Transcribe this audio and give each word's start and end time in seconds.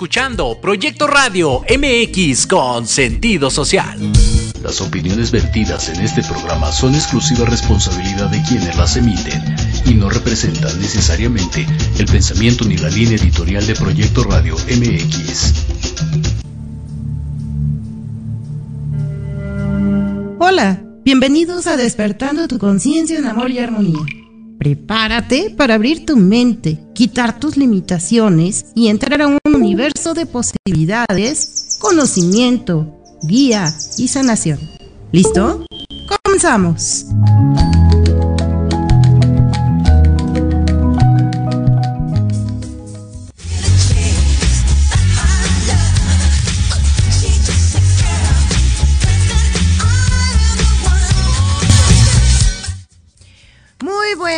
Escuchando 0.00 0.58
Proyecto 0.62 1.06
Radio 1.06 1.60
MX 1.68 2.46
con 2.46 2.86
sentido 2.86 3.50
social. 3.50 3.98
Las 4.62 4.80
opiniones 4.80 5.30
vertidas 5.30 5.90
en 5.90 6.00
este 6.00 6.22
programa 6.22 6.72
son 6.72 6.94
exclusiva 6.94 7.44
responsabilidad 7.44 8.30
de 8.30 8.42
quienes 8.44 8.78
las 8.78 8.96
emiten 8.96 9.42
y 9.84 9.92
no 9.92 10.08
representan 10.08 10.80
necesariamente 10.80 11.66
el 11.98 12.06
pensamiento 12.06 12.64
ni 12.64 12.78
la 12.78 12.88
línea 12.88 13.18
editorial 13.18 13.66
de 13.66 13.74
Proyecto 13.74 14.24
Radio 14.24 14.54
MX. 14.54 15.52
Hola, 20.38 20.82
bienvenidos 21.04 21.66
a 21.66 21.76
Despertando 21.76 22.48
tu 22.48 22.58
conciencia 22.58 23.18
en 23.18 23.26
amor 23.26 23.50
y 23.50 23.58
armonía. 23.58 24.00
Prepárate 24.58 25.50
para 25.50 25.74
abrir 25.74 26.06
tu 26.06 26.16
mente, 26.16 26.78
quitar 26.94 27.38
tus 27.38 27.58
limitaciones 27.58 28.66
y 28.74 28.88
entrar 28.88 29.20
a 29.20 29.26
un 29.26 29.39
universo 29.60 30.14
de 30.14 30.26
posibilidades, 30.26 31.76
conocimiento, 31.78 32.86
guía 33.22 33.74
y 33.98 34.08
sanación. 34.08 34.58
¿Listo? 35.12 35.64
Comenzamos. 36.24 37.06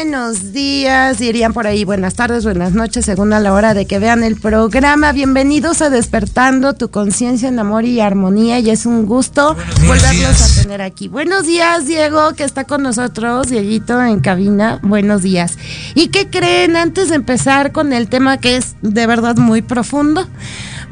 Buenos 0.02 0.52
días, 0.52 1.20
dirían 1.20 1.52
por 1.52 1.68
ahí 1.68 1.84
buenas 1.84 2.14
tardes, 2.14 2.42
buenas 2.42 2.72
noches, 2.72 3.04
según 3.04 3.32
a 3.32 3.38
la 3.38 3.52
hora 3.52 3.72
de 3.72 3.86
que 3.86 4.00
vean 4.00 4.24
el 4.24 4.34
programa. 4.34 5.12
Bienvenidos 5.12 5.80
a 5.80 5.90
Despertando 5.90 6.74
tu 6.74 6.90
conciencia 6.90 7.48
en 7.48 7.60
amor 7.60 7.84
y 7.84 8.00
armonía 8.00 8.58
y 8.58 8.70
es 8.70 8.84
un 8.84 9.06
gusto 9.06 9.56
volverlos 9.86 10.58
a 10.58 10.62
tener 10.62 10.82
aquí. 10.82 11.06
Buenos 11.06 11.46
días, 11.46 11.86
Diego, 11.86 12.34
que 12.34 12.42
está 12.42 12.64
con 12.64 12.82
nosotros, 12.82 13.46
Dieguito 13.48 14.02
en 14.02 14.18
cabina. 14.18 14.80
Buenos 14.82 15.22
días. 15.22 15.56
¿Y 15.94 16.08
qué 16.08 16.28
creen 16.28 16.74
antes 16.74 17.10
de 17.10 17.14
empezar 17.14 17.70
con 17.70 17.92
el 17.92 18.08
tema 18.08 18.38
que 18.38 18.56
es 18.56 18.74
de 18.82 19.06
verdad 19.06 19.36
muy 19.36 19.62
profundo? 19.62 20.26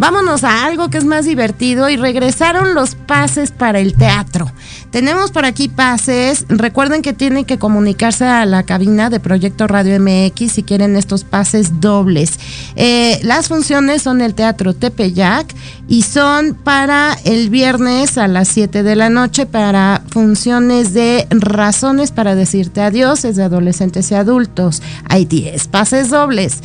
Vámonos 0.00 0.44
a 0.44 0.64
algo 0.64 0.88
que 0.88 0.96
es 0.96 1.04
más 1.04 1.26
divertido 1.26 1.90
y 1.90 1.98
regresaron 1.98 2.72
los 2.72 2.94
pases 2.94 3.50
para 3.50 3.80
el 3.80 3.92
teatro. 3.92 4.50
Tenemos 4.90 5.30
por 5.30 5.44
aquí 5.44 5.68
pases. 5.68 6.46
Recuerden 6.48 7.02
que 7.02 7.12
tienen 7.12 7.44
que 7.44 7.58
comunicarse 7.58 8.24
a 8.24 8.46
la 8.46 8.62
cabina 8.62 9.10
de 9.10 9.20
Proyecto 9.20 9.66
Radio 9.66 10.00
MX 10.00 10.52
si 10.52 10.62
quieren 10.62 10.96
estos 10.96 11.24
pases 11.24 11.82
dobles. 11.82 12.40
Eh, 12.76 13.20
las 13.24 13.48
funciones 13.48 14.00
son 14.00 14.22
el 14.22 14.32
Teatro 14.32 14.72
Tepeyac 14.72 15.54
y 15.86 16.00
son 16.00 16.54
para 16.54 17.18
el 17.24 17.50
viernes 17.50 18.16
a 18.16 18.26
las 18.26 18.48
7 18.48 18.82
de 18.82 18.96
la 18.96 19.10
noche 19.10 19.44
para 19.44 20.02
funciones 20.08 20.94
de 20.94 21.26
razones 21.28 22.10
para 22.10 22.34
decirte 22.34 22.80
adiós, 22.80 23.26
es 23.26 23.36
de 23.36 23.42
adolescentes 23.42 24.10
y 24.12 24.14
adultos. 24.14 24.80
Hay 25.10 25.26
10 25.26 25.68
pases 25.68 26.08
dobles. 26.08 26.62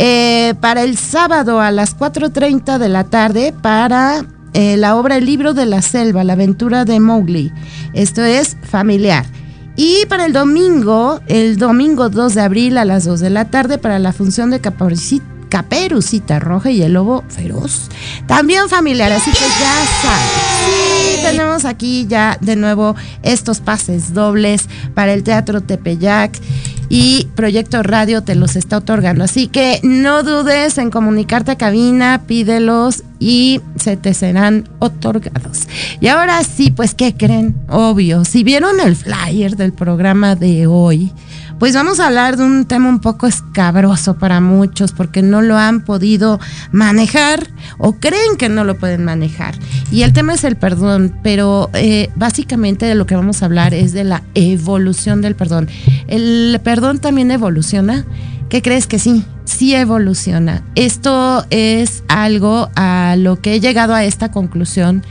Eh, 0.00 0.54
para 0.60 0.84
el 0.84 0.96
sábado 0.96 1.60
a 1.60 1.72
las 1.72 1.98
4.30 1.98 2.78
de 2.78 2.88
la 2.88 3.02
tarde 3.02 3.52
para 3.52 4.24
eh, 4.54 4.76
la 4.76 4.94
obra 4.94 5.16
El 5.16 5.26
libro 5.26 5.54
de 5.54 5.66
la 5.66 5.82
selva, 5.82 6.22
la 6.22 6.34
aventura 6.34 6.84
de 6.84 7.00
Mowgli. 7.00 7.52
Esto 7.94 8.22
es 8.22 8.56
familiar. 8.62 9.26
Y 9.74 10.06
para 10.06 10.26
el 10.26 10.32
domingo, 10.32 11.20
el 11.26 11.56
domingo 11.56 12.10
2 12.10 12.34
de 12.34 12.40
abril 12.40 12.78
a 12.78 12.84
las 12.84 13.04
2 13.04 13.18
de 13.18 13.30
la 13.30 13.46
tarde 13.46 13.78
para 13.78 13.98
la 13.98 14.12
función 14.12 14.50
de 14.50 14.60
Caperucita, 14.60 16.38
Roja 16.38 16.70
y 16.70 16.82
el 16.82 16.92
Lobo 16.92 17.24
Feroz. 17.28 17.88
También 18.28 18.68
familiar, 18.68 19.10
así 19.10 19.32
que 19.32 19.38
ya 19.38 19.84
saben. 20.02 20.28
Sí, 20.64 21.22
tenemos 21.22 21.64
aquí 21.64 22.06
ya 22.08 22.38
de 22.40 22.54
nuevo 22.54 22.94
estos 23.22 23.60
pases 23.60 24.14
dobles 24.14 24.68
para 24.94 25.12
el 25.12 25.24
Teatro 25.24 25.60
Tepeyac 25.60 26.38
y 26.88 27.28
Proyecto 27.34 27.82
Radio 27.82 28.22
te 28.22 28.34
los 28.34 28.56
está 28.56 28.78
otorgando. 28.78 29.24
Así 29.24 29.48
que 29.48 29.80
no 29.82 30.22
dudes 30.22 30.78
en 30.78 30.90
comunicarte 30.90 31.52
a 31.52 31.58
cabina, 31.58 32.22
pídelos 32.26 33.04
y 33.18 33.60
se 33.76 33.96
te 33.96 34.14
serán 34.14 34.68
otorgados. 34.78 35.68
Y 36.00 36.08
ahora 36.08 36.42
sí, 36.44 36.70
pues, 36.70 36.94
¿qué 36.94 37.14
creen? 37.14 37.56
Obvio, 37.68 38.24
si 38.24 38.44
vieron 38.44 38.80
el 38.80 38.96
flyer 38.96 39.56
del 39.56 39.72
programa 39.72 40.34
de 40.34 40.66
hoy, 40.66 41.12
pues 41.58 41.74
vamos 41.74 41.98
a 41.98 42.06
hablar 42.06 42.36
de 42.36 42.44
un 42.44 42.66
tema 42.66 42.88
un 42.88 43.00
poco 43.00 43.26
escabroso 43.26 44.16
para 44.16 44.40
muchos 44.40 44.92
porque 44.92 45.22
no 45.22 45.42
lo 45.42 45.56
han 45.56 45.80
podido 45.80 46.38
manejar 46.70 47.48
o 47.78 47.94
creen 47.94 48.36
que 48.38 48.48
no 48.48 48.64
lo 48.64 48.78
pueden 48.78 49.04
manejar. 49.04 49.56
Y 49.90 50.02
el 50.02 50.12
tema 50.12 50.34
es 50.34 50.44
el 50.44 50.56
perdón, 50.56 51.18
pero 51.22 51.70
eh, 51.74 52.10
básicamente 52.14 52.86
de 52.86 52.94
lo 52.94 53.06
que 53.06 53.16
vamos 53.16 53.42
a 53.42 53.46
hablar 53.46 53.74
es 53.74 53.92
de 53.92 54.04
la 54.04 54.22
evolución 54.34 55.20
del 55.20 55.34
perdón. 55.34 55.68
¿El 56.06 56.60
perdón 56.62 57.00
también 57.00 57.30
evoluciona? 57.30 58.04
¿Qué 58.48 58.62
crees 58.62 58.86
que 58.86 58.98
sí? 58.98 59.24
Sí 59.44 59.74
evoluciona. 59.74 60.62
Esto 60.76 61.44
es 61.50 62.04
algo 62.08 62.70
a 62.76 63.16
lo 63.18 63.40
que 63.40 63.54
he 63.54 63.60
llegado 63.60 63.94
a 63.94 64.04
esta 64.04 64.30
conclusión. 64.30 65.04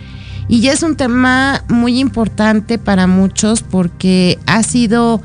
Y 0.47 0.67
es 0.67 0.81
un 0.81 0.95
tema 0.95 1.63
muy 1.67 1.99
importante 1.99 2.77
para 2.77 3.05
muchos 3.05 3.63
porque 3.63 4.39
ha 4.45 4.63
sido 4.63 5.21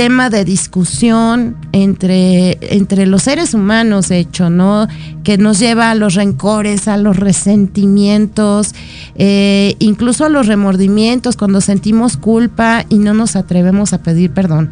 tema 0.00 0.30
de 0.30 0.46
discusión 0.46 1.58
entre, 1.72 2.56
entre 2.74 3.04
los 3.04 3.24
seres 3.24 3.52
humanos, 3.52 4.08
de 4.08 4.18
hecho, 4.18 4.48
¿no? 4.48 4.88
Que 5.24 5.36
nos 5.36 5.58
lleva 5.58 5.90
a 5.90 5.94
los 5.94 6.14
rencores, 6.14 6.88
a 6.88 6.96
los 6.96 7.18
resentimientos, 7.18 8.74
eh, 9.16 9.76
incluso 9.78 10.24
a 10.24 10.30
los 10.30 10.46
remordimientos 10.46 11.36
cuando 11.36 11.60
sentimos 11.60 12.16
culpa 12.16 12.86
y 12.88 12.96
no 12.96 13.12
nos 13.12 13.36
atrevemos 13.36 13.92
a 13.92 14.02
pedir 14.02 14.30
perdón. 14.30 14.70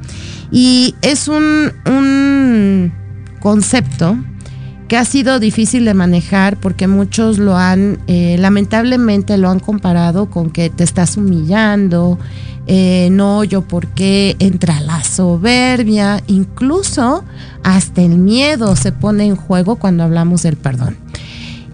Y 0.50 0.94
es 1.02 1.28
un, 1.28 1.72
un 1.84 2.90
concepto 3.40 4.16
que 4.88 4.96
ha 4.96 5.04
sido 5.04 5.38
difícil 5.38 5.84
de 5.84 5.92
manejar 5.92 6.56
porque 6.56 6.86
muchos 6.86 7.36
lo 7.36 7.54
han, 7.54 7.98
eh, 8.06 8.36
lamentablemente 8.38 9.36
lo 9.36 9.50
han 9.50 9.60
comparado 9.60 10.30
con 10.30 10.48
que 10.48 10.70
te 10.70 10.84
estás 10.84 11.18
humillando, 11.18 12.18
eh, 12.70 13.08
no 13.10 13.44
yo 13.44 13.62
por 13.62 13.86
qué, 13.88 14.36
entra 14.38 14.80
la 14.80 15.02
soberbia, 15.02 16.22
incluso 16.26 17.24
hasta 17.64 18.02
el 18.02 18.18
miedo 18.18 18.76
se 18.76 18.92
pone 18.92 19.24
en 19.24 19.36
juego 19.36 19.76
cuando 19.76 20.04
hablamos 20.04 20.42
del 20.42 20.58
perdón. 20.58 20.98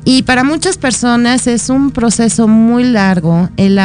Y 0.04 0.22
para 0.22 0.44
muchas 0.44 0.78
personas 0.78 1.48
es 1.48 1.68
un 1.68 1.90
proceso 1.90 2.46
muy 2.46 2.84
largo 2.84 3.48
el, 3.56 3.78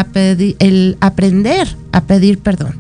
aprender 1.02 1.76
a 1.92 2.02
pedir 2.02 2.40
perdón. 2.40 2.76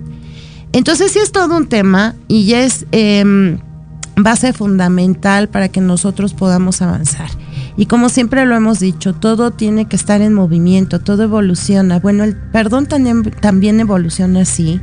Entonces 0.74 1.12
sí 1.12 1.20
es 1.20 1.32
todo 1.32 1.58
un 1.58 1.68
tema 1.68 2.14
y 2.28 2.54
es 2.54 2.86
em, 2.92 3.58
base 4.16 4.54
fundamental 4.54 5.50
para 5.50 5.70
que 5.70 5.82
nosotros 5.82 6.36
podamos 6.36 6.84
avanzar. 6.84 7.30
Y 7.80 7.86
como 7.86 8.10
siempre 8.10 8.46
lo 8.46 8.58
hemos 8.58 8.81
dicho, 8.81 9.14
todo 9.14 9.52
tiene 9.52 9.88
que 9.88 9.96
estar 9.96 10.20
en 10.20 10.34
movimiento, 10.34 11.00
todo 11.00 11.24
evoluciona. 11.24 12.02
Bueno, 12.02 12.26
el 12.26 12.36
perdón 12.36 12.88
también, 12.88 13.80
evoluciona 13.80 14.42
así 14.42 14.81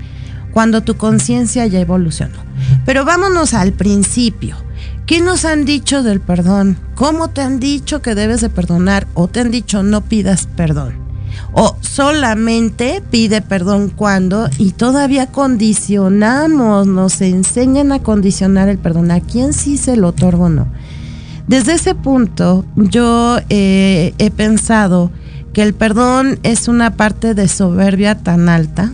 cuando 0.50 0.80
tu 0.80 0.96
conciencia 0.96 1.66
ya 1.66 1.78
evolucionó. 1.78 2.38
Pero 2.86 3.04
vámonos 3.04 3.52
al 3.52 3.74
principio. 3.74 4.56
¿Qué 5.04 5.20
nos 5.20 5.44
han 5.44 5.66
dicho 5.66 6.02
del 6.02 6.20
perdón? 6.20 6.78
¿Cómo 6.94 7.28
te 7.28 7.42
han 7.42 7.60
dicho 7.60 8.00
que 8.00 8.14
debes 8.14 8.40
de 8.40 8.48
perdonar? 8.48 9.06
¿O 9.12 9.28
te 9.28 9.40
han 9.40 9.50
dicho 9.50 9.82
no 9.82 10.00
pidas 10.00 10.48
perdón? 10.56 10.94
¿O 11.52 11.76
solamente 11.82 13.02
pide 13.10 13.42
perdón 13.42 13.90
cuando? 13.90 14.48
Y 14.56 14.70
todavía 14.70 15.26
condicionamos, 15.26 16.86
nos 16.86 17.20
enseñan 17.20 17.92
a 17.92 17.98
condicionar 17.98 18.70
el 18.70 18.78
perdón. 18.78 19.10
¿A 19.10 19.20
quién 19.20 19.52
sí 19.52 19.76
se 19.76 19.98
lo 19.98 20.08
otorgo 20.08 20.44
o 20.44 20.48
no? 20.48 20.66
Desde 21.48 21.74
ese 21.74 21.94
punto 21.94 22.64
yo 22.74 23.38
eh, 23.48 24.14
he 24.18 24.30
pensado 24.30 25.12
que 25.52 25.62
el 25.62 25.74
perdón 25.74 26.40
es 26.42 26.66
una 26.66 26.96
parte 26.96 27.34
de 27.34 27.46
soberbia 27.46 28.18
tan 28.18 28.48
alta, 28.48 28.92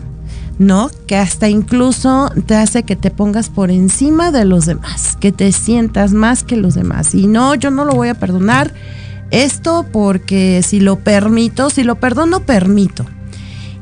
¿no? 0.58 0.90
Que 1.06 1.16
hasta 1.16 1.48
incluso 1.48 2.30
te 2.46 2.54
hace 2.54 2.82
que 2.82 2.94
te 2.94 3.10
pongas 3.10 3.48
por 3.48 3.70
encima 3.70 4.30
de 4.30 4.44
los 4.44 4.66
demás, 4.66 5.16
que 5.18 5.32
te 5.32 5.50
sientas 5.50 6.12
más 6.12 6.44
que 6.44 6.56
los 6.56 6.74
demás. 6.74 7.14
Y 7.14 7.26
no, 7.26 7.54
yo 7.54 7.70
no 7.70 7.86
lo 7.86 7.94
voy 7.94 8.08
a 8.08 8.14
perdonar 8.14 8.74
esto 9.30 9.86
porque 9.90 10.62
si 10.62 10.78
lo 10.78 10.98
permito, 10.98 11.70
si 11.70 11.84
lo 11.84 11.96
perdono, 11.96 12.40
permito. 12.40 13.06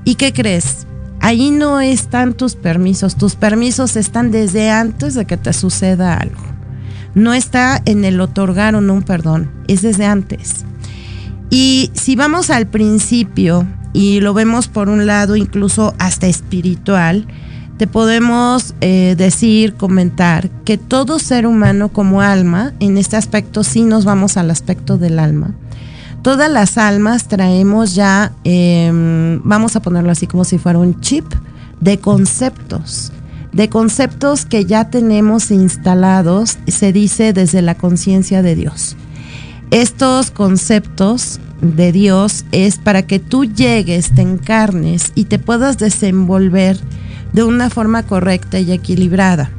¿Y 0.04 0.14
qué 0.14 0.32
crees? 0.32 0.86
Ahí 1.20 1.50
no 1.50 1.80
están 1.80 2.34
tus 2.34 2.54
permisos, 2.54 3.16
tus 3.16 3.34
permisos 3.34 3.96
están 3.96 4.30
desde 4.30 4.70
antes 4.70 5.14
de 5.14 5.26
que 5.26 5.36
te 5.36 5.52
suceda 5.52 6.14
algo 6.14 6.49
no 7.14 7.34
está 7.34 7.80
en 7.84 8.04
el 8.04 8.20
otorgar 8.20 8.74
un 8.74 9.02
perdón, 9.02 9.50
es 9.68 9.82
desde 9.82 10.06
antes. 10.06 10.64
Y 11.50 11.90
si 11.94 12.16
vamos 12.16 12.50
al 12.50 12.66
principio 12.66 13.66
y 13.92 14.20
lo 14.20 14.34
vemos 14.34 14.68
por 14.68 14.88
un 14.88 15.06
lado 15.06 15.36
incluso 15.36 15.94
hasta 15.98 16.26
espiritual, 16.28 17.26
te 17.76 17.86
podemos 17.86 18.74
eh, 18.82 19.14
decir, 19.16 19.74
comentar 19.74 20.50
que 20.64 20.76
todo 20.76 21.18
ser 21.18 21.46
humano 21.46 21.88
como 21.88 22.20
alma, 22.20 22.74
en 22.78 22.98
este 22.98 23.16
aspecto 23.16 23.64
sí 23.64 23.84
nos 23.84 24.04
vamos 24.04 24.36
al 24.36 24.50
aspecto 24.50 24.98
del 24.98 25.18
alma. 25.18 25.54
Todas 26.22 26.50
las 26.50 26.76
almas 26.76 27.26
traemos 27.26 27.94
ya, 27.94 28.32
em, 28.44 29.40
vamos 29.42 29.76
a 29.76 29.80
ponerlo 29.80 30.10
así 30.10 30.26
como 30.26 30.44
si 30.44 30.58
fuera 30.58 30.78
un 30.78 31.00
chip 31.00 31.24
de 31.80 31.98
conceptos, 31.98 33.12
de 33.52 33.68
conceptos 33.68 34.46
que 34.46 34.64
ya 34.64 34.90
tenemos 34.90 35.50
instalados, 35.50 36.58
se 36.66 36.92
dice 36.92 37.32
desde 37.32 37.62
la 37.62 37.74
conciencia 37.74 38.42
de 38.42 38.54
Dios. 38.54 38.96
Estos 39.70 40.30
conceptos 40.30 41.40
de 41.60 41.92
Dios 41.92 42.44
es 42.52 42.78
para 42.78 43.02
que 43.02 43.18
tú 43.18 43.44
llegues, 43.44 44.14
te 44.14 44.22
encarnes 44.22 45.12
y 45.14 45.24
te 45.24 45.38
puedas 45.38 45.78
desenvolver 45.78 46.78
de 47.32 47.44
una 47.44 47.70
forma 47.70 48.02
correcta 48.02 48.58
y 48.58 48.72
equilibrada. 48.72 49.50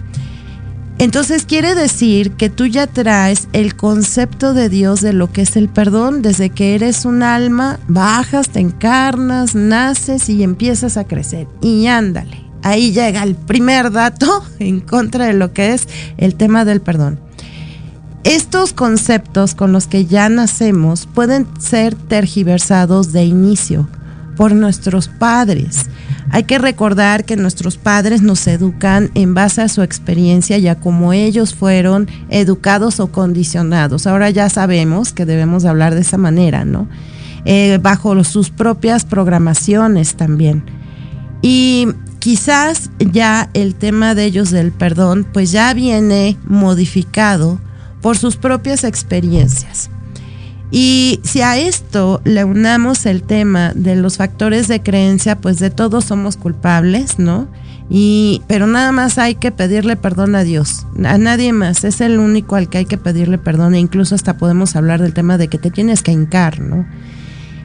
Entonces 0.98 1.46
quiere 1.46 1.74
decir 1.74 2.32
que 2.34 2.50
tú 2.52 2.68
ya 2.68 2.86
traes 2.86 3.48
el 3.54 3.76
concepto 3.76 4.54
de 4.54 4.70
Dios 4.70 5.02
de 5.02 5.14
lo 5.14 5.32
que 5.32 5.42
es 5.42 5.56
el 5.56 5.68
perdón 5.68 6.22
desde 6.22 6.52
que 6.52 6.76
eres 6.76 7.06
un 7.06 7.24
alma, 7.24 7.80
bajas, 7.88 8.50
te 8.50 8.60
encarnas, 8.60 9.56
naces 9.56 10.30
y 10.30 10.44
empiezas 10.44 10.98
a 10.98 11.06
crecer. 11.06 11.48
Y 11.62 11.88
ándale, 11.88 12.51
ahí 12.64 12.92
llega 12.92 13.24
el 13.24 13.36
primer 13.36 13.92
dato 13.92 14.44
en 14.60 14.80
contra 14.80 15.26
de 15.26 15.34
lo 15.34 15.54
que 15.54 15.74
es 15.74 15.88
el 16.18 16.36
tema 16.36 16.66
del 16.66 16.82
perdón. 16.82 17.20
Estos 18.24 18.72
conceptos 18.74 19.56
con 19.56 19.72
los 19.72 19.88
que 19.88 20.06
ya 20.06 20.30
nacemos 20.30 21.08
pueden 21.08 21.48
ser 21.60 21.96
tergiversados 21.96 23.12
de 23.12 23.26
inicio 23.26 23.90
por 24.36 24.54
nuestros 24.54 25.08
padres. 25.08 25.88
Hay 26.30 26.44
que 26.44 26.60
recordar 26.60 27.26
que 27.26 27.36
nuestros 27.36 27.78
padres 27.78 28.22
nos 28.22 28.46
educan 28.48 29.12
en 29.16 29.34
base 29.34 29.62
a 29.62 29.68
su 29.68 29.82
experiencia 29.82 30.58
y 30.58 30.68
a 30.68 30.76
cómo 30.76 31.14
ellos 31.14 31.56
fueron 31.56 32.08
educados 32.30 33.00
o 33.00 33.12
condicionados. 33.12 34.08
Ahora 34.08 34.30
ya 34.30 34.50
sabemos 34.50 35.14
que 35.14 35.26
debemos 35.26 35.66
hablar 35.66 35.96
de 35.96 36.02
esa 36.02 36.18
manera, 36.18 36.64
¿no? 36.64 36.88
Eh, 37.44 37.80
bajo 37.82 38.24
sus 38.24 38.52
propias 38.52 39.04
programaciones 39.04 40.16
también. 40.16 40.64
Y 41.42 41.88
quizás 42.22 42.92
ya 43.00 43.50
el 43.56 43.74
tema 43.74 44.14
de 44.14 44.26
ellos 44.26 44.52
del 44.52 44.72
perdón, 44.72 45.26
pues 45.34 45.52
ya 45.52 45.74
viene 45.74 46.38
modificado 46.46 47.60
por 48.00 48.16
sus 48.16 48.38
propias 48.38 48.84
experiencias. 48.84 49.90
Y 50.70 51.20
si 51.24 51.42
a 51.42 51.58
esto 51.58 52.22
le 52.24 52.44
unamos 52.46 53.08
el 53.08 53.24
tema 53.24 53.74
de 53.74 53.96
los 53.96 54.18
factores 54.18 54.68
de 54.68 54.82
creencia, 54.82 55.36
pues 55.36 55.58
de 55.58 55.72
todos 55.72 56.06
somos 56.06 56.38
culpables, 56.38 57.18
¿no? 57.18 57.48
Y, 57.90 58.44
pero 58.48 58.68
nada 58.68 58.92
más 58.92 59.18
hay 59.18 59.36
que 59.36 59.52
pedirle 59.52 59.98
perdón 59.98 60.36
a 60.36 60.44
Dios, 60.44 60.86
a 61.04 61.18
nadie 61.18 61.52
más, 61.52 61.84
es 61.84 62.00
el 62.02 62.20
único 62.20 62.56
al 62.56 62.70
que 62.70 62.78
hay 62.78 62.86
que 62.86 62.98
pedirle 62.98 63.40
perdón 63.40 63.74
e 63.74 63.80
incluso 63.80 64.16
hasta 64.16 64.38
podemos 64.38 64.76
hablar 64.76 65.02
del 65.02 65.14
tema 65.14 65.38
de 65.38 65.48
que 65.50 65.58
te 65.58 65.72
tienes 65.72 66.04
que 66.04 66.12
hincar, 66.12 66.62
¿no? 66.62 66.86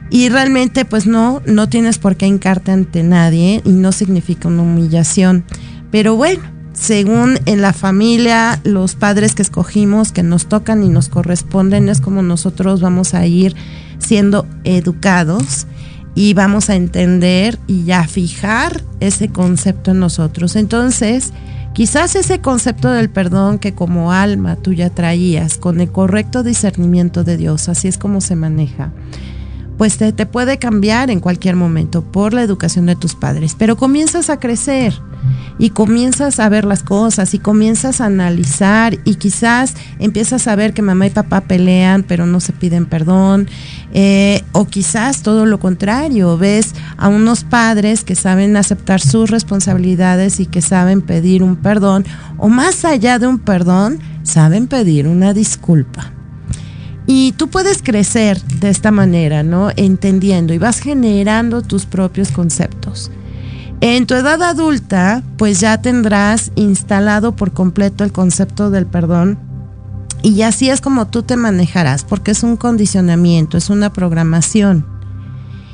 Y 0.09 0.29
realmente 0.29 0.85
pues 0.85 1.05
no, 1.05 1.41
no 1.45 1.67
tienes 1.67 1.97
por 1.97 2.15
qué 2.15 2.27
hincarte 2.27 2.71
ante 2.71 3.03
nadie 3.03 3.61
y 3.65 3.71
no 3.71 3.91
significa 3.91 4.47
una 4.47 4.61
humillación. 4.61 5.43
Pero 5.91 6.15
bueno, 6.15 6.43
según 6.73 7.39
en 7.45 7.61
la 7.61 7.73
familia, 7.73 8.61
los 8.63 8.95
padres 8.95 9.33
que 9.33 9.41
escogimos, 9.41 10.11
que 10.11 10.23
nos 10.23 10.47
tocan 10.47 10.83
y 10.83 10.89
nos 10.89 11.09
corresponden, 11.09 11.89
es 11.89 12.01
como 12.01 12.21
nosotros 12.21 12.81
vamos 12.81 13.13
a 13.13 13.25
ir 13.25 13.55
siendo 13.97 14.45
educados 14.63 15.65
y 16.13 16.33
vamos 16.33 16.69
a 16.69 16.75
entender 16.75 17.59
y 17.67 17.91
a 17.91 18.07
fijar 18.07 18.83
ese 18.99 19.29
concepto 19.29 19.91
en 19.91 19.99
nosotros. 19.99 20.55
Entonces, 20.55 21.33
quizás 21.73 22.15
ese 22.15 22.39
concepto 22.39 22.91
del 22.91 23.09
perdón 23.09 23.59
que 23.59 23.73
como 23.73 24.11
alma 24.11 24.55
tú 24.55 24.73
ya 24.73 24.89
traías, 24.89 25.57
con 25.57 25.81
el 25.81 25.91
correcto 25.91 26.43
discernimiento 26.43 27.23
de 27.23 27.37
Dios, 27.37 27.69
así 27.69 27.87
es 27.87 27.97
como 27.97 28.21
se 28.21 28.35
maneja 28.35 28.91
pues 29.77 29.97
te, 29.97 30.25
puede 30.25 30.57
cambiar 30.57 31.11
en 31.11 31.19
cualquier 31.19 31.55
momento 31.55 32.01
por 32.01 32.33
la 32.33 32.41
educación 32.41 32.87
de 32.87 32.95
tus 32.95 33.15
padres, 33.15 33.55
pero 33.57 33.77
comienzas 33.77 34.29
a 34.29 34.39
crecer 34.39 34.93
y 35.59 35.71
comienzas 35.71 36.39
a 36.39 36.49
ver 36.49 36.65
las 36.65 36.83
cosas 36.83 37.33
y 37.33 37.39
comienzas 37.39 38.01
a 38.01 38.05
analizar 38.05 38.97
y 39.03 39.15
quizás 39.15 39.75
empiezas 39.99 40.47
a 40.47 40.55
ver 40.55 40.73
que 40.73 40.81
mamá 40.81 41.07
y 41.07 41.09
papá 41.09 41.41
pelean 41.41 42.03
pero 42.03 42.27
no 42.27 42.39
se 42.39 42.53
piden 42.53 42.85
perdón 42.85 43.47
eh, 43.93 44.43
o 44.51 44.65
quizás 44.65 45.23
todo 45.23 45.45
lo 45.45 45.59
contrario, 45.59 46.37
ves 46.37 46.73
a 46.97 47.07
unos 47.07 47.43
padres 47.43 48.03
que 48.03 48.15
saben 48.15 48.55
aceptar 48.57 49.01
sus 49.01 49.29
responsabilidades 49.31 50.39
y 50.39 50.45
que 50.45 50.61
saben 50.61 51.01
pedir 51.01 51.43
un 51.43 51.55
perdón 51.55 52.05
o 52.37 52.49
más 52.49 52.85
allá 52.85 53.19
de 53.19 53.27
un 53.27 53.39
perdón, 53.39 53.99
saben 54.23 54.67
pedir 54.67 55.07
una 55.07 55.33
disculpa. 55.33 56.16
Y 57.07 57.31
tú 57.31 57.47
puedes 57.47 57.81
crecer 57.81 58.41
de 58.59 58.69
esta 58.69 58.91
manera, 58.91 59.41
¿no? 59.41 59.69
Entendiendo 59.75 60.53
y 60.53 60.57
vas 60.57 60.79
generando 60.79 61.61
tus 61.61 61.85
propios 61.85 62.31
conceptos. 62.31 63.09
En 63.79 64.05
tu 64.05 64.13
edad 64.13 64.41
adulta, 64.43 65.23
pues 65.37 65.59
ya 65.59 65.81
tendrás 65.81 66.51
instalado 66.55 67.35
por 67.35 67.53
completo 67.53 68.03
el 68.03 68.11
concepto 68.11 68.69
del 68.69 68.85
perdón 68.85 69.39
y 70.23 70.41
así 70.41 70.69
es 70.69 70.81
como 70.81 71.07
tú 71.07 71.23
te 71.23 71.37
manejarás, 71.37 72.03
porque 72.03 72.31
es 72.31 72.43
un 72.43 72.57
condicionamiento, 72.57 73.57
es 73.57 73.69
una 73.69 73.93
programación. 73.93 74.85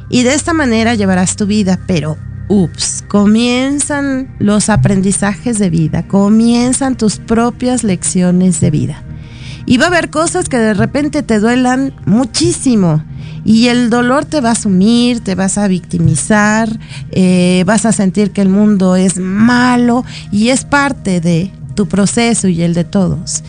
Y 0.09 0.23
de 0.23 0.33
esta 0.33 0.53
manera 0.53 0.95
llevarás 0.95 1.35
tu 1.35 1.45
vida, 1.45 1.79
pero 1.87 2.17
ups, 2.49 3.03
comienzan 3.07 4.35
los 4.39 4.69
aprendizajes 4.69 5.59
de 5.59 5.69
vida, 5.69 6.07
comienzan 6.07 6.97
tus 6.97 7.17
propias 7.17 7.83
lecciones 7.83 8.59
de 8.59 8.69
vida. 8.69 9.03
Y 9.65 9.77
va 9.77 9.86
a 9.86 9.88
haber 9.88 10.10
cosas 10.10 10.50
que 10.50 10.58
de 10.58 10.74
repente 10.74 11.24
te 11.24 11.39
duelan 11.39 11.93
muchísimo. 12.05 13.03
Y 13.46 13.67
el 13.67 13.89
dolor 13.89 14.25
te 14.25 14.41
va 14.41 14.51
a 14.51 14.55
sumir, 14.55 15.22
te 15.22 15.36
vas 15.36 15.58
a 15.58 15.67
victimizar, 15.67 16.70
eh, 17.12 17.63
vas 17.65 17.86
a 17.86 17.91
sentir 17.91 18.32
que 18.32 18.41
el 18.41 18.50
mundo 18.50 18.96
es 18.96 19.17
malo 19.17 20.05
y 20.32 20.50
es 20.50 20.63
parte 20.63 21.20
de 21.20 21.51
tu 21.75 21.88
proceso 21.88 22.48
y 22.48 22.62
el 22.62 22.74
de 22.74 22.86
todos. 22.86 23.43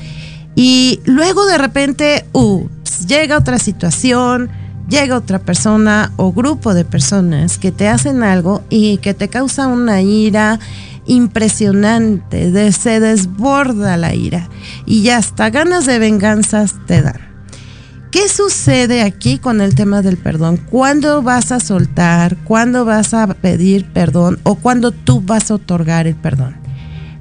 Y 0.57 1.01
luego 1.05 1.47
de 1.47 1.59
repente, 1.59 2.25
ups, 2.33 3.07
llega 3.07 3.39
otra 3.39 3.59
situación, 3.59 4.51
llega 4.89 5.17
otra 5.17 5.39
persona 5.39 6.13
o 6.17 6.33
grupo 6.33 6.75
de 6.75 6.85
personas 6.85 7.59
que 7.59 7.73
te 7.73 7.89
hacen 7.89 8.23
algo 8.23 8.63
y 8.71 8.99
que 8.99 9.15
te 9.15 9.29
causa 9.29 9.67
una 9.67 10.03
ira 10.03 10.61
impresionante, 11.07 12.51
de, 12.51 12.73
se 12.73 13.01
desborda 13.01 13.97
la 13.97 14.15
ira 14.15 14.49
y 14.87 15.09
hasta 15.11 15.51
ganas 15.51 15.87
de 15.87 15.99
venganzas 15.99 16.75
te 16.87 17.03
dan. 17.03 17.35
¿Qué 18.11 18.29
sucede 18.29 19.03
aquí 19.03 19.39
con 19.39 19.61
el 19.61 19.75
tema 19.75 20.01
del 20.01 20.17
perdón? 20.17 20.57
¿Cuándo 20.57 21.21
vas 21.21 21.51
a 21.51 21.59
soltar? 21.59 22.37
¿Cuándo 22.45 22.85
vas 22.85 23.13
a 23.13 23.27
pedir 23.27 23.87
perdón? 23.87 24.39
¿O 24.45 24.55
cuándo 24.55 24.93
tú 24.93 25.21
vas 25.21 25.51
a 25.51 25.55
otorgar 25.55 26.07
el 26.07 26.15
perdón? 26.15 26.64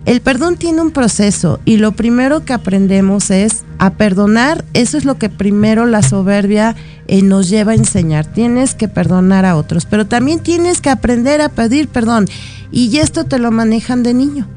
El 0.05 0.19
perdón 0.19 0.57
tiene 0.57 0.81
un 0.81 0.91
proceso 0.91 1.62
y 1.63 1.77
lo 1.77 1.93
primero 1.93 2.43
que 2.43 2.51
aprendemos 2.51 3.31
es 3.31 3.63
a 3.77 3.91
perdonar. 3.91 4.65
Eso 4.74 4.98
es 4.98 5.05
lo 5.05 5.17
que 5.17 5.29
primero 5.29 5.86
la 5.86 6.01
soberbia 6.01 6.75
eh, 7.07 7.22
nos 7.22 7.50
lleva 7.50 7.72
a 7.72 7.75
enseñar. 7.75 8.25
Tienes 8.25 8.75
que 8.75 8.89
perdonar 8.89 9.45
a 9.45 9.55
otros, 9.55 9.86
pero 9.86 10.05
también 10.05 10.39
tienes 10.39 10.81
que 10.81 10.89
aprender 10.89 11.41
a 11.41 11.48
pedir 11.48 11.88
perdón. 11.88 12.25
Y 12.69 12.98
esto 12.98 13.24
te 13.24 13.39
lo 13.39 13.51
manejan 13.51 14.03
de 14.03 14.13
niño. 14.13 14.48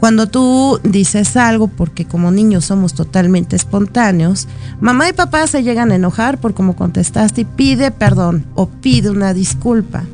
Cuando 0.00 0.28
tú 0.28 0.80
dices 0.84 1.36
algo, 1.36 1.68
porque 1.68 2.04
como 2.04 2.30
niños 2.30 2.64
somos 2.64 2.94
totalmente 2.94 3.56
espontáneos, 3.56 4.46
mamá 4.80 5.08
y 5.08 5.12
papá 5.12 5.46
se 5.46 5.62
llegan 5.62 5.90
a 5.90 5.96
enojar 5.96 6.38
por 6.38 6.54
cómo 6.54 6.76
contestaste 6.76 7.42
y 7.42 7.44
pide 7.44 7.90
perdón 7.90 8.46
o 8.54 8.66
pide 8.66 9.10
una 9.10 9.34
disculpa. 9.34 10.04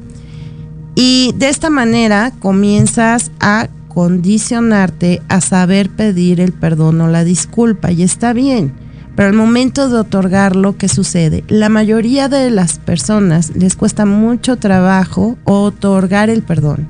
Y 0.95 1.35
de 1.37 1.49
esta 1.49 1.71
manera 1.71 2.33
comienzas 2.39 3.31
a 3.41 3.69
condicionarte 3.95 5.23
a 5.29 5.41
saber 5.41 5.89
pedir 5.89 6.41
el 6.41 6.53
perdón 6.53 7.01
o 7.01 7.09
la 7.09 7.23
disculpa 7.25 7.93
y 7.93 8.03
está 8.03 8.33
bien. 8.33 8.73
Pero 9.15 9.29
al 9.29 9.35
momento 9.35 9.89
de 9.89 9.99
otorgarlo, 9.99 10.77
¿qué 10.77 10.89
sucede? 10.89 11.45
La 11.47 11.69
mayoría 11.69 12.29
de 12.29 12.51
las 12.51 12.81
personas 12.81 13.55
les 13.55 13.77
cuesta 13.77 14.07
mucho 14.07 14.57
trabajo 14.57 15.39
otorgar 15.45 16.31
el 16.31 16.43
perdón. 16.43 16.89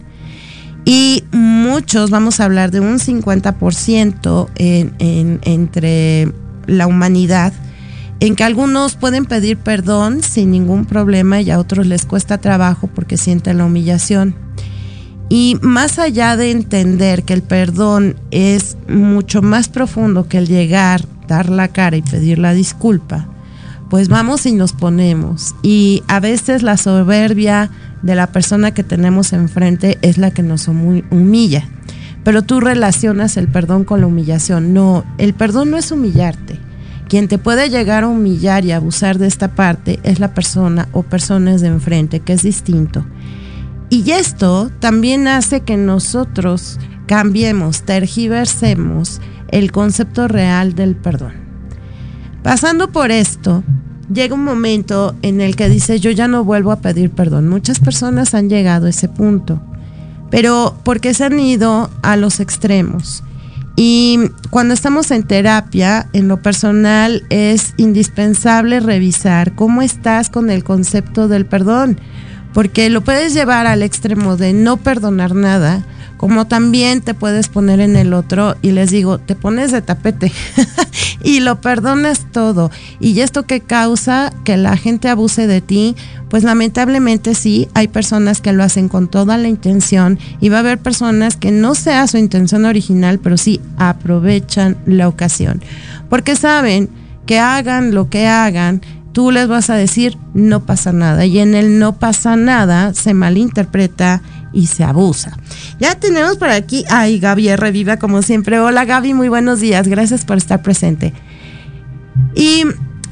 Y 0.87 1.25
muchos, 1.33 2.11
vamos 2.11 2.41
a 2.41 2.45
hablar 2.45 2.71
de 2.71 2.81
un 2.81 2.99
50% 2.99 4.49
en, 4.57 5.41
entre 5.43 6.33
la 6.67 6.87
humanidad, 6.87 7.53
en 8.21 8.37
que 8.37 8.45
algunos 8.45 8.95
pueden 8.95 9.27
pedir 9.27 9.59
perdón 9.59 10.23
sin 10.23 10.51
ningún 10.51 10.87
problema 10.87 11.41
y 11.43 11.51
a 11.51 11.59
otros 11.59 11.87
les 11.87 12.07
cuesta 12.07 12.39
trabajo 12.39 12.87
porque 12.87 13.19
sienten 13.19 13.59
la 13.59 13.67
humillación. 13.67 14.35
Y 15.29 15.57
más 15.63 15.99
allá 15.99 16.37
de 16.37 16.51
entender 16.51 17.25
que 17.25 17.33
el 17.33 17.43
perdón 17.43 18.17
es 18.31 18.77
mucho 18.89 19.43
más 19.43 19.69
profundo 19.69 20.29
que 20.29 20.39
el 20.39 20.47
llegar, 20.47 21.07
dar 21.27 21.49
la 21.49 21.69
cara 21.69 21.97
y 21.97 22.03
pedir 22.03 22.39
la 22.39 22.53
disculpa, 22.53 23.27
pues 23.89 24.09
vamos 24.09 24.45
y 24.47 24.53
nos 24.53 24.73
ponemos. 24.73 25.55
Y 25.63 26.03
a 26.09 26.21
veces 26.21 26.63
la 26.63 26.77
soberbia 26.77 27.71
de 28.03 28.15
la 28.15 28.27
persona 28.29 28.73
que 28.73 28.85
tenemos 28.85 29.33
enfrente 29.33 29.99
es 30.03 30.19
la 30.19 30.31
que 30.31 30.43
nos 30.43 30.69
humilla. 30.69 31.69
pero 32.23 32.41
tú 32.41 32.59
relacionas 32.61 33.37
el 33.37 33.49
perdón 33.49 33.85
con 33.85 34.01
la 34.01 34.07
humillación. 34.07 34.73
No, 34.73 35.05
el 35.19 35.35
perdón 35.35 35.71
no 35.71 35.77
es 35.77 35.93
humillarte. 35.93 36.59
Quien 37.09 37.29
te 37.29 37.37
puede 37.37 37.69
llegar 37.69 38.05
a 38.05 38.09
humillar 38.09 38.65
y 38.65 38.73
abusar 38.73 39.19
de 39.19 39.27
esta 39.27 39.55
parte 39.55 40.01
es 40.05 40.21
la 40.21 40.33
persona 40.33 40.89
o 40.93 41.03
personas 41.03 41.61
de 41.61 41.69
enfrente, 41.69 42.21
que 42.21 42.33
es 42.33 42.43
distinto. 42.43 43.05
Y 43.95 44.11
esto 44.11 44.73
también 44.81 45.29
hace 45.29 45.61
que 45.61 45.77
nosotros 45.77 46.81
cambiemos, 47.07 47.83
tergiversemos 47.83 49.21
el 49.53 49.71
concepto 49.71 50.27
real 50.27 50.75
del 50.75 50.97
perdón. 50.97 51.35
Pasando 52.43 52.91
por 52.91 53.13
esto, 53.13 53.63
llega 54.13 54.35
un 54.35 54.43
momento 54.43 55.15
en 55.23 55.41
el 55.41 55.55
que 55.55 55.69
dice 55.69 56.01
yo 56.01 56.11
ya 56.11 56.27
no 56.27 56.43
vuelvo 56.43 56.73
a 56.73 56.81
pedir 56.81 57.11
perdón. 57.11 57.49
Muchas 57.49 57.79
personas 57.79 58.35
han 58.35 58.49
llegado 58.49 58.87
a 58.87 58.91
ese 58.91 59.09
punto, 59.09 59.63
pero 60.29 60.77
porque 60.83 61.15
se 61.15 61.27
han 61.27 61.39
ido 61.39 61.89
a 62.03 62.17
los 62.17 62.41
extremos. 62.41 63.23
Y 63.77 64.19
cuando 64.51 64.75
estamos 64.75 65.13
en 65.13 65.23
terapia, 65.23 66.09
en 66.13 66.27
lo 66.27 66.43
personal 66.43 67.23
es 67.31 67.75
indispensable 67.77 68.81
revisar 68.81 69.55
cómo 69.55 69.83
estás 69.83 70.31
con 70.31 70.51
el 70.51 70.65
concepto 70.65 71.29
del 71.29 71.47
perdón, 71.47 72.01
porque 72.55 72.89
lo 72.89 73.03
puedes 73.03 73.35
llevar 73.35 73.67
al 73.67 73.83
extremo 73.83 74.39
de 74.39 74.55
no 74.55 74.79
perdonar 74.79 75.35
nada 75.35 75.85
como 76.25 76.47
también 76.47 77.03
te 77.03 77.13
puedes 77.13 77.49
poner 77.49 77.81
en 77.81 77.97
el 77.97 78.15
otro 78.15 78.57
y 78.63 78.71
les 78.71 78.91
digo, 78.91 79.19
te 79.19 79.35
pones 79.35 79.73
de 79.73 79.83
tapete 79.83 80.33
y 81.23 81.41
lo 81.41 81.61
perdonas 81.61 82.33
todo. 82.33 82.71
Y 82.99 83.21
esto 83.21 83.43
que 83.43 83.61
causa 83.61 84.33
que 84.45 84.57
la 84.57 84.77
gente 84.79 85.09
abuse 85.09 85.47
de 85.47 85.61
ti, 85.61 85.97
pues 86.31 86.43
lamentablemente 86.43 87.35
sí, 87.35 87.69
hay 87.75 87.89
personas 87.89 88.41
que 88.41 88.55
lo 88.55 88.63
hacen 88.63 88.89
con 88.89 89.09
toda 89.09 89.37
la 89.37 89.49
intención 89.49 90.19
y 90.41 90.49
va 90.49 90.57
a 90.57 90.61
haber 90.61 90.79
personas 90.79 91.37
que 91.37 91.51
no 91.51 91.75
sea 91.75 92.07
su 92.07 92.17
intención 92.17 92.65
original, 92.65 93.19
pero 93.19 93.37
sí 93.37 93.61
aprovechan 93.77 94.79
la 94.87 95.09
ocasión. 95.09 95.63
Porque 96.09 96.37
saben 96.37 96.89
que 97.27 97.39
hagan 97.39 97.95
lo 97.95 98.09
que 98.09 98.27
hagan, 98.29 98.81
tú 99.15 99.31
les 99.31 99.49
vas 99.49 99.71
a 99.71 99.77
decir 99.77 100.19
no 100.35 100.67
pasa 100.67 100.93
nada 100.93 101.25
y 101.25 101.39
en 101.39 101.55
el 101.55 101.79
no 101.79 101.99
pasa 101.99 102.37
nada 102.37 102.93
se 102.93 103.15
malinterpreta 103.15 104.21
y 104.53 104.67
se 104.67 104.85
abusa. 104.85 105.39
Ya 105.79 105.95
tenemos 105.95 106.37
por 106.37 106.51
aquí, 106.51 106.85
ay 106.91 107.19
Gaby 107.21 107.57
reviva 107.57 107.97
como 107.97 108.21
siempre. 108.23 108.61
Hola 108.61 108.85
Gaby, 108.85 109.15
muy 109.15 109.29
buenos 109.29 109.61
días, 109.61 109.89
gracias 109.89 110.25
por 110.25 110.37
estar 110.37 110.63
presente. 110.63 111.15
Y 112.35 112.65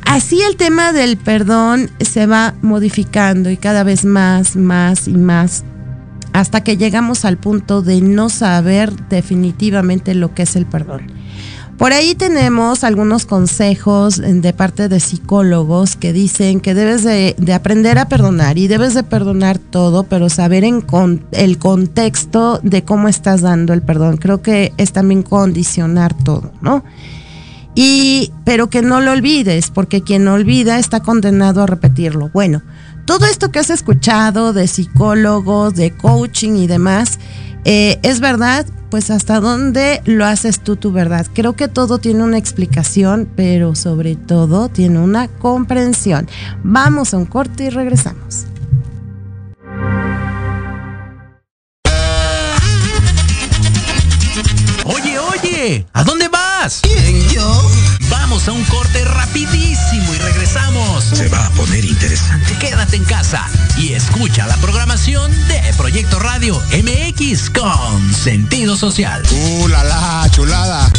así 0.05 0.43
el 0.43 0.57
tema 0.57 0.93
del 0.93 1.17
perdón 1.17 1.89
se 2.01 2.27
va 2.27 2.55
modificando 2.63 3.49
y 3.51 3.57
cada 3.57 3.85
vez 3.85 4.05
más, 4.05 4.57
más 4.57 5.09
y 5.09 5.15
más 5.15 5.65
hasta 6.33 6.65
que 6.65 6.77
llegamos 6.77 7.25
al 7.25 7.37
punto 7.37 7.83
de 7.83 8.01
no 8.01 8.29
saber 8.29 8.93
definitivamente 9.09 10.15
lo 10.15 10.35
que 10.35 10.43
es 10.43 10.57
el 10.57 10.67
perdón. 10.67 11.22
Por 11.79 11.93
ahí 11.93 12.15
tenemos 12.15 12.85
algunos 12.85 13.27
consejos 13.27 14.19
de 14.19 14.53
parte 14.53 14.89
de 14.89 15.01
psicólogos 15.01 15.97
que 15.97 16.13
dicen 16.13 16.61
que 16.61 16.75
debes 16.75 17.03
de, 17.03 17.35
aprender 17.53 17.99
a 17.99 18.09
perdonar 18.09 18.59
y 18.59 18.69
debes 18.69 18.95
de 18.95 19.03
perdonar 19.03 19.59
todo, 19.59 20.05
pero 20.05 20.29
saber 20.29 20.65
en 20.65 20.85
el 21.33 21.59
contexto 21.59 22.61
de 22.63 22.85
cómo 22.85 23.09
estás 23.09 23.41
dando 23.41 23.73
el 23.73 23.83
perdón. 23.83 24.19
Creo 24.19 24.43
que 24.43 24.73
es 24.77 24.93
también 24.93 25.23
condicionar 25.23 26.15
todo, 26.15 26.53
¿no? 26.61 26.85
Y, 27.75 28.33
pero 28.45 28.69
que 28.69 28.83
no 28.83 29.01
lo 29.01 29.13
olvides, 29.13 29.71
porque 29.71 30.03
quien 30.03 30.29
olvida 30.29 30.79
está 30.79 31.01
condenado 31.01 31.63
a 31.63 31.67
repetirlo. 31.67 32.31
Bueno, 32.33 32.63
todo 33.07 33.27
esto 33.27 33.51
que 33.51 33.59
has 33.59 33.71
escuchado 33.71 34.53
de 34.53 34.69
psicólogos, 34.69 35.75
de 35.75 35.97
coaching 35.97 36.53
y 36.57 36.67
demás, 36.67 37.19
eh, 37.65 37.99
es 38.03 38.21
verdad, 38.21 38.67
pues 38.91 39.11
hasta 39.11 39.41
dónde 39.41 40.03
lo 40.05 40.27
haces 40.27 40.61
tú 40.61 40.77
tu 40.77 40.93
verdad. 40.93 41.27
Creo 41.33 41.55
que 41.55 41.69
todo 41.69 41.99
tiene 41.99 42.25
una 42.25 42.39
explicación, 42.39 43.29
pero 43.37 43.75
sobre 43.75 44.17
todo 44.17 44.69
tiene 44.69 44.99
una 44.99 45.29
comprensión. 45.29 46.29
Vamos 46.63 47.15
a 47.15 47.19
un 47.19 47.27
corte 47.27 47.65
y 47.65 47.71
regresamos. 47.71 48.47
Oye, 54.85 55.19
oye, 55.19 55.87
¿a 55.93 56.03
dónde 56.05 56.29
vas? 56.29 56.81
¿Quién, 56.83 57.29
yo? 57.29 57.63
Vamos 58.11 58.49
a 58.49 58.53
un 58.53 58.65
corte 58.65 59.02
rapidísimo 59.02 59.02
y 59.02 59.02
regresamos. 59.02 59.02
Se 61.13 61.29
va 61.29 61.47
a 61.47 61.51
poner 61.51 61.85
interesante. 61.85 62.57
Quédate 62.59 62.97
en 62.97 63.05
casa 63.05 63.47
y 63.77 63.93
escucha 63.93 64.47
la 64.47 64.57
programación 64.57 65.31
de 65.49 65.61
Proyecto 65.77 66.19
Radio 66.19 66.61
MX 66.73 67.51
con 67.51 68.15
sentido 68.15 68.77
social. 68.77 69.23
¡Uh, 69.31 69.69
la, 69.69 69.85
la 69.85 70.29
chulada! 70.31 70.91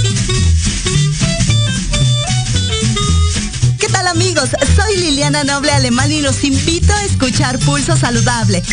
¿Qué 3.79 3.87
tal 3.87 4.07
amigos? 4.07 4.49
Soy 4.75 4.97
Liliana 4.97 5.43
Noble 5.43 5.71
Alemán 5.71 6.11
y 6.11 6.21
los 6.21 6.43
invito 6.43 6.93
a 6.93 7.03
escuchar 7.03 7.57
Pulso 7.59 7.97
Saludable 7.97 8.63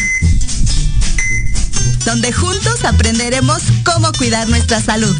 donde 2.04 2.32
juntos 2.32 2.84
aprenderemos 2.84 3.62
cómo 3.84 4.10
cuidar 4.12 4.48
nuestra 4.48 4.80
salud 4.80 5.16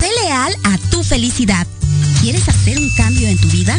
Sé 0.00 0.10
leal 0.22 0.56
a 0.64 0.76
tu 0.90 1.04
felicidad. 1.04 1.68
¿Quieres 2.20 2.48
hacer 2.48 2.78
un 2.78 2.90
cambio 2.96 3.28
en 3.28 3.38
tu 3.38 3.46
vida? 3.48 3.78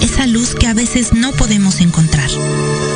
esa 0.00 0.26
luz 0.26 0.54
que 0.54 0.66
a 0.66 0.74
veces 0.74 1.12
no 1.12 1.32
podemos 1.32 1.80
encontrar. 1.80 2.28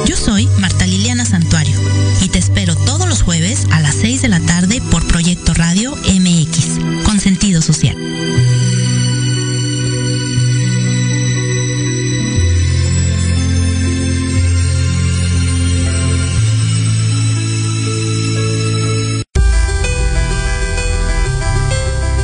Yo 0.07 0.17
soy 0.17 0.47
Marta 0.59 0.87
Liliana 0.87 1.25
Santuario 1.25 1.79
y 2.21 2.29
te 2.29 2.39
espero 2.39 2.75
todos 2.75 3.09
los 3.09 3.23
jueves 3.23 3.67
a 3.71 3.81
las 3.81 3.95
6 3.97 4.23
de 4.23 4.29
la 4.29 4.41
tarde 4.41 4.81
por 4.91 5.07
Proyecto 5.07 5.55
Radio 5.55 5.97
MX, 5.97 7.05
con 7.05 7.21
sentido 7.21 7.63
social. 7.63 7.97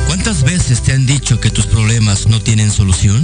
¿Cuántas 0.07 0.43
veces 0.43 0.81
te 0.81 0.93
han 0.93 1.05
dicho 1.05 1.39
que 1.39 1.49
tus 1.49 1.65
problemas 1.65 2.27
no 2.27 2.39
tienen 2.39 2.71
solución? 2.71 3.23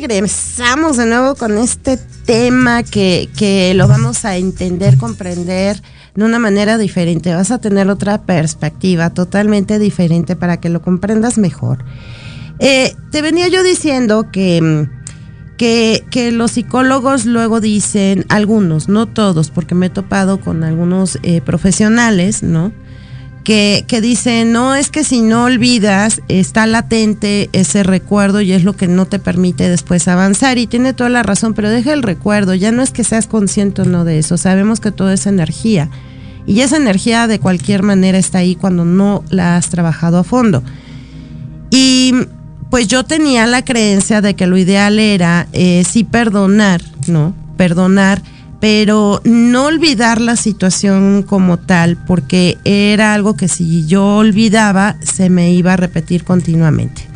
Regresamos 0.00 0.96
de 0.96 1.06
nuevo 1.06 1.36
con 1.36 1.56
este 1.56 1.98
tema 2.26 2.82
que, 2.82 3.28
que, 3.36 3.74
lo 3.74 3.86
vamos 3.86 4.24
a 4.24 4.36
entender, 4.36 4.96
comprender 4.96 5.80
de 6.14 6.24
una 6.24 6.38
manera 6.40 6.78
diferente. 6.78 7.32
Vas 7.32 7.52
a 7.52 7.58
tener 7.58 7.88
otra 7.88 8.22
perspectiva 8.22 9.10
totalmente 9.10 9.78
diferente 9.78 10.34
para 10.34 10.58
que 10.58 10.68
lo 10.68 10.82
comprendas 10.82 11.38
mejor. 11.38 11.84
Eh, 12.58 12.94
te 13.12 13.22
venía 13.22 13.46
yo 13.48 13.62
diciendo 13.62 14.30
que, 14.32 14.88
que, 15.56 16.04
que 16.10 16.32
los 16.32 16.52
psicólogos 16.52 17.24
luego 17.24 17.60
dicen, 17.60 18.24
algunos, 18.28 18.88
no 18.88 19.06
todos, 19.06 19.50
porque 19.50 19.76
me 19.76 19.86
he 19.86 19.90
topado 19.90 20.40
con 20.40 20.64
algunos 20.64 21.18
eh, 21.22 21.40
profesionales, 21.40 22.42
¿no? 22.42 22.72
Que, 23.44 23.84
que 23.86 24.00
dicen, 24.00 24.52
no, 24.52 24.74
es 24.74 24.88
que 24.88 25.04
si 25.04 25.20
no 25.20 25.44
olvidas, 25.44 26.22
está 26.28 26.66
latente 26.66 27.50
ese 27.52 27.82
recuerdo 27.82 28.40
y 28.40 28.52
es 28.52 28.64
lo 28.64 28.74
que 28.74 28.88
no 28.88 29.04
te 29.04 29.18
permite 29.18 29.68
después 29.68 30.08
avanzar. 30.08 30.56
Y 30.56 30.66
tiene 30.66 30.94
toda 30.94 31.10
la 31.10 31.22
razón, 31.22 31.52
pero 31.52 31.68
deja 31.68 31.92
el 31.92 32.02
recuerdo, 32.02 32.54
ya 32.54 32.72
no 32.72 32.82
es 32.82 32.90
que 32.90 33.04
seas 33.04 33.26
consciente 33.26 33.82
o 33.82 33.84
no 33.84 34.06
de 34.06 34.18
eso, 34.18 34.38
sabemos 34.38 34.80
que 34.80 34.92
todo 34.92 35.10
es 35.12 35.26
energía. 35.26 35.90
Y 36.46 36.60
esa 36.60 36.76
energía 36.76 37.26
de 37.26 37.38
cualquier 37.38 37.82
manera 37.82 38.18
está 38.18 38.38
ahí 38.38 38.54
cuando 38.54 38.84
no 38.84 39.24
la 39.30 39.56
has 39.56 39.68
trabajado 39.68 40.18
a 40.18 40.24
fondo. 40.24 40.62
Y 41.70 42.14
pues 42.70 42.88
yo 42.88 43.04
tenía 43.04 43.46
la 43.46 43.64
creencia 43.64 44.20
de 44.20 44.34
que 44.34 44.46
lo 44.46 44.56
ideal 44.56 44.98
era 44.98 45.48
eh, 45.52 45.84
sí 45.88 46.04
perdonar, 46.04 46.82
¿no? 47.06 47.34
Perdonar, 47.56 48.22
pero 48.64 49.20
no 49.24 49.66
olvidar 49.66 50.22
la 50.22 50.36
situación 50.36 51.22
como 51.22 51.58
tal, 51.58 51.98
porque 51.98 52.56
era 52.64 53.12
algo 53.12 53.36
que 53.36 53.46
si 53.46 53.84
yo 53.84 54.16
olvidaba, 54.16 54.96
se 55.02 55.28
me 55.28 55.52
iba 55.52 55.74
a 55.74 55.76
repetir 55.76 56.24
continuamente. 56.24 57.06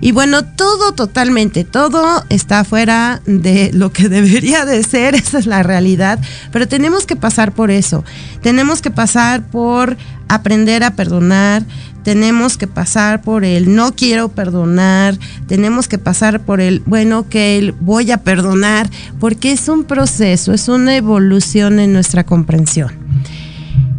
Y 0.00 0.12
bueno, 0.12 0.44
todo 0.44 0.92
totalmente, 0.92 1.64
todo 1.64 2.24
está 2.28 2.62
fuera 2.62 3.20
de 3.26 3.72
lo 3.74 3.90
que 3.90 4.08
debería 4.08 4.64
de 4.64 4.84
ser, 4.84 5.16
esa 5.16 5.40
es 5.40 5.46
la 5.46 5.64
realidad, 5.64 6.20
pero 6.52 6.68
tenemos 6.68 7.04
que 7.04 7.16
pasar 7.16 7.50
por 7.50 7.72
eso, 7.72 8.04
tenemos 8.40 8.80
que 8.80 8.92
pasar 8.92 9.42
por 9.42 9.96
aprender 10.28 10.84
a 10.84 10.94
perdonar, 10.94 11.64
tenemos 12.06 12.56
que 12.56 12.68
pasar 12.68 13.20
por 13.20 13.44
el 13.44 13.74
no 13.74 13.96
quiero 13.96 14.28
perdonar, 14.28 15.18
tenemos 15.48 15.88
que 15.88 15.98
pasar 15.98 16.38
por 16.38 16.60
el 16.60 16.78
bueno 16.86 17.28
que 17.28 17.74
voy 17.80 18.12
a 18.12 18.18
perdonar, 18.18 18.88
porque 19.18 19.50
es 19.50 19.68
un 19.68 19.82
proceso, 19.82 20.52
es 20.52 20.68
una 20.68 20.94
evolución 20.94 21.80
en 21.80 21.92
nuestra 21.92 22.22
comprensión. 22.22 22.92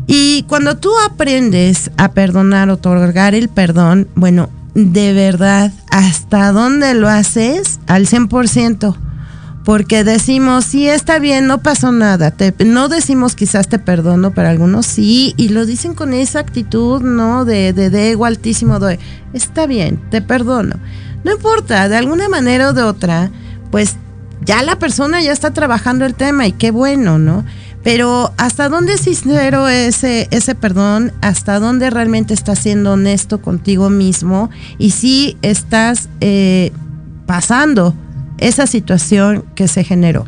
Y 0.08 0.44
cuando 0.44 0.78
tú 0.78 0.90
aprendes 1.06 1.92
a 1.98 2.14
perdonar, 2.14 2.70
otorgar 2.70 3.36
el 3.36 3.50
perdón, 3.50 4.08
bueno, 4.16 4.50
de 4.74 5.12
verdad, 5.12 5.74
¿hasta 5.92 6.54
dónde 6.54 6.94
lo 6.94 7.10
haces? 7.10 7.82
Al 7.88 8.08
100%. 8.08 9.07
Porque 9.68 10.06
decimos, 10.06 10.64
sí, 10.64 10.88
está 10.88 11.20
bien, 11.20 11.46
no 11.46 11.58
pasó 11.62 11.92
nada. 11.92 12.34
no 12.65 12.88
decimos 12.88 13.36
quizás 13.36 13.68
te 13.68 13.80
perdono, 13.80 14.32
pero 14.32 14.48
algunos 14.48 14.86
sí, 14.86 15.34
y 15.36 15.50
lo 15.50 15.65
dicen 15.65 15.94
con 15.94 16.13
esa 16.13 16.39
actitud, 16.39 17.02
¿no? 17.02 17.44
De, 17.44 17.74
de, 17.74 17.89
de 17.89 18.12
ego 18.12 18.24
altísimo, 18.24 18.80
de, 18.80 18.98
está 19.34 19.68
bien, 19.68 20.00
te 20.10 20.22
perdono. 20.22 20.78
No 21.26 21.34
importa, 21.34 21.89
de 21.89 21.98
alguna 21.98 22.30
manera 22.30 22.70
o 22.70 22.74
de 22.74 22.84
otra, 22.84 23.30
pues 23.70 23.98
ya 24.46 24.63
la 24.63 24.80
persona 24.80 25.22
ya 25.22 25.34
está 25.34 25.52
trabajando 25.52 26.06
el 26.06 26.15
tema 26.15 26.48
y 26.48 26.54
qué 26.54 26.72
bueno, 26.72 27.20
¿no? 27.20 27.44
Pero 27.84 28.32
¿hasta 28.38 28.70
dónde 28.70 28.94
es 28.94 29.02
sincero 29.02 29.68
ese, 29.68 30.30
ese 30.32 30.56
perdón? 30.56 31.12
¿Hasta 31.20 31.60
dónde 31.60 31.89
realmente 31.89 32.34
estás 32.34 32.60
siendo 32.60 32.94
honesto 32.94 33.41
contigo 33.41 33.89
mismo? 33.89 34.50
Y 34.78 34.91
si 34.91 35.36
estás 35.41 36.08
eh, 36.22 36.72
pasando 37.26 37.94
esa 38.38 38.67
situación 38.67 39.45
que 39.56 39.67
se 39.67 39.84
generó. 39.84 40.26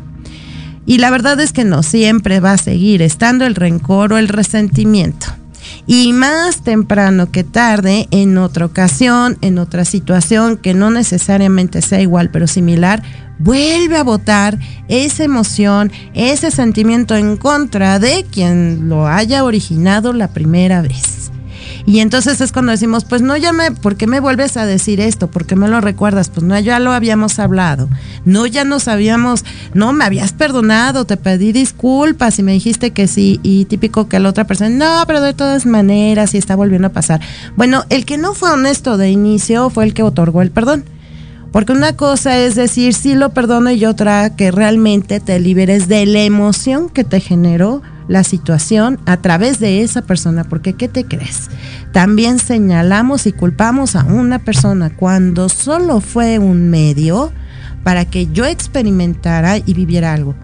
Y 0.86 0.98
la 0.98 1.10
verdad 1.10 1.38
es 1.40 1.52
que 1.52 1.64
no 1.64 1.82
siempre 1.82 2.40
va 2.40 2.52
a 2.52 2.58
seguir 2.58 3.02
estando 3.02 3.46
el 3.46 3.54
rencor 3.54 4.12
o 4.12 4.18
el 4.18 4.28
resentimiento. 4.28 5.26
Y 5.86 6.12
más 6.12 6.62
temprano 6.62 7.30
que 7.30 7.44
tarde, 7.44 8.08
en 8.10 8.38
otra 8.38 8.66
ocasión, 8.66 9.38
en 9.40 9.58
otra 9.58 9.84
situación 9.84 10.56
que 10.56 10.74
no 10.74 10.90
necesariamente 10.90 11.82
sea 11.82 12.00
igual 12.00 12.30
pero 12.30 12.46
similar, 12.46 13.02
vuelve 13.38 13.96
a 13.96 14.04
votar 14.04 14.58
esa 14.88 15.24
emoción, 15.24 15.90
ese 16.14 16.50
sentimiento 16.50 17.16
en 17.16 17.36
contra 17.36 17.98
de 17.98 18.26
quien 18.30 18.88
lo 18.88 19.06
haya 19.06 19.44
originado 19.44 20.12
la 20.12 20.28
primera 20.28 20.82
vez. 20.82 21.29
Y 21.86 22.00
entonces 22.00 22.40
es 22.40 22.52
cuando 22.52 22.72
decimos, 22.72 23.04
pues 23.04 23.22
no 23.22 23.36
ya 23.36 23.52
me, 23.52 23.72
¿por 23.72 23.96
qué 23.96 24.06
me 24.06 24.20
vuelves 24.20 24.56
a 24.56 24.66
decir 24.66 25.00
esto? 25.00 25.30
¿Por 25.30 25.46
qué 25.46 25.56
me 25.56 25.68
lo 25.68 25.80
recuerdas? 25.80 26.28
Pues 26.28 26.44
no, 26.44 26.58
ya 26.58 26.78
lo 26.78 26.92
habíamos 26.92 27.38
hablado. 27.38 27.88
No, 28.24 28.46
ya 28.46 28.64
nos 28.64 28.88
habíamos, 28.88 29.44
no, 29.74 29.92
me 29.92 30.04
habías 30.04 30.32
perdonado, 30.32 31.04
te 31.04 31.16
pedí 31.16 31.52
disculpas 31.52 32.38
y 32.38 32.42
me 32.42 32.52
dijiste 32.52 32.92
que 32.92 33.06
sí. 33.06 33.40
Y 33.42 33.64
típico 33.64 34.08
que 34.08 34.20
la 34.20 34.28
otra 34.28 34.44
persona, 34.44 34.70
no, 34.70 35.06
pero 35.06 35.20
de 35.20 35.34
todas 35.34 35.66
maneras, 35.66 36.34
y 36.34 36.38
está 36.38 36.56
volviendo 36.56 36.88
a 36.88 36.92
pasar. 36.92 37.20
Bueno, 37.56 37.84
el 37.88 38.04
que 38.04 38.18
no 38.18 38.34
fue 38.34 38.50
honesto 38.50 38.96
de 38.96 39.10
inicio 39.10 39.70
fue 39.70 39.84
el 39.84 39.94
que 39.94 40.02
otorgó 40.02 40.42
el 40.42 40.50
perdón. 40.50 40.84
Porque 41.52 41.72
una 41.72 41.96
cosa 41.96 42.38
es 42.38 42.54
decir 42.54 42.94
sí 42.94 43.14
lo 43.14 43.30
perdono 43.30 43.72
y 43.72 43.84
otra 43.84 44.36
que 44.36 44.52
realmente 44.52 45.18
te 45.18 45.40
liberes 45.40 45.88
de 45.88 46.06
la 46.06 46.20
emoción 46.20 46.88
que 46.88 47.02
te 47.02 47.18
generó 47.18 47.82
la 48.10 48.24
situación 48.24 48.98
a 49.06 49.18
través 49.18 49.60
de 49.60 49.82
esa 49.82 50.02
persona. 50.02 50.42
Porque 50.42 50.74
¿qué 50.74 50.88
te 50.88 51.04
crees? 51.04 51.48
También 51.92 52.40
señalamos 52.40 53.26
y 53.26 53.32
culpamos 53.32 53.94
a 53.94 54.04
una 54.04 54.40
persona 54.40 54.90
cuando 54.90 55.48
solo 55.48 56.00
fue 56.00 56.40
un 56.40 56.70
medio 56.70 57.32
para 57.84 58.04
que 58.04 58.26
yo 58.26 58.46
experimentara 58.46 59.58
y 59.58 59.74
viviera 59.74 60.12
algo. 60.12 60.34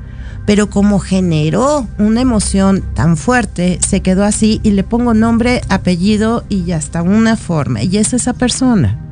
Pero 0.47 0.71
como 0.71 1.01
generó 1.01 1.89
una 1.99 2.21
emoción 2.21 2.85
tan 2.95 3.17
fuerte, 3.17 3.81
se 3.85 4.01
quedó 4.01 4.25
así 4.25 4.61
y 4.63 4.71
le 4.71 4.85
pongo 4.85 5.13
nombre, 5.13 5.61
apellido 5.69 6.45
y 6.49 6.71
hasta 6.71 7.03
una 7.03 7.37
forma. 7.37 7.83
Y 7.83 7.97
es 7.97 8.13
esa 8.13 8.33
persona. 8.33 9.06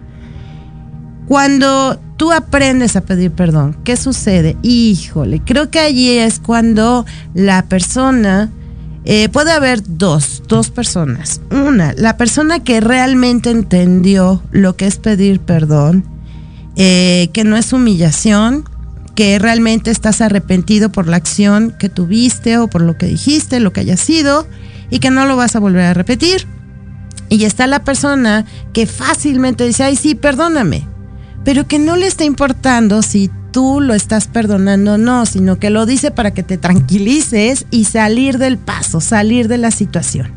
Cuando 1.26 1.98
tú 2.16 2.32
aprendes 2.32 2.96
a 2.96 3.00
pedir 3.00 3.30
perdón, 3.30 3.76
¿qué 3.84 3.96
sucede? 3.96 4.56
Híjole, 4.62 5.40
creo 5.44 5.70
que 5.70 5.80
allí 5.80 6.10
es 6.10 6.38
cuando 6.38 7.06
la 7.32 7.62
persona, 7.62 8.50
eh, 9.06 9.28
puede 9.30 9.52
haber 9.52 9.82
dos, 9.86 10.42
dos 10.48 10.70
personas. 10.70 11.40
Una, 11.50 11.94
la 11.96 12.16
persona 12.16 12.62
que 12.62 12.80
realmente 12.80 13.50
entendió 13.50 14.42
lo 14.50 14.76
que 14.76 14.86
es 14.86 14.96
pedir 14.96 15.40
perdón, 15.40 16.04
eh, 16.76 17.30
que 17.32 17.44
no 17.44 17.56
es 17.56 17.72
humillación, 17.72 18.64
que 19.14 19.38
realmente 19.38 19.90
estás 19.90 20.20
arrepentido 20.20 20.90
por 20.90 21.06
la 21.08 21.16
acción 21.16 21.74
que 21.78 21.88
tuviste 21.88 22.58
o 22.58 22.68
por 22.68 22.82
lo 22.82 22.98
que 22.98 23.06
dijiste, 23.06 23.60
lo 23.60 23.72
que 23.72 23.80
haya 23.80 23.96
sido, 23.96 24.46
y 24.90 24.98
que 24.98 25.10
no 25.10 25.24
lo 25.24 25.36
vas 25.36 25.56
a 25.56 25.60
volver 25.60 25.84
a 25.86 25.94
repetir. 25.94 26.46
Y 27.30 27.44
está 27.44 27.66
la 27.66 27.82
persona 27.82 28.44
que 28.74 28.86
fácilmente 28.86 29.64
dice, 29.64 29.84
ay, 29.84 29.96
sí, 29.96 30.14
perdóname 30.14 30.93
pero 31.44 31.66
que 31.66 31.78
no 31.78 31.96
le 31.96 32.06
está 32.06 32.24
importando 32.24 33.02
si 33.02 33.30
tú 33.52 33.80
lo 33.80 33.94
estás 33.94 34.26
perdonando 34.26 34.94
o 34.94 34.98
no, 34.98 35.26
sino 35.26 35.58
que 35.58 35.70
lo 35.70 35.86
dice 35.86 36.10
para 36.10 36.32
que 36.32 36.42
te 36.42 36.58
tranquilices 36.58 37.66
y 37.70 37.84
salir 37.84 38.38
del 38.38 38.58
paso, 38.58 39.00
salir 39.00 39.46
de 39.46 39.58
la 39.58 39.70
situación. 39.70 40.32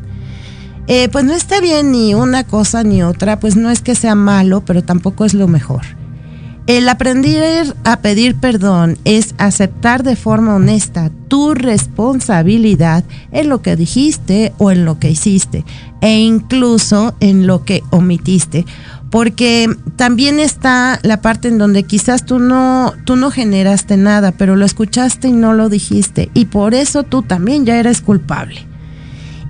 Eh, 0.86 1.08
pues 1.10 1.24
no 1.24 1.34
está 1.34 1.60
bien 1.60 1.92
ni 1.92 2.14
una 2.14 2.44
cosa 2.44 2.82
ni 2.82 3.02
otra, 3.02 3.40
pues 3.40 3.56
no 3.56 3.70
es 3.70 3.80
que 3.80 3.94
sea 3.94 4.14
malo, 4.14 4.64
pero 4.64 4.84
tampoco 4.84 5.24
es 5.24 5.34
lo 5.34 5.48
mejor. 5.48 5.82
El 6.68 6.86
aprender 6.88 7.74
a 7.84 8.00
pedir 8.00 8.36
perdón 8.36 8.98
es 9.06 9.34
aceptar 9.38 10.02
de 10.02 10.16
forma 10.16 10.54
honesta 10.54 11.10
tu 11.28 11.54
responsabilidad 11.54 13.04
en 13.32 13.48
lo 13.48 13.62
que 13.62 13.74
dijiste 13.74 14.52
o 14.58 14.70
en 14.70 14.84
lo 14.84 14.98
que 14.98 15.10
hiciste 15.10 15.64
e 16.02 16.18
incluso 16.18 17.14
en 17.20 17.46
lo 17.46 17.64
que 17.64 17.82
omitiste 17.88 18.66
porque 19.10 19.74
también 19.96 20.38
está 20.38 20.98
la 21.02 21.22
parte 21.22 21.48
en 21.48 21.58
donde 21.58 21.84
quizás 21.84 22.24
tú 22.24 22.38
no, 22.38 22.92
tú 23.04 23.16
no 23.16 23.30
generaste 23.30 23.96
nada, 23.96 24.32
pero 24.32 24.56
lo 24.56 24.66
escuchaste 24.66 25.28
y 25.28 25.32
no 25.32 25.54
lo 25.54 25.68
dijiste, 25.68 26.30
y 26.34 26.46
por 26.46 26.74
eso 26.74 27.02
tú 27.02 27.22
también 27.22 27.64
ya 27.64 27.78
eres 27.78 28.00
culpable. 28.00 28.66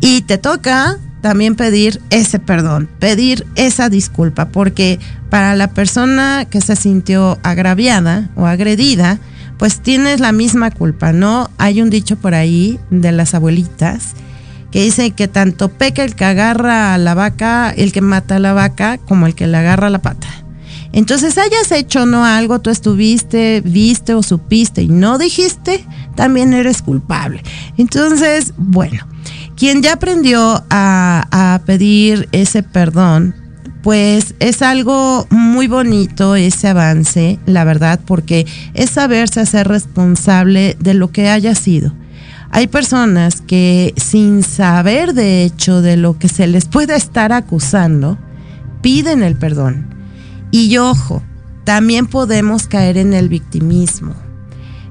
Y 0.01 0.23
te 0.23 0.38
toca 0.38 0.99
también 1.21 1.57
pedir 1.57 2.01
ese 2.11 2.38
perdón, 2.38 2.88
pedir 3.01 3.47
esa 3.57 3.88
disculpa, 3.88 4.49
porque 4.49 5.01
para 5.31 5.57
la 5.57 5.71
persona 5.71 6.47
que 6.49 6.61
se 6.61 6.77
sintió 6.77 7.38
agraviada 7.42 8.31
o 8.37 8.47
agredida, 8.47 9.18
pues 9.59 9.81
tienes 9.81 10.21
la 10.21 10.31
misma 10.31 10.71
culpa, 10.71 11.12
¿no? 11.12 11.51
Hay 11.59 11.83
un 11.83 11.90
dicho 11.90 12.16
por 12.16 12.35
ahí 12.35 12.79
de 12.90 13.11
las 13.11 13.35
abuelitas 13.35 14.14
que 14.70 14.85
dice 14.85 15.11
que 15.12 15.28
tanto 15.28 15.68
peca 15.68 16.04
el 16.04 16.14
que 16.14 16.24
agarra 16.24 16.94
a 16.94 16.98
la 16.98 17.14
vaca, 17.14 17.70
el 17.70 17.92
que 17.92 18.00
mata 18.00 18.37
a 18.37 18.38
la 18.38 18.52
vaca, 18.52 18.98
como 18.98 19.26
el 19.26 19.35
que 19.35 19.46
le 19.46 19.57
agarra 19.57 19.90
la 19.90 20.00
pata. 20.00 20.28
Entonces, 20.92 21.37
hayas 21.38 21.70
hecho 21.70 22.07
no 22.07 22.24
algo, 22.24 22.61
tú 22.61 22.70
estuviste, 22.70 23.61
viste 23.61 24.14
o 24.14 24.22
supiste 24.22 24.83
y 24.83 24.88
no 24.88 25.18
dijiste, 25.18 25.85
también 26.14 26.54
eres 26.54 26.83
culpable. 26.83 27.42
Entonces, 27.76 28.54
bueno, 28.57 29.07
quien 29.57 29.83
ya 29.83 29.94
aprendió 29.94 30.64
a, 30.70 31.26
a 31.31 31.61
pedir 31.64 32.28
ese 32.33 32.62
perdón, 32.62 33.35
pues 33.83 34.35
es 34.40 34.62
algo 34.62 35.26
muy 35.31 35.66
bonito 35.68 36.37
ese 36.37 36.68
avance, 36.68 37.38
la 37.46 37.64
verdad, 37.64 38.00
porque 38.04 38.46
es 38.74 38.90
saberse 38.90 39.40
hacer 39.40 39.68
responsable 39.68 40.76
de 40.81 40.94
lo 40.94 41.12
que 41.12 41.28
haya 41.28 41.54
sido 41.54 41.92
hay 42.50 42.66
personas 42.66 43.42
que 43.42 43.92
sin 43.96 44.42
saber 44.42 45.12
de 45.12 45.44
hecho 45.44 45.82
de 45.82 45.96
lo 45.96 46.18
que 46.18 46.28
se 46.28 46.46
les 46.46 46.64
puede 46.64 46.96
estar 46.96 47.32
acusando, 47.32 48.18
piden 48.80 49.22
el 49.22 49.37
perdón. 49.37 49.94
Y 50.50 50.78
ojo, 50.78 51.22
también 51.64 52.06
podemos 52.06 52.66
caer 52.66 52.96
en 52.96 53.12
el 53.12 53.28
victimismo. 53.28 54.14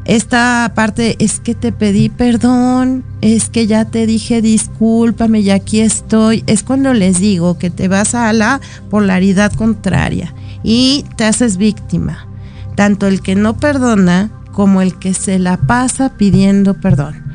Esta 0.06 0.72
parte 0.76 1.18
es 1.20 1.40
que 1.40 1.56
te 1.56 1.72
pedí 1.72 2.10
perdón, 2.10 3.04
es 3.22 3.50
que 3.50 3.68
ya 3.68 3.86
te 3.86 4.06
dije 4.06 4.42
discúlpame 4.42 5.40
y 5.40 5.50
aquí 5.50 5.82
estoy. 5.82 6.44
Es 6.48 6.64
cuando 6.64 6.94
les 6.94 7.20
digo 7.20 7.58
que 7.58 7.70
te 7.72 7.88
vas 7.88 8.14
a 8.14 8.32
la 8.34 8.62
polaridad 8.90 9.52
contraria 9.52 10.34
y 10.64 11.06
te 11.18 11.26
haces 11.26 11.58
víctima. 11.58 12.28
Tanto 12.76 13.08
el 13.08 13.22
que 13.22 13.36
no 13.36 13.58
perdona 13.58 14.32
como 14.54 14.82
el 14.82 14.98
que 14.98 15.16
se 15.16 15.40
la 15.40 15.58
pasa 15.58 16.16
pidiendo 16.18 16.76
perdón 16.76 17.27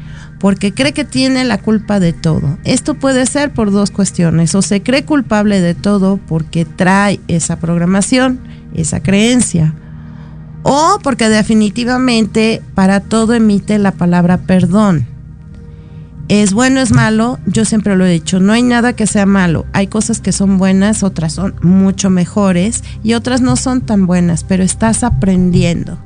porque 0.42 0.74
cree 0.74 0.92
que 0.92 1.04
tiene 1.04 1.44
la 1.44 1.58
culpa 1.58 2.00
de 2.00 2.12
todo. 2.12 2.58
Esto 2.64 2.94
puede 2.94 3.26
ser 3.26 3.52
por 3.52 3.70
dos 3.70 3.92
cuestiones, 3.92 4.56
o 4.56 4.60
se 4.60 4.82
cree 4.82 5.04
culpable 5.04 5.60
de 5.60 5.76
todo 5.76 6.16
porque 6.16 6.64
trae 6.64 7.20
esa 7.28 7.60
programación, 7.60 8.40
esa 8.74 9.00
creencia, 9.00 9.72
o 10.64 10.98
porque 11.00 11.28
definitivamente 11.28 12.60
para 12.74 12.98
todo 12.98 13.34
emite 13.34 13.78
la 13.78 13.92
palabra 13.92 14.38
perdón. 14.38 15.06
Es 16.26 16.52
bueno, 16.52 16.80
es 16.80 16.90
malo, 16.90 17.38
yo 17.46 17.64
siempre 17.64 17.94
lo 17.94 18.04
he 18.04 18.10
dicho, 18.10 18.40
no 18.40 18.52
hay 18.52 18.64
nada 18.64 18.94
que 18.94 19.06
sea 19.06 19.26
malo, 19.26 19.64
hay 19.72 19.86
cosas 19.86 20.20
que 20.20 20.32
son 20.32 20.58
buenas, 20.58 21.04
otras 21.04 21.34
son 21.34 21.54
mucho 21.62 22.10
mejores 22.10 22.82
y 23.04 23.14
otras 23.14 23.42
no 23.42 23.54
son 23.54 23.80
tan 23.80 24.06
buenas, 24.08 24.42
pero 24.42 24.64
estás 24.64 25.04
aprendiendo. 25.04 25.98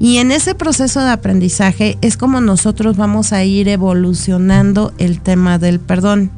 Y 0.00 0.18
en 0.18 0.30
ese 0.30 0.54
proceso 0.54 1.00
de 1.00 1.10
aprendizaje 1.10 1.98
es 2.00 2.16
como 2.16 2.40
nosotros 2.40 2.96
vamos 2.96 3.32
a 3.32 3.44
ir 3.44 3.68
evolucionando 3.68 4.92
el 4.98 5.20
tema 5.20 5.58
del 5.58 5.80
perdón. 5.80 6.30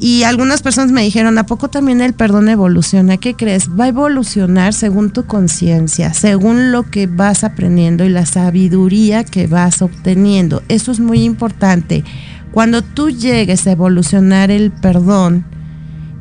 Y 0.00 0.24
algunas 0.24 0.62
personas 0.62 0.90
me 0.90 1.02
dijeron, 1.02 1.38
¿a 1.38 1.46
poco 1.46 1.68
también 1.68 2.00
el 2.00 2.14
perdón 2.14 2.48
evoluciona? 2.48 3.16
¿Qué 3.16 3.34
crees? 3.34 3.70
Va 3.70 3.84
a 3.84 3.88
evolucionar 3.88 4.74
según 4.74 5.10
tu 5.10 5.24
conciencia, 5.24 6.12
según 6.12 6.72
lo 6.72 6.82
que 6.82 7.06
vas 7.06 7.44
aprendiendo 7.44 8.04
y 8.04 8.08
la 8.08 8.26
sabiduría 8.26 9.24
que 9.24 9.46
vas 9.46 9.82
obteniendo. 9.82 10.62
Eso 10.68 10.90
es 10.90 11.00
muy 11.00 11.22
importante. 11.22 12.04
Cuando 12.50 12.82
tú 12.82 13.10
llegues 13.10 13.66
a 13.66 13.72
evolucionar 13.72 14.50
el 14.50 14.72
perdón, 14.72 15.46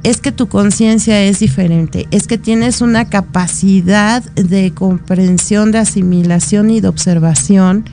es 0.03 0.19
que 0.19 0.33
tu 0.33 0.47
conciencia 0.47 1.23
es 1.23 1.39
diferente, 1.39 2.07
es 2.11 2.27
que 2.27 2.37
tienes 2.37 2.81
una 2.81 3.09
capacidad 3.09 4.21
de 4.33 4.73
comprensión, 4.73 5.71
de 5.71 5.79
asimilación 5.79 6.69
y 6.69 6.81
de 6.81 6.89
observación 6.89 7.85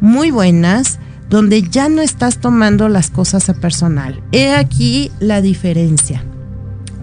muy 0.00 0.30
buenas, 0.30 0.98
donde 1.28 1.62
ya 1.62 1.88
no 1.88 2.00
estás 2.00 2.38
tomando 2.38 2.88
las 2.88 3.10
cosas 3.10 3.48
a 3.50 3.54
personal. 3.54 4.22
He 4.32 4.52
aquí 4.52 5.10
la 5.20 5.42
diferencia. 5.42 6.24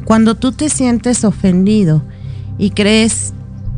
Cuando 0.05 0.35
tú 0.35 0.51
te 0.51 0.69
sientes 0.69 1.23
ofendido 1.23 2.03
y 2.57 2.71
crees 2.71 3.33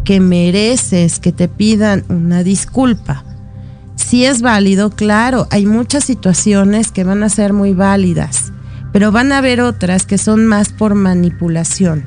que 0.05 0.19
mereces 0.19 1.19
que 1.19 1.31
te 1.31 1.49
pidan 1.49 2.05
una 2.07 2.43
disculpa, 2.43 3.25
si 3.95 4.25
es 4.25 4.41
válido, 4.41 4.91
claro, 4.91 5.47
hay 5.51 5.65
muchas 5.65 6.05
situaciones 6.05 6.91
que 6.91 7.03
van 7.03 7.23
a 7.23 7.29
ser 7.29 7.51
muy 7.51 7.73
válidas 7.73 8.52
pero 8.93 9.11
van 9.11 9.33
a 9.33 9.39
haber 9.39 9.59
otras 9.59 10.05
que 10.05 10.17
son 10.17 10.45
más 10.45 10.69
por 10.69 10.95
manipulación. 10.95 12.05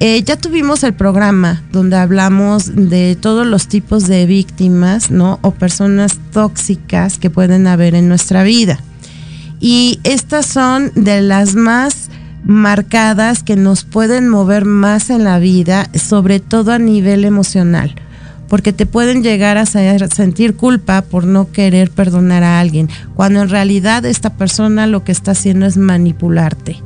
Eh, 0.00 0.22
ya 0.22 0.36
tuvimos 0.36 0.82
el 0.84 0.94
programa 0.94 1.62
donde 1.70 1.96
hablamos 1.96 2.74
de 2.74 3.16
todos 3.20 3.46
los 3.46 3.68
tipos 3.68 4.06
de 4.06 4.24
víctimas, 4.24 5.10
¿no? 5.10 5.38
O 5.42 5.50
personas 5.50 6.18
tóxicas 6.32 7.18
que 7.18 7.28
pueden 7.28 7.66
haber 7.66 7.94
en 7.94 8.08
nuestra 8.08 8.42
vida. 8.42 8.80
Y 9.60 10.00
estas 10.02 10.46
son 10.46 10.90
de 10.94 11.20
las 11.20 11.54
más 11.54 12.08
marcadas 12.44 13.42
que 13.42 13.54
nos 13.54 13.84
pueden 13.84 14.28
mover 14.28 14.64
más 14.64 15.10
en 15.10 15.24
la 15.24 15.38
vida, 15.38 15.88
sobre 15.94 16.40
todo 16.40 16.72
a 16.72 16.78
nivel 16.78 17.24
emocional 17.24 17.94
porque 18.52 18.74
te 18.74 18.84
pueden 18.84 19.22
llegar 19.22 19.56
a 19.56 19.64
sentir 19.64 20.56
culpa 20.56 21.00
por 21.00 21.24
no 21.24 21.50
querer 21.52 21.90
perdonar 21.90 22.44
a 22.44 22.60
alguien, 22.60 22.90
cuando 23.14 23.40
en 23.40 23.48
realidad 23.48 24.04
esta 24.04 24.36
persona 24.36 24.86
lo 24.86 25.04
que 25.04 25.12
está 25.12 25.30
haciendo 25.30 25.64
es 25.64 25.78
manipularte. 25.78 26.76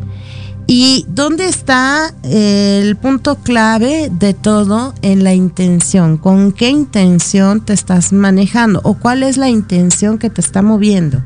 ¿Y 0.69 1.07
dónde 1.09 1.49
está 1.49 2.15
el 2.23 2.95
punto 2.95 3.39
clave 3.39 4.13
de 4.17 4.33
todo 4.33 4.95
en 5.03 5.25
la 5.25 5.35
intención? 5.35 6.19
¿Con 6.19 6.53
qué 6.53 6.69
intención 6.69 7.65
te 7.65 7.73
estás 7.73 8.13
manejando? 8.13 8.81
¿O 8.85 8.95
cuál 8.95 9.25
es 9.25 9.37
la 9.37 9.49
intención 9.49 10.19
que 10.19 10.31
te 10.31 10.43
está 10.43 10.63
moviendo? 10.63 11.25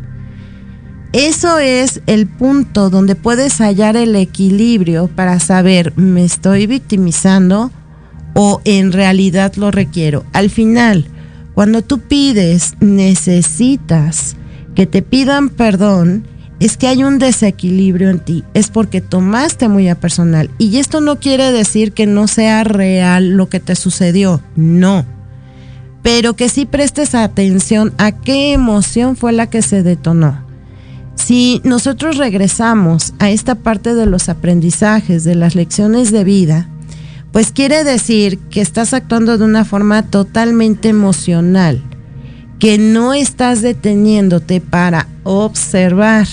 Eso 1.12 1.58
es 1.58 2.00
el 2.06 2.26
punto 2.26 2.88
donde 2.88 3.14
puedes 3.14 3.58
hallar 3.60 3.94
el 3.94 4.16
equilibrio 4.16 5.06
para 5.08 5.38
saber, 5.38 5.92
¿me 5.98 6.24
estoy 6.24 6.66
victimizando 6.66 7.70
o 8.34 8.60
en 8.64 8.92
realidad 8.92 9.54
lo 9.56 9.70
requiero. 9.70 10.24
Al 10.32 10.50
final, 10.50 11.06
cuando 11.54 11.82
tú 11.82 12.00
pides, 12.00 12.74
necesitas 12.80 14.36
que 14.74 14.86
te 14.86 15.02
pidan 15.02 15.48
perdón, 15.48 16.24
es 16.60 16.76
que 16.76 16.88
hay 16.88 17.04
un 17.04 17.18
desequilibrio 17.18 18.10
en 18.10 18.20
ti, 18.20 18.44
es 18.52 18.68
porque 18.68 19.00
tomaste 19.00 19.68
muy 19.68 19.88
a 19.88 19.98
personal. 19.98 20.50
Y 20.58 20.76
esto 20.76 21.00
no 21.00 21.18
quiere 21.18 21.52
decir 21.52 21.92
que 21.92 22.06
no 22.06 22.28
sea 22.28 22.64
real 22.64 23.30
lo 23.30 23.48
que 23.48 23.60
te 23.60 23.74
sucedió, 23.74 24.42
no. 24.56 25.06
Pero 26.02 26.34
que 26.34 26.48
sí 26.48 26.66
prestes 26.66 27.14
atención 27.14 27.92
a 27.98 28.12
qué 28.12 28.52
emoción 28.52 29.16
fue 29.16 29.32
la 29.32 29.48
que 29.48 29.62
se 29.62 29.82
detonó. 29.82 30.44
Si 31.14 31.60
nosotros 31.64 32.16
regresamos 32.16 33.12
a 33.18 33.30
esta 33.30 33.54
parte 33.54 33.94
de 33.94 34.06
los 34.06 34.28
aprendizajes, 34.28 35.24
de 35.24 35.34
las 35.34 35.54
lecciones 35.54 36.10
de 36.12 36.24
vida, 36.24 36.68
pues 37.32 37.52
quiere 37.52 37.84
decir 37.84 38.38
que 38.50 38.60
estás 38.60 38.92
actuando 38.92 39.38
de 39.38 39.44
una 39.44 39.64
forma 39.64 40.02
totalmente 40.02 40.88
emocional, 40.88 41.82
que 42.58 42.78
no 42.78 43.14
estás 43.14 43.62
deteniéndote 43.62 44.60
para 44.60 45.06
observar. 45.22 46.26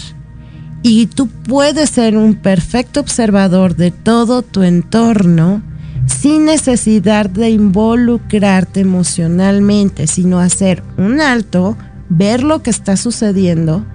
Y 0.81 1.07
tú 1.07 1.27
puedes 1.27 1.89
ser 1.89 2.17
un 2.17 2.35
perfecto 2.35 2.99
observador 2.99 3.75
de 3.75 3.91
todo 3.91 4.41
tu 4.41 4.63
entorno 4.63 5.61
sin 6.05 6.45
necesidad 6.45 7.29
de 7.29 7.49
involucrarte 7.49 8.79
emocionalmente, 8.79 10.07
sino 10.07 10.39
hacer 10.39 10.83
un 10.97 11.19
alto, 11.19 11.77
ver 12.09 12.43
lo 12.43 12.63
que 12.63 12.69
está 12.69 12.95
sucediendo 12.95 13.85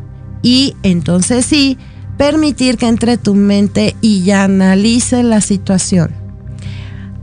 y 0.43 0.75
entonces 0.83 1.47
sí, 1.47 1.79
permitir 2.19 2.77
que 2.77 2.89
entre 2.89 3.17
tu 3.17 3.35
mente 3.35 3.97
y 4.01 4.25
ya 4.25 4.45
analice 4.45 5.23
la 5.23 5.41
situación. 5.41 6.22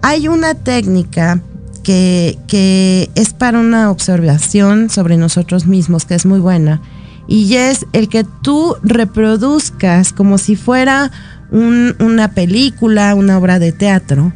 Hay 0.01 0.27
una 0.27 0.53
técnica 0.53 1.41
que, 1.83 3.09
es 3.15 3.33
para 3.33 3.59
una 3.59 3.89
observación 3.91 4.89
sobre 4.89 5.17
nosotros 5.17 5.65
mismos, 5.65 6.05
que 6.05 6.15
es 6.15 6.25
muy 6.25 6.39
buena, 6.39 6.81
y 7.27 7.55
es 7.55 7.85
el 7.93 8.09
que 8.09 8.23
tú 8.23 8.75
reproduzcas 8.83 10.13
como 10.13 10.37
si 10.37 10.55
fuera 10.55 11.11
una 11.51 12.31
película, 12.31 13.15
una 13.15 13.37
obra 13.37 13.59
de 13.59 13.71
teatro, 13.71 14.33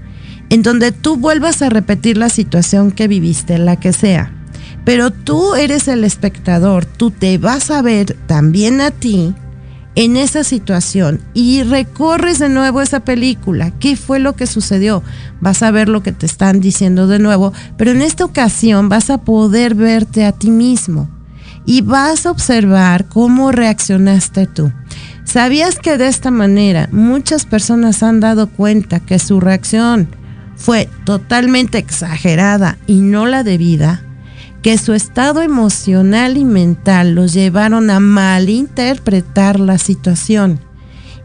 en 0.50 0.64
donde 0.64 0.92
tú 0.92 1.18
vuelvas 1.18 1.62
a 1.62 1.70
repetir 1.70 2.18
la 2.18 2.30
situación 2.30 2.92
que 2.92 3.08
viviste, 3.08 3.58
la 3.58 3.80
que 3.80 3.94
sea. 3.94 4.32
Pero 4.84 5.12
tú 5.12 5.56
eres 5.56 5.88
el 5.88 6.04
espectador, 6.04 6.86
tú 6.86 7.12
te 7.12 7.38
vas 7.38 7.72
a 7.72 7.82
ver 7.82 8.18
también 8.28 8.82
a 8.82 8.92
ti 8.92 9.34
en 9.96 10.18
esa 10.18 10.44
situación 10.44 11.22
y 11.34 11.64
recorres 11.64 12.40
de 12.40 12.50
nuevo 12.50 12.82
esa 12.82 13.02
película. 13.02 13.72
¿Qué 13.80 13.96
fue 13.96 14.20
lo 14.20 14.36
que 14.36 14.48
sucedió? 14.48 15.04
Vas 15.40 15.64
a 15.64 15.72
ver 15.72 15.90
lo 15.90 16.02
que 16.02 16.12
te 16.12 16.26
están 16.26 16.60
diciendo 16.62 17.08
de 17.08 17.20
nuevo, 17.20 17.54
pero 17.78 17.92
en 17.92 18.02
esta 18.02 18.26
ocasión 18.26 18.90
vas 18.90 19.10
a 19.10 19.20
poder 19.20 19.76
verte 19.76 20.26
a 20.26 20.32
ti 20.32 20.50
mismo 20.50 21.10
y 21.66 21.82
vas 21.82 22.26
a 22.26 22.32
observar 22.32 23.06
cómo 23.06 23.52
reaccionaste 23.52 24.48
tú. 24.48 24.72
¿Sabías 25.24 25.80
que 25.80 25.98
de 25.98 26.08
esta 26.08 26.32
manera 26.32 26.90
muchas 26.92 27.46
personas 27.46 28.04
han 28.04 28.20
dado 28.20 28.48
cuenta 28.48 29.00
que 29.00 29.20
su 29.20 29.40
reacción 29.40 30.10
fue 30.56 30.90
totalmente 31.06 31.78
exagerada 31.78 32.78
y 32.88 33.00
no 33.00 33.26
la 33.26 33.44
debida? 33.44 34.04
Que 34.64 34.78
su 34.78 34.94
estado 34.94 35.42
emocional 35.42 36.38
y 36.38 36.46
mental 36.46 37.16
los 37.16 37.34
llevaron 37.34 37.90
a 37.90 38.00
malinterpretar 38.00 39.60
la 39.60 39.78
situación. 39.78 40.60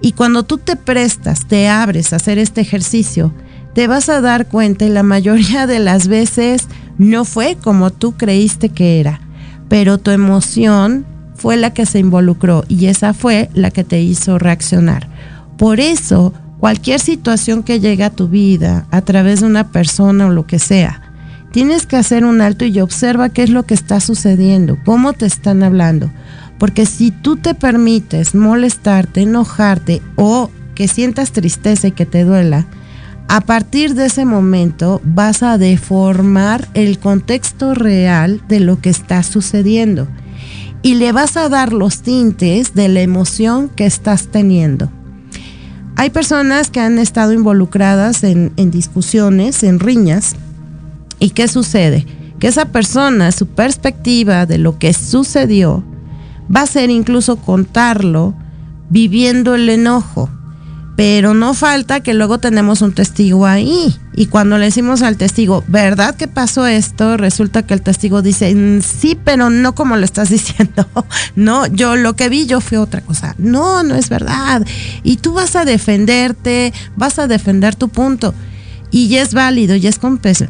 Y 0.01 0.13
cuando 0.13 0.43
tú 0.43 0.59
te 0.59 0.75
prestas, 0.75 1.47
te 1.47 1.69
abres 1.69 2.13
a 2.13 2.17
hacer 2.17 2.39
este 2.39 2.61
ejercicio, 2.61 3.33
te 3.75 3.87
vas 3.87 4.09
a 4.09 4.21
dar 4.21 4.49
cuenta 4.49 4.85
y 4.85 4.89
la 4.89 5.05
mayoría 5.05 5.69
de 5.69 5.79
las 5.79 6.09
veces 6.09 6.67
no 6.99 7.25
fue 7.25 7.57
como 7.57 7.91
tú 7.91 8.17
creíste 8.17 8.71
que 8.71 8.99
era, 8.99 9.21
pero 9.69 9.99
tu 9.99 10.11
emoción 10.11 11.07
fue 11.37 11.57
la 11.57 11.73
que 11.73 11.87
se 11.87 12.01
involucró 12.01 12.65
y 12.67 12.87
esa 12.87 13.15
fue 13.15 13.51
la 13.55 13.71
que 13.71 13.85
te 13.85 14.01
hizo 14.01 14.41
reaccionar. 14.41 15.09
Por 15.57 15.79
eso, 15.79 16.35
cualquier 16.59 16.99
situación 16.99 17.63
que 17.63 17.79
llegue 17.79 18.03
a 18.03 18.11
tu 18.11 18.27
vida 18.27 18.89
a 18.91 19.01
través 19.03 19.41
de 19.41 19.47
una 19.47 19.69
persona 19.69 20.27
o 20.27 20.31
lo 20.31 20.45
que 20.45 20.59
sea, 20.59 21.08
tienes 21.59 21.87
que 21.87 21.97
hacer 21.97 22.25
un 22.25 22.41
alto 22.41 22.65
y 22.67 22.79
observa 22.79 23.31
qué 23.31 23.43
es 23.43 23.51
lo 23.51 23.67
que 23.67 23.75
está 23.75 23.99
sucediendo, 23.99 24.79
cómo 24.85 25.13
te 25.13 25.27
están 25.27 25.65
hablando. 25.65 26.09
Porque 26.57 26.87
si 26.87 27.11
tú 27.11 27.35
te 27.35 27.53
permites 27.53 28.37
molestarte, 28.37 29.23
enojarte 29.23 30.01
o 30.15 30.53
que 30.77 30.87
sientas 30.87 31.33
tristeza 31.33 31.89
y 31.89 31.91
que 31.91 32.07
te 32.07 32.23
duela, 32.23 32.67
a 33.27 33.41
partir 33.41 33.97
de 33.97 34.07
ese 34.07 34.25
momento 34.25 35.01
vas 35.03 35.43
a 35.43 35.59
deformar 35.59 36.69
el 36.75 37.01
contexto 37.01 37.75
real 37.75 38.41
de 38.47 38.61
lo 38.61 38.81
que 38.81 38.91
está 38.91 39.25
sucediendo 39.25 40.07
y 40.83 40.95
le 40.95 41.11
vas 41.11 41.37
a 41.37 41.49
dar 41.49 41.73
los 41.73 42.03
tintes 42.03 42.73
de 42.75 42.89
la 42.89 43.01
emoción 43.01 43.69
que 43.69 43.85
estás 43.85 44.29
teniendo. 44.29 44.93
Hay 45.97 46.11
personas 46.11 46.71
que 46.71 46.79
han 46.79 47.01
estado 47.01 47.33
involucradas 47.33 48.23
en, 48.23 48.53
discusiones, 48.71 49.65
en 49.65 49.81
riñas, 49.81 50.37
¿y 51.19 51.31
qué 51.31 51.49
sucede? 51.49 52.07
Que 52.39 52.49
esa 52.49 52.67
persona, 52.67 53.33
su 53.33 53.47
perspectiva 53.47 54.47
de 54.47 54.59
lo 54.59 54.79
que 54.79 54.93
sucedió, 54.93 55.83
va 56.55 56.63
a 56.63 56.67
ser 56.67 56.91
incluso 56.91 57.37
contarlo 57.37 58.35
viviendo 58.91 59.55
el 59.55 59.69
enojo 59.69 60.31
pero 60.99 61.33
no 61.33 61.55
falta 61.55 62.01
que 62.01 62.13
luego 62.13 62.39
tenemos 62.39 62.83
un 62.83 62.93
testigo 62.93 63.47
ahí. 63.47 63.97
Y 64.17 64.27
cuando 64.27 64.59
le 64.59 64.65
decimos 64.65 65.03
al 65.03 65.17
testigo, 65.17 65.63
¿verdad 65.69 66.17
que 66.17 66.27
pasó 66.27 66.67
esto? 66.67 67.17
Resulta 67.17 67.63
que 67.63 67.73
el 67.73 67.83
testigo 67.83 68.21
dice, 68.21 68.53
mm, 68.53 68.83
sí, 68.83 69.17
pero 69.23 69.49
no 69.49 69.77
como 69.77 69.97
lo 69.97 70.05
estás 70.05 70.29
diciendo. 70.31 70.89
No, 71.37 71.69
yo 71.69 71.95
lo 71.95 72.17
que 72.17 72.29
vi 72.29 72.47
yo 72.47 72.61
fue 72.61 72.79
otra 72.79 73.01
cosa. 73.01 73.37
No, 73.39 73.85
no 73.85 73.95
es 73.95 74.09
verdad. 74.09 74.67
Y 75.05 75.19
tú 75.19 75.35
vas 75.35 75.55
a 75.55 75.65
defenderte, 75.65 76.73
vas 76.97 77.21
a 77.21 77.29
defender 77.29 77.77
tu 77.77 77.91
punto. 77.91 78.35
Y 78.91 79.17
es 79.17 79.35
válido 79.35 79.77
y 79.77 79.87
es, 79.87 80.01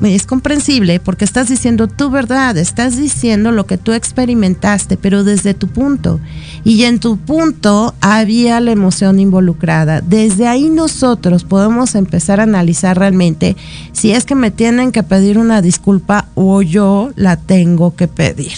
es 0.02 0.26
comprensible 0.26 1.00
porque 1.00 1.24
estás 1.24 1.48
diciendo 1.48 1.88
tu 1.88 2.10
verdad, 2.10 2.56
estás 2.56 2.96
diciendo 2.96 3.50
lo 3.50 3.66
que 3.66 3.78
tú 3.78 3.92
experimentaste, 3.92 4.96
pero 4.96 5.24
desde 5.24 5.54
tu 5.54 5.66
punto. 5.66 6.20
Y 6.62 6.84
en 6.84 7.00
tu 7.00 7.16
punto 7.16 7.94
había 8.00 8.60
la 8.60 8.70
emoción 8.70 9.18
involucrada. 9.18 10.00
Desde 10.00 10.46
ahí 10.46 10.68
nosotros 10.70 11.44
podemos 11.44 11.94
empezar 11.94 12.38
a 12.38 12.44
analizar 12.44 12.98
realmente 12.98 13.56
si 13.92 14.12
es 14.12 14.24
que 14.24 14.34
me 14.34 14.50
tienen 14.50 14.92
que 14.92 15.02
pedir 15.02 15.38
una 15.38 15.60
disculpa 15.60 16.28
o 16.34 16.62
yo 16.62 17.10
la 17.16 17.36
tengo 17.36 17.96
que 17.96 18.06
pedir. 18.06 18.52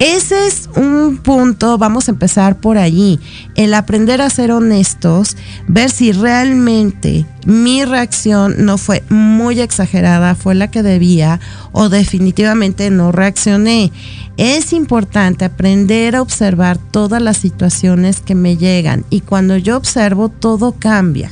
Ese 0.00 0.48
es 0.48 0.68
un 0.74 1.18
punto, 1.18 1.78
vamos 1.78 2.08
a 2.08 2.10
empezar 2.10 2.58
por 2.58 2.78
allí, 2.78 3.20
el 3.54 3.74
aprender 3.74 4.20
a 4.20 4.28
ser 4.28 4.50
honestos, 4.50 5.36
ver 5.68 5.88
si 5.88 6.10
realmente 6.10 7.24
mi 7.46 7.84
reacción 7.84 8.56
no 8.64 8.76
fue 8.76 9.04
muy 9.08 9.60
exagerada, 9.60 10.34
fue 10.34 10.56
la 10.56 10.68
que 10.68 10.82
debía 10.82 11.38
o 11.70 11.88
definitivamente 11.88 12.90
no 12.90 13.12
reaccioné. 13.12 13.92
Es 14.36 14.72
importante 14.72 15.44
aprender 15.44 16.16
a 16.16 16.22
observar 16.22 16.76
todas 16.78 17.22
las 17.22 17.36
situaciones 17.36 18.20
que 18.20 18.34
me 18.34 18.56
llegan 18.56 19.04
y 19.10 19.20
cuando 19.20 19.56
yo 19.56 19.76
observo 19.76 20.28
todo 20.28 20.72
cambia. 20.72 21.30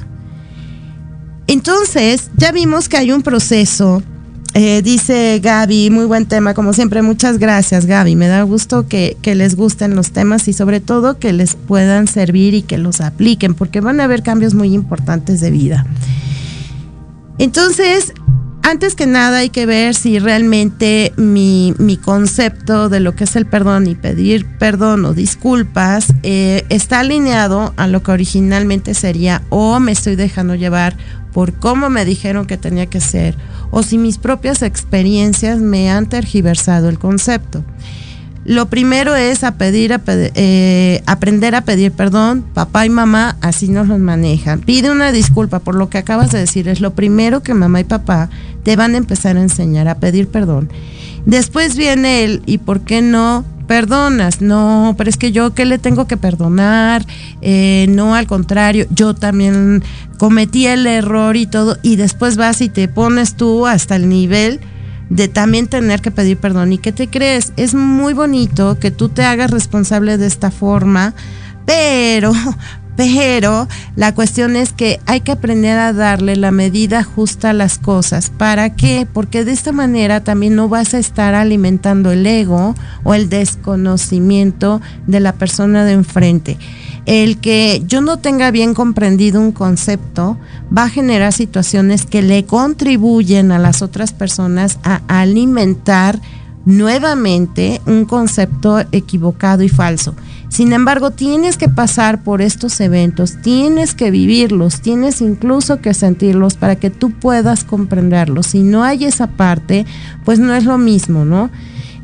Entonces, 1.49 2.31
ya 2.37 2.53
vimos 2.53 2.89
que 2.89 2.97
hay 2.97 3.11
un 3.11 3.23
proceso 3.23 4.05
eh, 4.55 4.83
dice 4.83 5.41
Gaby, 5.43 5.89
muy 5.89 6.05
buen 6.05 6.27
tema, 6.27 6.53
como 6.53 6.75
siempre, 6.75 7.01
muchas 7.01 7.39
gracias 7.39 7.87
Gaby, 7.87 8.17
me 8.17 8.29
da 8.29 8.43
gusto 8.43 8.87
que, 8.87 9.17
les 9.23 9.57
gusten 9.57 9.97
los 9.97 10.11
temas 10.11 10.47
y 10.47 10.53
sobre 10.53 10.81
todo 10.81 11.19
que 11.19 11.33
les 11.33 11.55
puedan 11.55 12.07
servir 12.07 12.53
y 12.53 12.63
que 12.63 12.77
los 12.77 13.01
apliquen, 13.01 13.55
porque 13.55 13.81
van 13.81 14.01
a 14.01 14.05
haber 14.05 14.23
cambios 14.23 14.53
muy 14.53 14.75
importantes 14.75 15.41
de 15.41 15.51
vida. 15.51 15.87
Entonces, 17.39 18.13
antes 18.63 18.95
que 18.95 19.07
nada 19.07 19.39
hay 19.39 19.49
que 19.49 19.65
ver 19.65 19.95
si 19.95 20.19
realmente 20.19 21.15
mi, 21.17 21.75
concepto 22.05 22.91
de 22.91 23.01
lo 23.01 23.17
que 23.17 23.25
es 23.25 23.37
el 23.37 23.47
perdón 23.47 23.87
y 23.87 23.95
pedir 23.95 24.47
perdón 24.59 25.05
o 25.05 25.15
disculpas 25.15 26.13
eh, 26.23 26.65
está 26.69 27.01
alineado 27.01 27.73
a 27.77 27.87
lo 27.87 28.03
que 28.03 28.13
originalmente 28.13 28.95
sería 28.95 29.43
o 29.49 29.81
me 29.81 29.93
estoy 29.93 30.17
dejando 30.17 30.55
llevar 30.55 30.97
por 31.33 31.55
cómo 31.55 31.91
me 31.91 32.05
dijeron 32.05 32.47
que 32.47 32.57
tenía 32.57 32.87
que 32.87 33.01
ser 33.01 33.37
o 33.73 33.83
si 33.83 33.99
mis 33.99 34.19
propias 34.19 34.63
experiencias 34.63 35.59
me 35.59 35.91
han 35.91 36.07
tergiversado 36.07 36.89
el 36.89 37.01
concepto. 37.01 37.65
Lo 38.45 38.67
primero 38.67 39.15
es 39.15 39.45
a 39.45 39.55
pedir, 39.55 39.99
eh, 40.07 41.03
aprender 41.07 41.55
a 41.55 41.63
pedir 41.63 41.93
perdón. 41.93 42.45
Papá 42.55 42.85
y 42.85 42.91
mamá 42.91 43.37
así 43.41 43.69
nos 43.69 43.89
los 43.89 43.99
manejan. 44.01 44.61
Pide 44.61 44.91
una 44.91 45.13
disculpa 45.13 45.61
por 45.61 45.77
lo 45.77 45.89
que 45.89 45.99
acabas 45.99 46.33
de 46.33 46.41
decir. 46.41 46.69
Es 46.69 46.81
lo 46.81 46.95
primero 46.95 47.43
que 47.43 47.55
mamá 47.55 47.81
y 47.81 47.85
papá 47.85 48.31
te 48.65 48.77
van 48.77 48.95
a 48.95 48.99
empezar 48.99 49.37
a 49.37 49.43
enseñar 49.43 49.89
a 49.89 49.97
pedir 49.97 50.29
perdón. 50.29 50.71
Después 51.25 51.77
viene 51.77 52.25
el 52.25 52.43
¿y 52.45 52.59
por 52.59 52.81
qué 52.81 53.01
no 53.01 53.45
perdonas? 53.67 54.41
No, 54.41 54.95
pero 54.99 55.11
es 55.11 55.17
que 55.17 55.33
yo 55.33 55.55
qué 55.55 55.65
le 55.65 55.79
tengo 55.79 56.07
que 56.07 56.17
perdonar. 56.17 57.05
Eh, 57.41 57.87
no, 57.89 58.15
al 58.15 58.27
contrario, 58.27 58.87
yo 58.91 59.15
también 59.15 59.83
cometí 60.19 60.67
el 60.67 60.87
error 60.87 61.37
y 61.37 61.47
todo. 61.47 61.79
Y 61.83 61.97
después 61.97 62.37
vas 62.37 62.61
y 62.61 62.69
te 62.69 62.89
pones 62.89 63.35
tú 63.35 63.67
hasta 63.67 63.97
el 63.97 64.09
nivel 64.09 64.61
de 65.11 65.29
también 65.29 65.67
tener 65.67 66.01
que 66.01 66.11
pedir 66.11 66.39
perdón. 66.39 66.73
¿Y 66.73 66.79
qué 66.79 66.93
te 66.93 67.09
crees? 67.09 67.53
Es 67.57 67.75
muy 67.75 68.15
bonito 68.15 68.79
que 68.79 68.91
tú 68.91 69.09
te 69.09 69.25
hagas 69.25 69.51
responsable 69.51 70.17
de 70.17 70.27
esta 70.27 70.51
forma, 70.51 71.15
pero 71.67 72.33
pero 72.97 73.69
la 73.97 74.15
cuestión 74.15 74.57
es 74.57 74.73
que 74.73 75.01
hay 75.07 75.21
que 75.21 75.33
aprender 75.33 75.79
a 75.79 75.93
darle 75.93 76.37
la 76.37 76.51
medida 76.51 77.03
justa 77.03 77.51
a 77.51 77.55
las 77.55 77.79
cosas. 77.79 78.31
¿Para 78.31 78.75
qué? 78.75 79.07
Porque 79.11 79.45
de 79.45 79.53
esta 79.53 79.73
manera 79.73 80.23
también 80.23 80.57
no 80.57 80.69
vas 80.69 80.95
a 80.95 80.99
estar 80.99 81.35
alimentando 81.35 82.13
el 82.13 82.27
ego 82.27 82.75
o 83.03 83.15
el 83.15 83.29
desconocimiento 83.29 84.81
de 85.07 85.21
la 85.21 85.33
persona 85.33 85.85
de 85.85 85.93
enfrente. 85.93 86.59
El 87.05 87.39
que 87.39 87.83
yo 87.87 88.01
no 88.01 88.19
tenga 88.19 88.51
bien 88.51 88.75
comprendido 88.75 89.41
un 89.41 89.53
concepto 89.53 90.39
va 90.77 90.85
a 90.85 90.89
generar 90.89 91.33
situaciones 91.33 92.07
que 92.07 92.23
le 92.23 92.45
contribuyen 92.45 93.51
a 93.51 93.59
las 93.59 93.83
otras 93.83 94.13
personas 94.13 94.79
a 94.85 95.01
alimentar 95.09 96.21
nuevamente 96.65 97.81
un 97.87 98.05
concepto 98.05 98.81
equivocado 98.93 99.65
y 99.65 99.69
falso. 99.69 100.15
Sin 100.53 100.75
embargo, 100.75 101.13
tienes 101.13 101.57
que 101.57 101.71
pasar 101.71 102.23
por 102.23 102.43
estos 102.43 102.79
eventos, 102.81 103.37
tienes 103.41 103.95
que 103.95 104.11
vivirlos, 104.11 104.83
tienes 104.83 105.23
incluso 105.23 105.81
que 105.81 105.95
sentirlos 105.95 106.57
para 106.57 106.77
que 106.77 106.91
tú 106.91 107.11
puedas 107.11 107.65
comprenderlos. 107.65 108.49
Si 108.49 108.63
no 108.63 108.85
hay 108.85 109.07
esa 109.07 109.29
parte, 109.29 109.87
pues 110.27 110.41
no 110.41 110.55
es 110.55 110.67
lo 110.67 110.77
mismo, 110.77 111.25
¿no? 111.25 111.49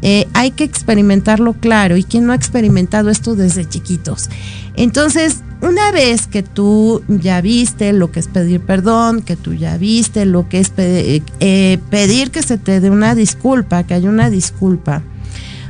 Eh, 0.00 0.28
hay 0.32 0.52
que 0.52 0.64
experimentarlo 0.64 1.52
claro 1.61 1.98
y 1.98 2.04
quien 2.04 2.24
no 2.24 2.32
ha 2.32 2.37
experimentado 2.37 3.11
esto 3.11 3.37
desde 3.37 3.68
chiquitos. 3.68 4.30
Entonces, 4.76 5.42
una 5.61 5.92
vez 5.92 6.26
que 6.26 6.42
tú 6.42 7.02
ya 7.06 7.42
viste 7.42 7.92
lo 7.92 8.11
que 8.11 8.20
es 8.20 8.28
pedir 8.28 8.61
perdón, 8.62 9.20
que 9.20 9.37
tú 9.37 9.52
ya 9.52 9.76
viste 9.76 10.24
lo 10.24 10.48
que 10.48 10.61
es 10.61 10.72
eh, 10.78 11.78
pedir 11.90 12.30
que 12.30 12.42
se 12.42 12.56
te 12.56 12.80
dé 12.80 12.88
una 12.88 13.14
disculpa, 13.14 13.82
que 13.82 13.92
haya 13.92 14.08
una 14.08 14.30
disculpa, 14.30 15.02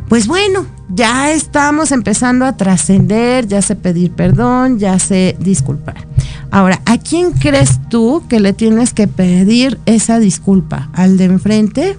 pues 0.08 0.26
bueno, 0.26 0.66
ya 0.88 1.32
estamos 1.32 1.92
empezando 1.92 2.46
a 2.46 2.56
trascender, 2.56 3.46
ya 3.46 3.60
sé 3.60 3.76
pedir 3.76 4.12
perdón, 4.12 4.78
ya 4.78 4.98
sé 4.98 5.36
disculpar. 5.38 6.06
Ahora, 6.50 6.80
¿a 6.86 6.96
quién 6.96 7.32
crees 7.32 7.78
tú 7.90 8.22
que 8.28 8.40
le 8.40 8.54
tienes 8.54 8.94
que 8.94 9.06
pedir 9.06 9.78
esa 9.84 10.18
disculpa? 10.18 10.88
¿Al 10.94 11.18
de 11.18 11.24
enfrente? 11.24 11.98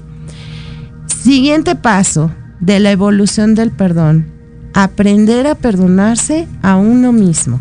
Siguiente 1.06 1.76
paso 1.76 2.32
de 2.60 2.80
la 2.80 2.92
evolución 2.92 3.54
del 3.54 3.72
perdón, 3.72 4.28
aprender 4.74 5.46
a 5.46 5.56
perdonarse 5.56 6.48
a 6.64 6.78
uno 6.78 7.12
mismo. 7.12 7.60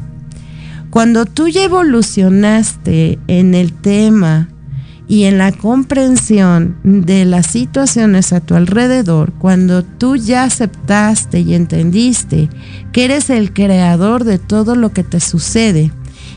Cuando 0.90 1.26
tú 1.26 1.48
ya 1.48 1.64
evolucionaste 1.64 3.18
en 3.26 3.54
el 3.54 3.74
tema 3.74 4.48
y 5.08 5.24
en 5.24 5.38
la 5.38 5.52
comprensión 5.52 6.76
de 6.84 7.24
las 7.24 7.46
situaciones 7.46 8.34
a 8.34 8.40
tu 8.40 8.54
alrededor, 8.54 9.32
cuando 9.32 9.82
tú 9.82 10.16
ya 10.16 10.44
aceptaste 10.44 11.40
y 11.40 11.54
entendiste 11.54 12.50
que 12.92 13.06
eres 13.06 13.30
el 13.30 13.54
creador 13.54 14.24
de 14.24 14.38
todo 14.38 14.76
lo 14.76 14.92
que 14.92 15.04
te 15.04 15.18
sucede 15.20 15.90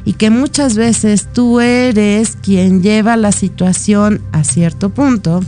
y 0.05 0.13
que 0.13 0.29
muchas 0.29 0.75
veces 0.75 1.27
tú 1.33 1.59
eres 1.59 2.37
quien 2.41 2.81
lleva 2.81 3.17
la 3.17 3.33
situación 3.33 4.21
a 4.31 4.45
cierto 4.45 4.89
punto, 4.89 5.41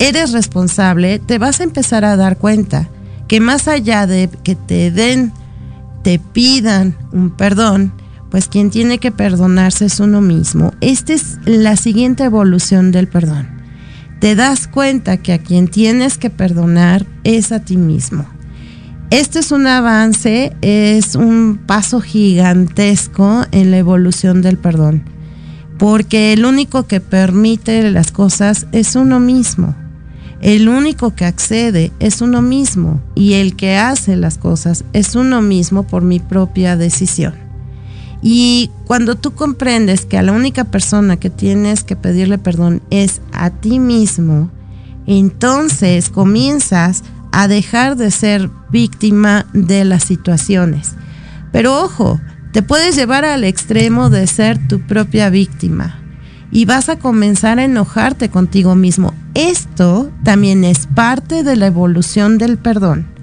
eres 0.00 0.32
responsable, 0.32 1.20
te 1.20 1.38
vas 1.38 1.60
a 1.60 1.64
empezar 1.64 2.04
a 2.04 2.16
dar 2.16 2.38
cuenta 2.38 2.88
que 3.28 3.38
más 3.38 3.68
allá 3.68 4.08
de 4.08 4.28
que 4.42 4.56
te 4.56 4.90
den, 4.90 5.32
te 6.02 6.18
pidan 6.18 6.96
un 7.12 7.30
perdón, 7.30 7.92
pues 8.34 8.48
quien 8.48 8.70
tiene 8.70 8.98
que 8.98 9.12
perdonarse 9.12 9.84
es 9.84 10.00
uno 10.00 10.20
mismo. 10.20 10.74
Esta 10.80 11.12
es 11.12 11.38
la 11.44 11.76
siguiente 11.76 12.24
evolución 12.24 12.90
del 12.90 13.06
perdón. 13.06 13.46
Te 14.18 14.34
das 14.34 14.66
cuenta 14.66 15.18
que 15.18 15.32
a 15.32 15.38
quien 15.38 15.68
tienes 15.68 16.18
que 16.18 16.30
perdonar 16.30 17.06
es 17.22 17.52
a 17.52 17.60
ti 17.60 17.76
mismo. 17.76 18.26
Este 19.10 19.38
es 19.38 19.52
un 19.52 19.68
avance, 19.68 20.52
es 20.62 21.14
un 21.14 21.60
paso 21.64 22.00
gigantesco 22.00 23.44
en 23.52 23.70
la 23.70 23.78
evolución 23.78 24.42
del 24.42 24.58
perdón, 24.58 25.04
porque 25.78 26.32
el 26.32 26.44
único 26.44 26.88
que 26.88 26.98
permite 26.98 27.88
las 27.88 28.10
cosas 28.10 28.66
es 28.72 28.96
uno 28.96 29.20
mismo. 29.20 29.76
El 30.40 30.68
único 30.68 31.14
que 31.14 31.24
accede 31.24 31.92
es 32.00 32.20
uno 32.20 32.42
mismo 32.42 33.00
y 33.14 33.34
el 33.34 33.54
que 33.54 33.76
hace 33.76 34.16
las 34.16 34.38
cosas 34.38 34.84
es 34.92 35.14
uno 35.14 35.40
mismo 35.40 35.84
por 35.86 36.02
mi 36.02 36.18
propia 36.18 36.76
decisión. 36.76 37.43
Y 38.26 38.70
cuando 38.86 39.16
tú 39.16 39.34
comprendes 39.34 40.06
que 40.06 40.16
a 40.16 40.22
la 40.22 40.32
única 40.32 40.64
persona 40.64 41.18
que 41.18 41.28
tienes 41.28 41.84
que 41.84 41.94
pedirle 41.94 42.38
perdón 42.38 42.80
es 42.88 43.20
a 43.32 43.50
ti 43.50 43.78
mismo, 43.78 44.50
entonces 45.06 46.08
comienzas 46.08 47.04
a 47.32 47.48
dejar 47.48 47.96
de 47.96 48.10
ser 48.10 48.48
víctima 48.70 49.44
de 49.52 49.84
las 49.84 50.04
situaciones. 50.04 50.94
Pero 51.52 51.82
ojo, 51.82 52.18
te 52.54 52.62
puedes 52.62 52.96
llevar 52.96 53.26
al 53.26 53.44
extremo 53.44 54.08
de 54.08 54.26
ser 54.26 54.68
tu 54.68 54.80
propia 54.80 55.28
víctima 55.28 56.00
y 56.50 56.64
vas 56.64 56.88
a 56.88 56.98
comenzar 56.98 57.58
a 57.58 57.64
enojarte 57.64 58.30
contigo 58.30 58.74
mismo. 58.74 59.12
Esto 59.34 60.10
también 60.22 60.64
es 60.64 60.86
parte 60.86 61.42
de 61.42 61.56
la 61.56 61.66
evolución 61.66 62.38
del 62.38 62.56
perdón. 62.56 63.13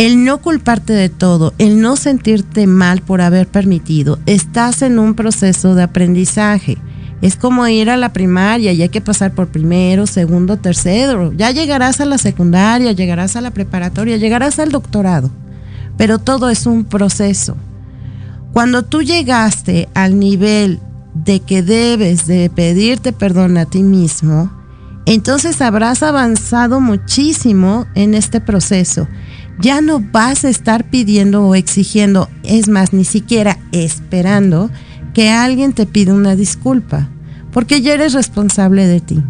El 0.00 0.24
no 0.24 0.38
culparte 0.38 0.94
de 0.94 1.10
todo, 1.10 1.52
el 1.58 1.82
no 1.82 1.94
sentirte 1.94 2.66
mal 2.66 3.02
por 3.02 3.20
haber 3.20 3.46
permitido, 3.46 4.18
estás 4.24 4.80
en 4.80 4.98
un 4.98 5.12
proceso 5.12 5.74
de 5.74 5.82
aprendizaje. 5.82 6.78
Es 7.20 7.36
como 7.36 7.68
ir 7.68 7.90
a 7.90 7.98
la 7.98 8.14
primaria 8.14 8.72
y 8.72 8.80
hay 8.80 8.88
que 8.88 9.02
pasar 9.02 9.34
por 9.34 9.48
primero, 9.48 10.06
segundo, 10.06 10.56
tercero. 10.56 11.34
Ya 11.34 11.50
llegarás 11.50 12.00
a 12.00 12.06
la 12.06 12.16
secundaria, 12.16 12.92
llegarás 12.92 13.36
a 13.36 13.42
la 13.42 13.50
preparatoria, 13.50 14.16
llegarás 14.16 14.58
al 14.58 14.72
doctorado. 14.72 15.30
Pero 15.98 16.18
todo 16.18 16.48
es 16.48 16.64
un 16.64 16.84
proceso. 16.84 17.58
Cuando 18.54 18.86
tú 18.86 19.02
llegaste 19.02 19.90
al 19.92 20.18
nivel 20.18 20.80
de 21.12 21.40
que 21.40 21.62
debes 21.62 22.26
de 22.26 22.48
pedirte 22.48 23.12
perdón 23.12 23.58
a 23.58 23.66
ti 23.66 23.82
mismo, 23.82 24.50
entonces 25.04 25.60
habrás 25.60 26.02
avanzado 26.02 26.80
muchísimo 26.80 27.86
en 27.94 28.14
este 28.14 28.40
proceso. 28.40 29.06
Ya 29.60 29.80
no 29.80 30.00
vas 30.00 30.44
a 30.44 30.48
estar 30.48 30.88
pidiendo 30.88 31.46
o 31.46 31.54
exigiendo, 31.54 32.28
es 32.42 32.68
más, 32.68 32.92
ni 32.92 33.04
siquiera 33.04 33.58
esperando 33.72 34.70
que 35.12 35.28
alguien 35.28 35.72
te 35.72 35.86
pida 35.86 36.14
una 36.14 36.34
disculpa, 36.34 37.08
porque 37.52 37.82
ya 37.82 37.94
eres 37.94 38.14
responsable 38.14 38.86
de 38.86 39.00
ti. 39.00 39.22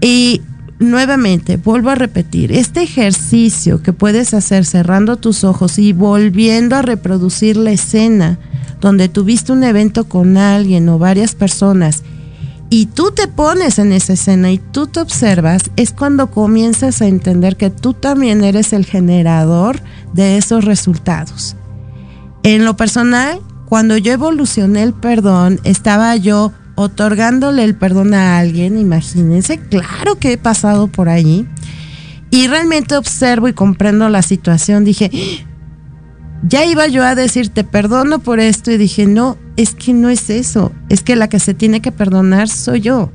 Y 0.00 0.42
nuevamente, 0.78 1.56
vuelvo 1.56 1.90
a 1.90 1.96
repetir, 1.96 2.52
este 2.52 2.82
ejercicio 2.82 3.82
que 3.82 3.92
puedes 3.92 4.32
hacer 4.32 4.64
cerrando 4.64 5.16
tus 5.16 5.42
ojos 5.42 5.78
y 5.78 5.92
volviendo 5.92 6.76
a 6.76 6.82
reproducir 6.82 7.56
la 7.56 7.72
escena 7.72 8.38
donde 8.80 9.08
tuviste 9.08 9.52
un 9.52 9.64
evento 9.64 10.04
con 10.04 10.36
alguien 10.36 10.88
o 10.88 10.98
varias 10.98 11.34
personas 11.34 12.04
y 12.70 12.86
tú 12.86 13.10
te 13.12 13.28
pones 13.28 13.78
en 13.78 13.92
esa 13.92 14.12
escena 14.12 14.50
y 14.50 14.58
tú 14.58 14.86
te 14.86 15.00
observas, 15.00 15.70
es 15.76 15.92
cuando 15.92 16.30
comienzas 16.30 17.00
a 17.00 17.06
entender 17.06 17.56
que 17.56 17.70
tú 17.70 17.94
también 17.94 18.44
eres 18.44 18.72
el 18.72 18.84
generador 18.84 19.80
de 20.12 20.36
esos 20.36 20.64
resultados. 20.64 21.56
En 22.42 22.64
lo 22.64 22.76
personal, 22.76 23.40
cuando 23.66 23.96
yo 23.96 24.12
evolucioné 24.12 24.82
el 24.82 24.92
perdón, 24.92 25.60
estaba 25.64 26.14
yo 26.16 26.52
otorgándole 26.74 27.64
el 27.64 27.74
perdón 27.74 28.14
a 28.14 28.38
alguien, 28.38 28.78
imagínense, 28.78 29.58
claro 29.58 30.16
que 30.18 30.32
he 30.32 30.38
pasado 30.38 30.86
por 30.86 31.08
ahí. 31.08 31.46
Y 32.30 32.46
realmente 32.46 32.96
observo 32.96 33.48
y 33.48 33.54
comprendo 33.54 34.08
la 34.10 34.20
situación. 34.20 34.84
Dije, 34.84 35.10
ya 36.46 36.64
iba 36.66 36.86
yo 36.86 37.02
a 37.02 37.14
decir, 37.14 37.48
te 37.48 37.64
perdono 37.64 38.18
por 38.18 38.38
esto 38.38 38.70
y 38.70 38.76
dije, 38.76 39.06
no, 39.06 39.38
es 39.58 39.74
que 39.74 39.92
no 39.92 40.08
es 40.08 40.30
eso, 40.30 40.70
es 40.88 41.02
que 41.02 41.16
la 41.16 41.28
que 41.28 41.40
se 41.40 41.52
tiene 41.52 41.80
que 41.80 41.90
perdonar 41.90 42.48
soy 42.48 42.80
yo, 42.80 43.10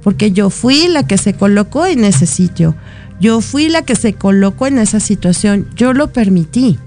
porque 0.00 0.30
yo 0.30 0.48
fui 0.48 0.86
la 0.86 1.04
que 1.04 1.18
se 1.18 1.34
colocó 1.34 1.86
en 1.86 2.04
ese 2.04 2.24
sitio, 2.24 2.76
yo 3.20 3.40
fui 3.40 3.68
la 3.68 3.82
que 3.82 3.96
se 3.96 4.14
colocó 4.14 4.68
en 4.68 4.78
esa 4.78 5.00
situación, 5.00 5.66
yo 5.74 5.92
lo 5.92 6.12
permití. 6.12 6.78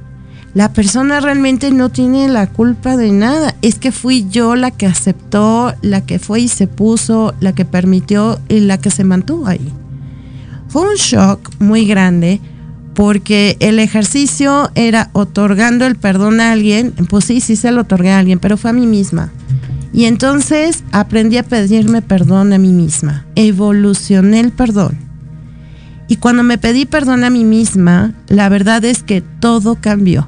La 0.54 0.72
persona 0.72 1.20
realmente 1.20 1.72
no 1.72 1.90
tiene 1.90 2.30
la 2.30 2.48
culpa 2.48 2.96
de 2.96 3.12
nada, 3.12 3.54
es 3.62 3.80
que 3.80 3.92
fui 3.92 4.28
yo 4.30 4.56
la 4.56 4.72
que 4.72 4.86
aceptó, 4.86 5.74
la 5.82 6.06
que 6.06 6.18
fue 6.18 6.42
y 6.42 6.48
se 6.48 6.68
puso, 6.68 7.34
la 7.42 7.54
que 7.54 7.66
permitió 7.66 8.40
y 8.48 8.62
la 8.62 8.78
que 8.78 8.92
se 8.92 9.04
mantuvo 9.04 9.48
ahí. 9.48 9.74
Fue 10.70 10.84
un 10.84 10.96
shock 10.96 11.52
muy 11.60 11.86
grande 11.86 12.40
porque 12.94 13.58
el 13.60 13.80
ejercicio 13.80 14.70
era 14.76 15.10
otorgando 15.14 15.86
el 15.86 15.96
perdón 15.96 16.42
a 16.42 16.52
alguien, 16.52 16.92
pues 17.10 17.26
sí, 17.26 17.40
sí 17.40 17.56
se 17.56 17.72
lo 17.72 17.82
otorgué 17.82 18.12
a 18.12 18.20
alguien, 18.20 18.40
pero 18.40 18.58
fue 18.58 18.72
a 18.72 18.74
mí 18.74 18.86
misma. 18.86 19.32
Y 19.94 20.06
entonces 20.06 20.84
aprendí 20.92 21.38
a 21.38 21.44
pedirme 21.44 22.02
perdón 22.02 22.54
a 22.54 22.58
mí 22.58 22.72
misma, 22.72 23.26
evolucioné 23.36 24.40
el 24.40 24.52
perdón. 24.52 24.98
Y 26.08 26.18
cuando 26.18 26.44
me 26.44 26.58
pedí 26.58 26.86
perdón 26.86 27.24
a 27.24 27.30
mí 27.30 27.46
misma, 27.46 28.14
la 28.28 28.50
verdad 28.50 28.84
es 28.84 29.04
que 29.04 29.22
todo 29.22 29.76
cambió. 29.76 30.28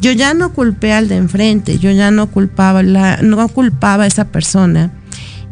Yo 0.00 0.12
ya 0.12 0.34
no 0.34 0.52
culpé 0.52 0.92
al 0.92 1.08
de 1.08 1.16
enfrente, 1.16 1.78
yo 1.78 1.90
ya 1.90 2.10
no 2.10 2.26
culpaba, 2.26 2.82
la, 2.82 3.22
no 3.22 3.48
culpaba 3.48 4.04
a 4.04 4.06
esa 4.06 4.26
persona 4.26 4.92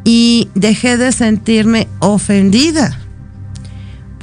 y 0.05 0.51
dejé 0.55 0.99
de 0.99 1.13
sentirme 1.13 1.89
ofendida 2.01 3.04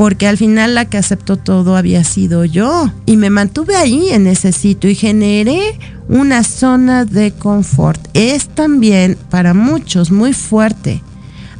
porque 0.01 0.25
al 0.25 0.35
final 0.35 0.73
la 0.73 0.85
que 0.85 0.97
aceptó 0.97 1.37
todo 1.37 1.75
había 1.77 2.03
sido 2.03 2.43
yo 2.43 2.91
y 3.05 3.17
me 3.17 3.29
mantuve 3.29 3.75
ahí 3.75 4.09
en 4.09 4.25
ese 4.25 4.51
sitio 4.51 4.89
y 4.89 4.95
generé 4.95 5.77
una 6.09 6.43
zona 6.43 7.05
de 7.05 7.33
confort. 7.33 8.01
Es 8.15 8.49
también 8.49 9.15
para 9.29 9.53
muchos 9.53 10.09
muy 10.09 10.33
fuerte 10.33 11.03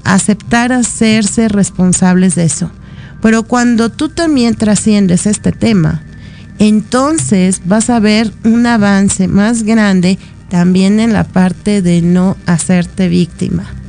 aceptar 0.04 0.72
hacerse 0.72 1.50
responsables 1.50 2.34
de 2.34 2.46
eso. 2.46 2.72
Pero 3.22 3.44
cuando 3.44 3.90
tú 3.90 4.10
también 4.10 4.56
trasciendes 4.56 5.28
este 5.28 5.52
tema, 5.52 6.02
entonces 6.58 7.62
vas 7.66 7.92
a 7.92 8.00
ver 8.00 8.34
un 8.44 8.66
avance 8.66 9.28
más 9.28 9.62
grande 9.62 10.18
también 10.50 11.00
en 11.00 11.14
la 11.14 11.26
parte 11.26 11.84
de 11.84 12.02
no 12.02 12.36
hacerte 12.48 13.08
víctima. 13.08 13.81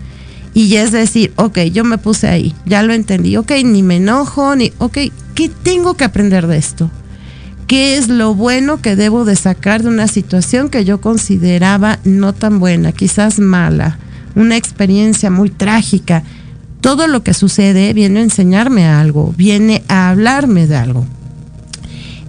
Y 0.55 0.77
es 0.77 0.93
decir, 0.93 1.33
ok, 1.37 1.59
yo 1.73 1.85
me 1.85 1.99
puse 1.99 2.29
ahí, 2.29 2.55
ya 2.67 2.83
lo 2.83 2.93
entendí, 2.93 3.37
ok, 3.37 3.53
ni 3.65 3.83
me 3.83 3.97
enojo, 3.97 4.55
ni, 4.55 4.73
ok, 4.79 4.99
¿qué 5.35 5.49
tengo 5.49 5.95
que 5.95 6.05
aprender 6.05 6.47
de 6.47 6.59
esto? 6.59 6.91
¿Qué 7.67 7.97
es 7.97 8.09
lo 8.09 8.35
bueno 8.35 8.83
que 8.83 8.97
debo 8.97 9.25
de 9.25 9.35
sacar 9.35 9.83
de 9.83 9.89
una 9.89 10.07
situación 10.07 10.69
que 10.69 10.85
yo 10.85 11.01
consideraba 11.01 11.99
no 12.05 12.35
tan 12.35 12.61
buena, 12.61 12.93
quizás 12.93 13.39
mala, 13.39 13.99
una 14.35 14.57
experiencia 14.57 15.31
muy 15.31 15.49
trágica? 15.49 16.23
Todo 16.83 17.07
lo 17.07 17.23
que 17.23 17.33
sucede 17.33 17.95
viene 17.95 18.21
a 18.21 18.25
enseñarme 18.25 18.87
algo, 18.87 19.33
viene 19.39 19.83
a 19.89 20.11
hablarme 20.11 20.67
de 20.67 20.77
algo. 20.77 21.07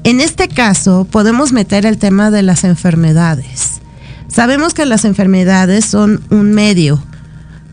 En 0.06 0.22
este 0.22 0.48
caso, 0.48 1.08
podemos 1.10 1.52
meter 1.52 1.86
el 1.86 1.98
tema 1.98 2.32
de 2.32 2.44
las 2.44 2.64
enfermedades. 2.64 3.82
Sabemos 4.28 4.74
que 4.74 4.86
las 4.86 5.06
enfermedades 5.06 5.86
son 5.86 6.22
un 6.30 6.52
medio, 6.54 7.04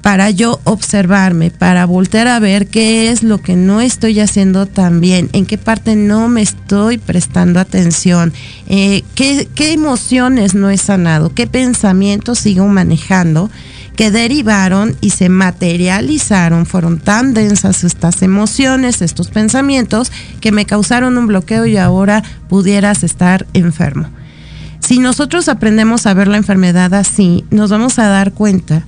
para 0.03 0.31
yo 0.31 0.61
observarme, 0.65 1.51
para 1.51 1.85
voltear 1.85 2.29
a 2.29 2.39
ver 2.39 2.69
qué 2.69 3.11
es 3.11 3.23
lo 3.23 3.39
que 3.39 3.57
no 3.57 3.81
estoy 3.81 4.21
haciendo 4.21 4.67
tan 4.67 5.01
bien, 5.01 5.29
en 5.33 5.47
qué 5.47 5.59
parte 5.59 5.97
no 5.97 6.29
me 6.29 6.43
estoy 6.43 6.99
prestando 6.99 7.61
atención, 7.61 8.33
eh, 8.69 9.03
qué, 9.15 9.49
qué 9.55 9.73
emociones 9.73 10.55
no 10.55 10.71
he 10.71 10.79
sanado, 10.79 11.35
qué 11.35 11.47
pensamientos 11.47 12.39
sigo 12.39 12.67
manejando 12.67 13.51
que 13.97 14.11
derivaron 14.11 14.97
y 15.03 15.11
se 15.11 15.29
materializaron, 15.29 16.65
fueron 16.65 17.01
tan 17.01 17.35
densas 17.35 17.85
estas 17.85 18.23
emociones, 18.23 19.03
estos 19.03 19.29
pensamientos, 19.29 20.11
que 20.41 20.53
me 20.53 20.65
causaron 20.65 21.19
un 21.19 21.27
bloqueo 21.27 21.67
y 21.67 21.77
ahora 21.77 22.23
pudieras 22.49 23.05
estar 23.05 23.47
enfermo. 23.53 24.09
Si 24.79 24.99
nosotros 24.99 25.51
aprendemos 25.51 26.07
a 26.07 26.15
ver 26.15 26.29
la 26.29 26.39
enfermedad 26.39 26.95
así, 26.95 27.45
nos 27.51 27.69
vamos 27.69 27.99
a 27.99 28.09
dar 28.09 28.33
cuenta 28.33 28.87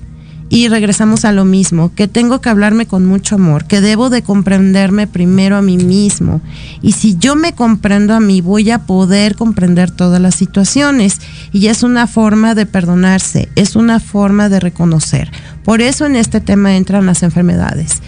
y 0.53 0.69
regresamos 0.69 1.25
a 1.25 1.33
lo 1.33 1.47
mismo, 1.47 1.95
que 1.95 2.09
tengo 2.09 2.43
que 2.43 2.51
hablarme 2.51 2.85
con 2.85 3.07
mucho 3.07 3.37
amor, 3.37 3.65
que 3.65 3.81
debo 3.81 4.11
de 4.11 4.21
comprenderme 4.21 5.07
primero 5.07 5.57
a 5.57 5.63
mí 5.63 5.79
mismo. 5.79 6.43
Y 6.83 6.93
si 6.93 7.17
yo 7.17 7.37
me 7.37 7.55
comprendo 7.55 8.13
a 8.13 8.21
mí, 8.21 8.43
voy 8.43 8.71
a 8.71 8.81
poder 8.81 9.35
comprender 9.35 9.91
todas 9.91 10.21
las 10.21 10.35
situaciones. 10.35 11.23
Y 11.53 11.69
es 11.69 11.83
una 11.83 12.07
forma 12.07 12.55
de 12.55 12.67
perdonarse, 12.67 13.49
es 13.57 13.77
una 13.77 13.99
forma 13.99 14.51
de 14.51 14.61
reconocer. 14.61 15.31
Por 15.65 15.81
eso 15.81 16.05
en 16.05 16.17
este 16.17 16.43
tema 16.43 16.77
entran 16.77 17.07
las 17.07 17.23
enfermedades. 17.23 18.03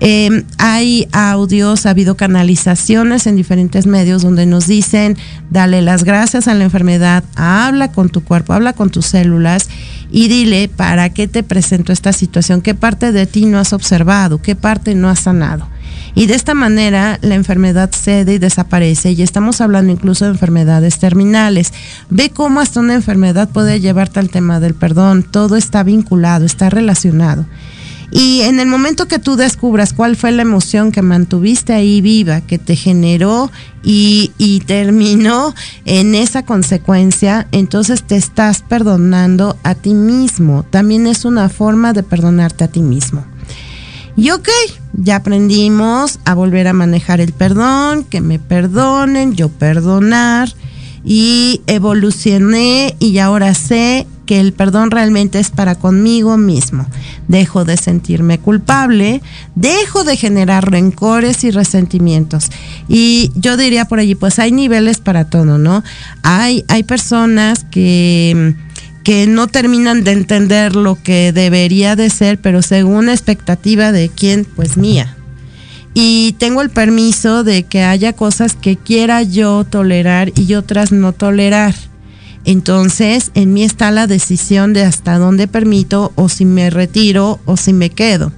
Em, 0.00 0.44
hay 0.58 1.08
audios, 1.12 1.86
ha 1.86 1.90
habido 1.90 2.16
canalizaciones 2.16 3.26
en 3.26 3.36
diferentes 3.36 3.86
medios 3.86 4.22
donde 4.22 4.44
nos 4.44 4.66
dicen, 4.66 5.16
dale 5.50 5.80
las 5.80 6.04
gracias 6.04 6.48
a 6.48 6.54
la 6.54 6.64
enfermedad, 6.64 7.24
habla 7.34 7.92
con 7.92 8.10
tu 8.10 8.22
cuerpo, 8.22 8.52
habla 8.52 8.74
con 8.74 8.90
tus 8.90 9.06
células 9.06 9.68
y 10.10 10.28
dile 10.28 10.68
para 10.68 11.08
qué 11.10 11.28
te 11.28 11.42
presento 11.42 11.92
esta 11.92 12.12
situación, 12.12 12.60
qué 12.60 12.74
parte 12.74 13.10
de 13.10 13.26
ti 13.26 13.46
no 13.46 13.58
has 13.58 13.72
observado, 13.72 14.42
qué 14.42 14.54
parte 14.54 14.94
no 14.94 15.08
has 15.08 15.20
sanado. 15.20 15.66
Y 16.14 16.26
de 16.26 16.34
esta 16.34 16.54
manera 16.54 17.18
la 17.22 17.34
enfermedad 17.34 17.90
cede 17.92 18.34
y 18.34 18.38
desaparece 18.38 19.12
y 19.12 19.22
estamos 19.22 19.60
hablando 19.60 19.92
incluso 19.92 20.24
de 20.24 20.30
enfermedades 20.32 20.98
terminales. 20.98 21.72
Ve 22.10 22.30
cómo 22.30 22.60
hasta 22.60 22.80
una 22.80 22.94
enfermedad 22.94 23.48
puede 23.48 23.80
llevarte 23.80 24.20
al 24.20 24.30
tema 24.30 24.60
del 24.60 24.74
perdón, 24.74 25.22
todo 25.22 25.56
está 25.56 25.82
vinculado, 25.82 26.44
está 26.44 26.70
relacionado. 26.70 27.46
Y 28.10 28.42
en 28.42 28.60
el 28.60 28.68
momento 28.68 29.08
que 29.08 29.18
tú 29.18 29.36
descubras 29.36 29.92
cuál 29.92 30.16
fue 30.16 30.32
la 30.32 30.42
emoción 30.42 30.92
que 30.92 31.02
mantuviste 31.02 31.72
ahí 31.72 32.00
viva, 32.00 32.40
que 32.40 32.58
te 32.58 32.76
generó 32.76 33.50
y, 33.82 34.32
y 34.38 34.60
terminó 34.60 35.54
en 35.84 36.14
esa 36.14 36.44
consecuencia, 36.44 37.48
entonces 37.52 38.04
te 38.04 38.16
estás 38.16 38.62
perdonando 38.62 39.56
a 39.64 39.74
ti 39.74 39.94
mismo. 39.94 40.64
También 40.70 41.06
es 41.06 41.24
una 41.24 41.48
forma 41.48 41.92
de 41.92 42.02
perdonarte 42.02 42.64
a 42.64 42.68
ti 42.68 42.80
mismo. 42.80 43.24
Y 44.16 44.30
ok, 44.30 44.48
ya 44.94 45.16
aprendimos 45.16 46.20
a 46.24 46.34
volver 46.34 46.68
a 46.68 46.72
manejar 46.72 47.20
el 47.20 47.32
perdón, 47.32 48.04
que 48.04 48.22
me 48.22 48.38
perdonen, 48.38 49.34
yo 49.34 49.50
perdonar 49.50 50.48
y 51.04 51.60
evolucioné 51.66 52.96
y 52.98 53.18
ahora 53.18 53.52
sé 53.52 54.06
que 54.26 54.40
el 54.40 54.52
perdón 54.52 54.90
realmente 54.90 55.38
es 55.38 55.50
para 55.50 55.76
conmigo 55.76 56.36
mismo. 56.36 56.86
Dejo 57.28 57.64
de 57.64 57.76
sentirme 57.76 58.38
culpable, 58.38 59.22
dejo 59.54 60.04
de 60.04 60.16
generar 60.16 60.70
rencores 60.70 61.44
y 61.44 61.50
resentimientos. 61.50 62.50
Y 62.88 63.30
yo 63.34 63.56
diría 63.56 63.86
por 63.86 64.00
allí, 64.00 64.14
pues 64.14 64.38
hay 64.38 64.52
niveles 64.52 64.98
para 64.98 65.24
todo, 65.30 65.56
¿no? 65.58 65.82
Hay, 66.22 66.64
hay 66.68 66.82
personas 66.82 67.64
que 67.64 68.54
que 69.02 69.28
no 69.28 69.46
terminan 69.46 70.02
de 70.02 70.10
entender 70.10 70.74
lo 70.74 71.00
que 71.00 71.30
debería 71.30 71.94
de 71.94 72.10
ser, 72.10 72.40
pero 72.40 72.60
según 72.60 73.06
la 73.06 73.12
expectativa 73.12 73.92
de 73.92 74.08
quién, 74.08 74.44
pues 74.44 74.76
mía 74.76 75.16
y 75.98 76.34
tengo 76.34 76.60
el 76.60 76.68
permiso 76.68 77.42
de 77.42 77.62
que 77.62 77.82
haya 77.82 78.12
cosas 78.12 78.54
que 78.54 78.76
quiera 78.76 79.22
yo 79.22 79.64
tolerar 79.64 80.30
y 80.36 80.52
otras 80.52 80.92
no 80.92 81.14
tolerar. 81.14 81.74
Entonces, 82.46 83.32
en 83.34 83.52
mí 83.52 83.64
está 83.64 83.90
la 83.90 84.06
decisión 84.06 84.72
de 84.72 84.84
hasta 84.84 85.18
dónde 85.18 85.48
permito 85.48 86.12
o 86.14 86.28
si 86.28 86.44
me 86.44 86.70
retiro 86.70 87.40
o 87.44 87.56
si 87.56 87.72
me 87.72 87.90
quedo. 87.90 88.32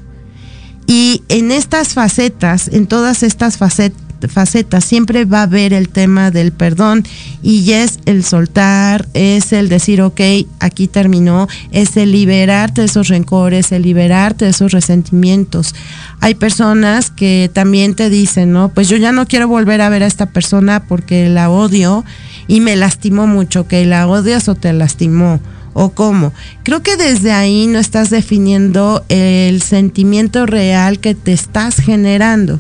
Y 0.86 1.22
en 1.28 1.52
estas 1.52 1.92
facetas, 1.92 2.68
en 2.68 2.86
todas 2.86 3.22
estas 3.22 3.58
facetas, 3.58 4.84
siempre 4.84 5.26
va 5.26 5.40
a 5.40 5.42
haber 5.42 5.74
el 5.74 5.90
tema 5.90 6.30
del 6.30 6.52
perdón 6.52 7.04
y 7.42 7.72
es 7.72 8.00
el 8.06 8.24
soltar, 8.24 9.06
es 9.12 9.52
el 9.52 9.68
decir, 9.68 10.00
ok, 10.00 10.22
aquí 10.58 10.88
terminó, 10.88 11.46
es 11.70 11.98
el 11.98 12.12
liberarte 12.12 12.80
de 12.80 12.86
esos 12.86 13.08
rencores, 13.08 13.70
el 13.72 13.82
liberarte 13.82 14.46
de 14.46 14.52
esos 14.52 14.72
resentimientos. 14.72 15.74
Hay 16.20 16.34
personas 16.34 17.10
que 17.10 17.50
también 17.52 17.94
te 17.94 18.08
dicen, 18.08 18.52
no, 18.52 18.70
pues 18.70 18.88
yo 18.88 18.96
ya 18.96 19.12
no 19.12 19.26
quiero 19.26 19.48
volver 19.48 19.82
a 19.82 19.90
ver 19.90 20.02
a 20.02 20.06
esta 20.06 20.24
persona 20.24 20.86
porque 20.86 21.28
la 21.28 21.50
odio 21.50 22.06
y 22.48 22.60
me 22.60 22.74
lastimó 22.74 23.28
mucho, 23.28 23.68
que 23.68 23.86
la 23.86 24.08
odias 24.08 24.48
o 24.48 24.56
te 24.56 24.72
lastimó 24.72 25.40
o 25.74 25.90
cómo. 25.90 26.32
Creo 26.64 26.82
que 26.82 26.96
desde 26.96 27.30
ahí 27.30 27.68
no 27.68 27.78
estás 27.78 28.10
definiendo 28.10 29.04
el 29.08 29.62
sentimiento 29.62 30.46
real 30.46 30.98
que 30.98 31.14
te 31.14 31.32
estás 31.32 31.76
generando. 31.76 32.58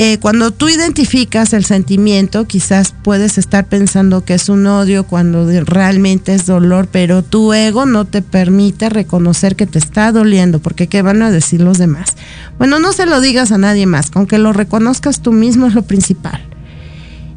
Eh, 0.00 0.18
cuando 0.18 0.52
tú 0.52 0.68
identificas 0.68 1.52
el 1.52 1.64
sentimiento, 1.64 2.46
quizás 2.46 2.94
puedes 3.02 3.36
estar 3.36 3.66
pensando 3.66 4.24
que 4.24 4.34
es 4.34 4.48
un 4.48 4.64
odio 4.68 5.02
cuando 5.02 5.48
realmente 5.64 6.34
es 6.34 6.46
dolor, 6.46 6.86
pero 6.92 7.24
tu 7.24 7.52
ego 7.52 7.84
no 7.84 8.04
te 8.04 8.22
permite 8.22 8.90
reconocer 8.90 9.56
que 9.56 9.66
te 9.66 9.80
está 9.80 10.12
doliendo, 10.12 10.60
porque 10.60 10.86
¿qué 10.86 11.02
van 11.02 11.20
a 11.22 11.32
decir 11.32 11.60
los 11.60 11.78
demás? 11.78 12.14
Bueno, 12.58 12.78
no 12.78 12.92
se 12.92 13.06
lo 13.06 13.20
digas 13.20 13.50
a 13.50 13.58
nadie 13.58 13.86
más, 13.86 14.12
con 14.12 14.28
que 14.28 14.38
lo 14.38 14.52
reconozcas 14.52 15.20
tú 15.20 15.32
mismo 15.32 15.66
es 15.66 15.74
lo 15.74 15.82
principal. 15.82 16.44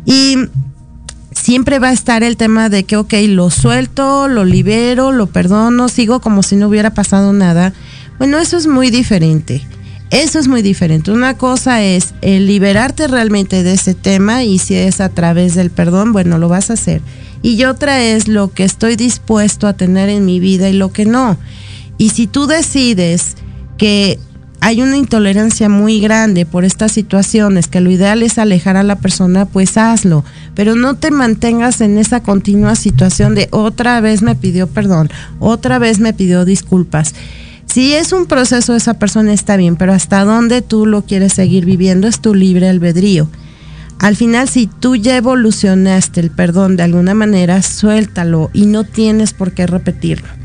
Y 0.05 0.37
siempre 1.41 1.79
va 1.79 1.89
a 1.89 1.93
estar 1.93 2.23
el 2.23 2.37
tema 2.37 2.69
de 2.69 2.83
que, 2.83 2.97
ok, 2.97 3.13
lo 3.27 3.49
suelto, 3.49 4.27
lo 4.27 4.45
libero, 4.45 5.11
lo 5.11 5.25
perdono, 5.27 5.89
sigo 5.89 6.21
como 6.21 6.43
si 6.43 6.55
no 6.55 6.67
hubiera 6.67 6.93
pasado 6.93 7.33
nada. 7.33 7.73
Bueno, 8.19 8.37
eso 8.37 8.57
es 8.57 8.67
muy 8.67 8.91
diferente. 8.91 9.65
Eso 10.11 10.37
es 10.37 10.47
muy 10.47 10.61
diferente. 10.61 11.11
Una 11.11 11.37
cosa 11.37 11.81
es 11.81 12.13
el 12.21 12.45
liberarte 12.45 13.07
realmente 13.07 13.63
de 13.63 13.73
ese 13.73 13.95
tema 13.95 14.43
y 14.43 14.59
si 14.59 14.75
es 14.75 15.01
a 15.01 15.09
través 15.09 15.55
del 15.55 15.71
perdón, 15.71 16.13
bueno, 16.13 16.37
lo 16.37 16.47
vas 16.47 16.69
a 16.69 16.73
hacer. 16.73 17.01
Y 17.41 17.63
otra 17.63 18.03
es 18.03 18.27
lo 18.27 18.51
que 18.51 18.63
estoy 18.63 18.95
dispuesto 18.95 19.67
a 19.67 19.73
tener 19.73 20.09
en 20.09 20.25
mi 20.25 20.39
vida 20.39 20.69
y 20.69 20.73
lo 20.73 20.91
que 20.91 21.05
no. 21.05 21.39
Y 21.97 22.09
si 22.09 22.27
tú 22.27 22.45
decides 22.45 23.35
que 23.77 24.19
hay 24.63 24.83
una 24.83 24.95
intolerancia 24.95 25.69
muy 25.69 25.99
grande 25.99 26.45
por 26.45 26.65
estas 26.65 26.91
situaciones, 26.91 27.67
que 27.67 27.81
lo 27.81 27.89
ideal 27.89 28.21
es 28.21 28.37
alejar 28.37 28.77
a 28.77 28.83
la 28.83 28.95
persona, 28.95 29.47
pues 29.47 29.75
hazlo. 29.75 30.23
Pero 30.53 30.75
no 30.75 30.93
te 30.93 31.09
mantengas 31.09 31.81
en 31.81 31.97
esa 31.97 32.21
continua 32.21 32.75
situación 32.75 33.33
de 33.33 33.47
otra 33.49 33.99
vez 34.01 34.21
me 34.21 34.35
pidió 34.35 34.67
perdón, 34.67 35.09
otra 35.39 35.79
vez 35.79 35.99
me 35.99 36.13
pidió 36.13 36.45
disculpas. 36.45 37.15
Si 37.65 37.93
es 37.93 38.13
un 38.13 38.27
proceso, 38.27 38.75
esa 38.75 38.93
persona 38.93 39.33
está 39.33 39.57
bien, 39.57 39.77
pero 39.77 39.93
hasta 39.93 40.23
dónde 40.25 40.61
tú 40.61 40.85
lo 40.85 41.01
quieres 41.05 41.33
seguir 41.33 41.65
viviendo 41.65 42.07
es 42.07 42.21
tu 42.21 42.35
libre 42.35 42.69
albedrío. 42.69 43.27
Al 43.97 44.15
final, 44.15 44.47
si 44.47 44.67
tú 44.67 44.95
ya 44.95 45.17
evolucionaste 45.17 46.19
el 46.19 46.29
perdón 46.29 46.75
de 46.75 46.83
alguna 46.83 47.15
manera, 47.15 47.63
suéltalo 47.63 48.51
y 48.53 48.67
no 48.67 48.83
tienes 48.83 49.33
por 49.33 49.53
qué 49.53 49.65
repetirlo. 49.65 50.40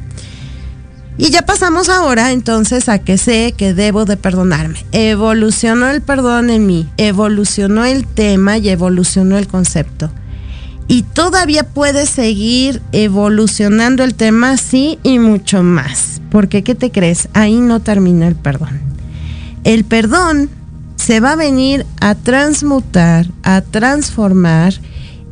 Y 1.18 1.30
ya 1.30 1.42
pasamos 1.42 1.88
ahora 1.88 2.32
entonces 2.32 2.88
a 2.88 2.98
que 2.98 3.16
sé 3.16 3.54
que 3.56 3.72
debo 3.72 4.04
de 4.04 4.16
perdonarme. 4.16 4.84
Evolucionó 4.92 5.88
el 5.88 6.02
perdón 6.02 6.50
en 6.50 6.66
mí, 6.66 6.88
evolucionó 6.98 7.84
el 7.84 8.06
tema 8.06 8.58
y 8.58 8.68
evolucionó 8.68 9.38
el 9.38 9.48
concepto. 9.48 10.10
Y 10.88 11.02
todavía 11.02 11.64
puede 11.64 12.06
seguir 12.06 12.80
evolucionando 12.92 14.04
el 14.04 14.14
tema, 14.14 14.56
sí, 14.56 14.98
y 15.02 15.18
mucho 15.18 15.62
más. 15.62 16.20
Porque, 16.30 16.62
¿qué 16.62 16.74
te 16.74 16.90
crees? 16.90 17.28
Ahí 17.32 17.56
no 17.56 17.80
termina 17.80 18.28
el 18.28 18.36
perdón. 18.36 18.80
El 19.64 19.84
perdón 19.84 20.50
se 20.96 21.20
va 21.20 21.32
a 21.32 21.36
venir 21.36 21.86
a 22.00 22.14
transmutar, 22.14 23.26
a 23.42 23.62
transformar 23.62 24.74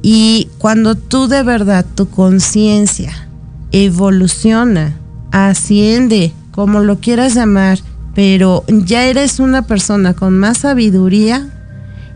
y 0.02 0.48
cuando 0.58 0.96
tú 0.96 1.28
de 1.28 1.42
verdad, 1.42 1.86
tu 1.94 2.08
conciencia 2.08 3.28
evoluciona, 3.72 4.98
asciende, 5.34 6.32
como 6.52 6.80
lo 6.80 7.00
quieras 7.00 7.34
llamar, 7.34 7.80
pero 8.14 8.62
ya 8.68 9.04
eres 9.04 9.40
una 9.40 9.62
persona 9.62 10.14
con 10.14 10.38
más 10.38 10.58
sabiduría, 10.58 11.48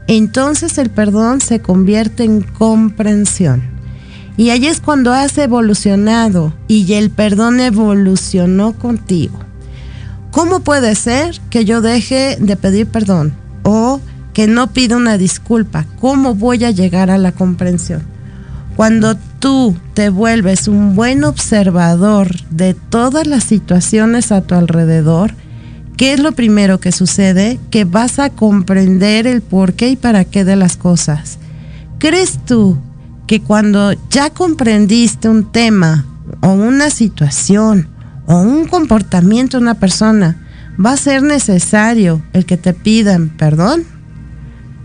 entonces 0.06 0.78
el 0.78 0.88
perdón 0.88 1.40
se 1.40 1.60
convierte 1.60 2.22
en 2.22 2.42
comprensión. 2.42 3.62
Y 4.36 4.50
ahí 4.50 4.68
es 4.68 4.80
cuando 4.80 5.12
has 5.12 5.36
evolucionado 5.36 6.54
y 6.68 6.92
el 6.92 7.10
perdón 7.10 7.58
evolucionó 7.58 8.74
contigo. 8.74 9.36
¿Cómo 10.30 10.60
puede 10.60 10.94
ser 10.94 11.40
que 11.50 11.64
yo 11.64 11.80
deje 11.80 12.36
de 12.38 12.54
pedir 12.54 12.86
perdón 12.86 13.32
o 13.64 14.00
que 14.32 14.46
no 14.46 14.72
pida 14.72 14.96
una 14.96 15.18
disculpa? 15.18 15.86
¿Cómo 16.00 16.36
voy 16.36 16.64
a 16.64 16.70
llegar 16.70 17.10
a 17.10 17.18
la 17.18 17.32
comprensión? 17.32 18.02
Cuando 18.76 19.16
tú 19.38 19.76
te 19.94 20.10
vuelves 20.10 20.68
un 20.68 20.94
buen 20.94 21.24
observador 21.24 22.34
de 22.50 22.74
todas 22.74 23.26
las 23.26 23.44
situaciones 23.44 24.32
a 24.32 24.42
tu 24.42 24.54
alrededor, 24.54 25.34
¿qué 25.96 26.12
es 26.12 26.20
lo 26.20 26.32
primero 26.32 26.80
que 26.80 26.92
sucede? 26.92 27.58
Que 27.70 27.84
vas 27.84 28.18
a 28.18 28.30
comprender 28.30 29.26
el 29.26 29.42
por 29.42 29.74
qué 29.74 29.90
y 29.90 29.96
para 29.96 30.24
qué 30.24 30.44
de 30.44 30.56
las 30.56 30.76
cosas. 30.76 31.38
¿Crees 31.98 32.38
tú 32.44 32.78
que 33.26 33.40
cuando 33.40 33.92
ya 34.10 34.30
comprendiste 34.30 35.28
un 35.28 35.50
tema 35.52 36.06
o 36.40 36.52
una 36.52 36.90
situación 36.90 37.88
o 38.26 38.38
un 38.40 38.66
comportamiento 38.66 39.56
de 39.56 39.62
una 39.62 39.74
persona, 39.74 40.46
¿va 40.84 40.92
a 40.92 40.96
ser 40.96 41.22
necesario 41.22 42.22
el 42.32 42.44
que 42.46 42.56
te 42.56 42.72
pidan 42.72 43.28
perdón? 43.30 43.84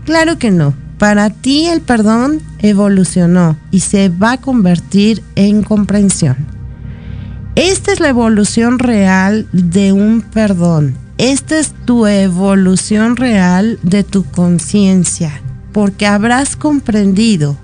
Claro 0.04 0.38
que 0.38 0.50
no. 0.50 0.83
Para 1.04 1.28
ti 1.28 1.66
el 1.66 1.82
perdón 1.82 2.40
evolucionó 2.60 3.58
y 3.70 3.80
se 3.80 4.08
va 4.08 4.32
a 4.32 4.40
convertir 4.40 5.22
en 5.34 5.62
comprensión. 5.62 6.46
Esta 7.56 7.92
es 7.92 8.00
la 8.00 8.08
evolución 8.08 8.78
real 8.78 9.46
de 9.52 9.92
un 9.92 10.22
perdón. 10.22 10.96
Esta 11.18 11.58
es 11.58 11.74
tu 11.84 12.06
evolución 12.06 13.16
real 13.16 13.78
de 13.82 14.02
tu 14.02 14.24
conciencia, 14.24 15.42
porque 15.74 16.06
habrás 16.06 16.56
comprendido 16.56 17.58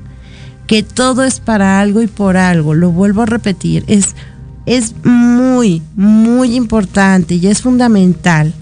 que 0.66 0.82
todo 0.82 1.24
es 1.24 1.40
para 1.40 1.80
algo 1.80 2.02
y 2.02 2.08
por 2.08 2.36
algo. 2.36 2.74
Lo 2.74 2.92
vuelvo 2.92 3.22
a 3.22 3.26
repetir, 3.26 3.84
es, 3.86 4.16
es 4.66 4.94
muy, 5.02 5.80
muy 5.96 6.56
importante 6.56 7.36
y 7.36 7.46
es 7.46 7.62
fundamental 7.62 8.52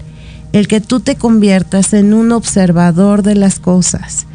el 0.53 0.69
que 0.69 0.79
tú 0.79 1.01
te 1.01 1.17
conviertas 1.17 1.91
en 1.91 2.13
un 2.13 2.31
observador 2.31 3.23
de 3.23 3.35
las 3.35 3.59
cosas. 3.59 4.25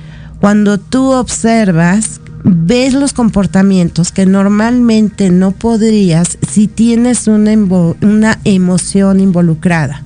Cuando 0.40 0.78
tú 0.78 1.12
observas, 1.12 2.20
ves 2.44 2.92
los 2.92 3.14
comportamientos 3.14 4.12
que 4.12 4.26
normalmente 4.26 5.30
no 5.30 5.52
podrías 5.52 6.38
si 6.48 6.68
tienes 6.68 7.26
una, 7.26 8.38
emoción 8.44 9.20
involucrada. 9.20 10.02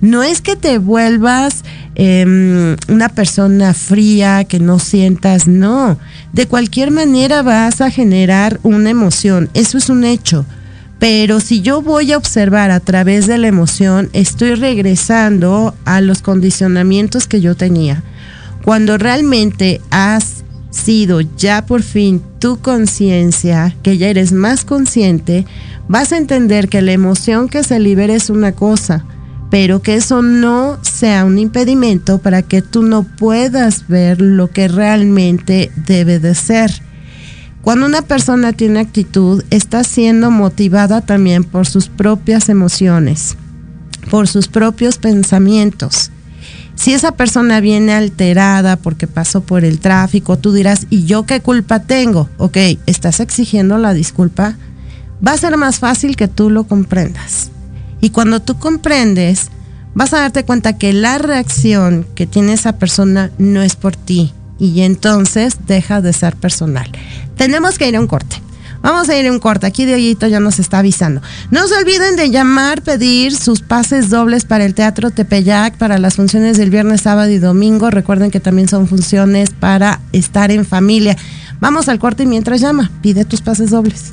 No 0.00 0.22
es 0.22 0.42
que 0.42 0.56
te 0.56 0.78
vuelvas 0.78 1.64
em, 1.94 2.76
una 2.88 3.08
persona 3.08 3.72
fría, 3.72 4.44
que 4.44 4.58
no 4.58 4.78
sientas, 4.78 5.46
no. 5.46 5.98
De 6.32 6.46
cualquier 6.46 6.90
manera 6.90 7.42
vas 7.42 7.80
a 7.80 7.90
generar 7.90 8.60
una 8.62 8.90
emoción, 8.90 9.48
eso 9.54 9.78
es 9.78 9.88
un 9.88 10.04
hecho. 10.04 10.44
Pero 10.98 11.40
si 11.40 11.60
yo 11.60 11.82
voy 11.82 12.12
a 12.12 12.16
observar 12.16 12.70
a 12.70 12.80
través 12.80 13.26
de 13.26 13.38
la 13.38 13.48
emoción, 13.48 14.08
estoy 14.12 14.54
regresando 14.54 15.74
a 15.84 16.00
los 16.00 16.22
condicionamientos 16.22 17.26
que 17.26 17.40
yo 17.40 17.54
tenía. 17.54 18.02
Cuando 18.66 18.98
realmente 18.98 19.80
has 19.90 20.42
sido 20.70 21.20
ya 21.20 21.64
por 21.66 21.84
fin 21.84 22.20
tu 22.40 22.58
conciencia, 22.58 23.76
que 23.84 23.96
ya 23.96 24.08
eres 24.08 24.32
más 24.32 24.64
consciente, 24.64 25.46
vas 25.86 26.10
a 26.10 26.16
entender 26.16 26.68
que 26.68 26.82
la 26.82 26.90
emoción 26.90 27.48
que 27.48 27.62
se 27.62 27.78
libera 27.78 28.12
es 28.14 28.28
una 28.28 28.50
cosa, 28.50 29.04
pero 29.52 29.82
que 29.82 29.94
eso 29.94 30.20
no 30.20 30.80
sea 30.82 31.24
un 31.24 31.38
impedimento 31.38 32.18
para 32.18 32.42
que 32.42 32.60
tú 32.60 32.82
no 32.82 33.04
puedas 33.04 33.86
ver 33.86 34.20
lo 34.20 34.50
que 34.50 34.66
realmente 34.66 35.70
debe 35.76 36.18
de 36.18 36.34
ser. 36.34 36.72
Cuando 37.62 37.86
una 37.86 38.02
persona 38.02 38.52
tiene 38.52 38.80
actitud, 38.80 39.44
está 39.50 39.84
siendo 39.84 40.32
motivada 40.32 41.02
también 41.02 41.44
por 41.44 41.68
sus 41.68 41.88
propias 41.88 42.48
emociones, 42.48 43.36
por 44.10 44.26
sus 44.26 44.48
propios 44.48 44.98
pensamientos. 44.98 46.10
Si 46.76 46.92
esa 46.92 47.12
persona 47.12 47.60
viene 47.60 47.94
alterada 47.94 48.76
porque 48.76 49.06
pasó 49.06 49.40
por 49.40 49.64
el 49.64 49.80
tráfico, 49.80 50.38
tú 50.38 50.52
dirás, 50.52 50.86
¿y 50.90 51.06
yo 51.06 51.24
qué 51.24 51.40
culpa 51.40 51.80
tengo? 51.80 52.28
Ok, 52.36 52.58
estás 52.86 53.20
exigiendo 53.20 53.78
la 53.78 53.94
disculpa. 53.94 54.56
Va 55.26 55.32
a 55.32 55.38
ser 55.38 55.56
más 55.56 55.78
fácil 55.78 56.16
que 56.16 56.28
tú 56.28 56.50
lo 56.50 56.64
comprendas. 56.64 57.50
Y 58.02 58.10
cuando 58.10 58.40
tú 58.40 58.58
comprendes, 58.58 59.48
vas 59.94 60.12
a 60.12 60.18
darte 60.18 60.44
cuenta 60.44 60.76
que 60.76 60.92
la 60.92 61.16
reacción 61.16 62.06
que 62.14 62.26
tiene 62.26 62.52
esa 62.52 62.74
persona 62.74 63.30
no 63.38 63.62
es 63.62 63.74
por 63.74 63.96
ti. 63.96 64.32
Y 64.58 64.82
entonces 64.82 65.56
deja 65.66 66.02
de 66.02 66.12
ser 66.12 66.36
personal. 66.36 66.90
Tenemos 67.36 67.78
que 67.78 67.88
ir 67.88 67.96
a 67.96 68.00
un 68.00 68.06
corte. 68.06 68.45
Vamos 68.86 69.08
a 69.08 69.16
ir 69.16 69.26
a 69.26 69.32
un 69.32 69.40
corte. 69.40 69.66
Aquí 69.66 69.84
Dieguito 69.84 70.28
ya 70.28 70.38
nos 70.38 70.60
está 70.60 70.78
avisando. 70.78 71.20
No 71.50 71.66
se 71.66 71.74
olviden 71.74 72.14
de 72.14 72.30
llamar, 72.30 72.82
pedir 72.82 73.34
sus 73.34 73.60
pases 73.60 74.10
dobles 74.10 74.44
para 74.44 74.64
el 74.64 74.74
Teatro 74.74 75.10
Tepeyac, 75.10 75.76
para 75.76 75.98
las 75.98 76.14
funciones 76.14 76.56
del 76.56 76.70
viernes, 76.70 77.00
sábado 77.00 77.28
y 77.28 77.38
domingo. 77.38 77.90
Recuerden 77.90 78.30
que 78.30 78.38
también 78.38 78.68
son 78.68 78.86
funciones 78.86 79.50
para 79.50 79.98
estar 80.12 80.52
en 80.52 80.64
familia. 80.64 81.16
Vamos 81.58 81.88
al 81.88 81.98
corte 81.98 82.22
y 82.22 82.26
mientras 82.26 82.60
llama, 82.60 82.92
pide 83.02 83.24
tus 83.24 83.40
pases 83.40 83.70
dobles. 83.70 84.12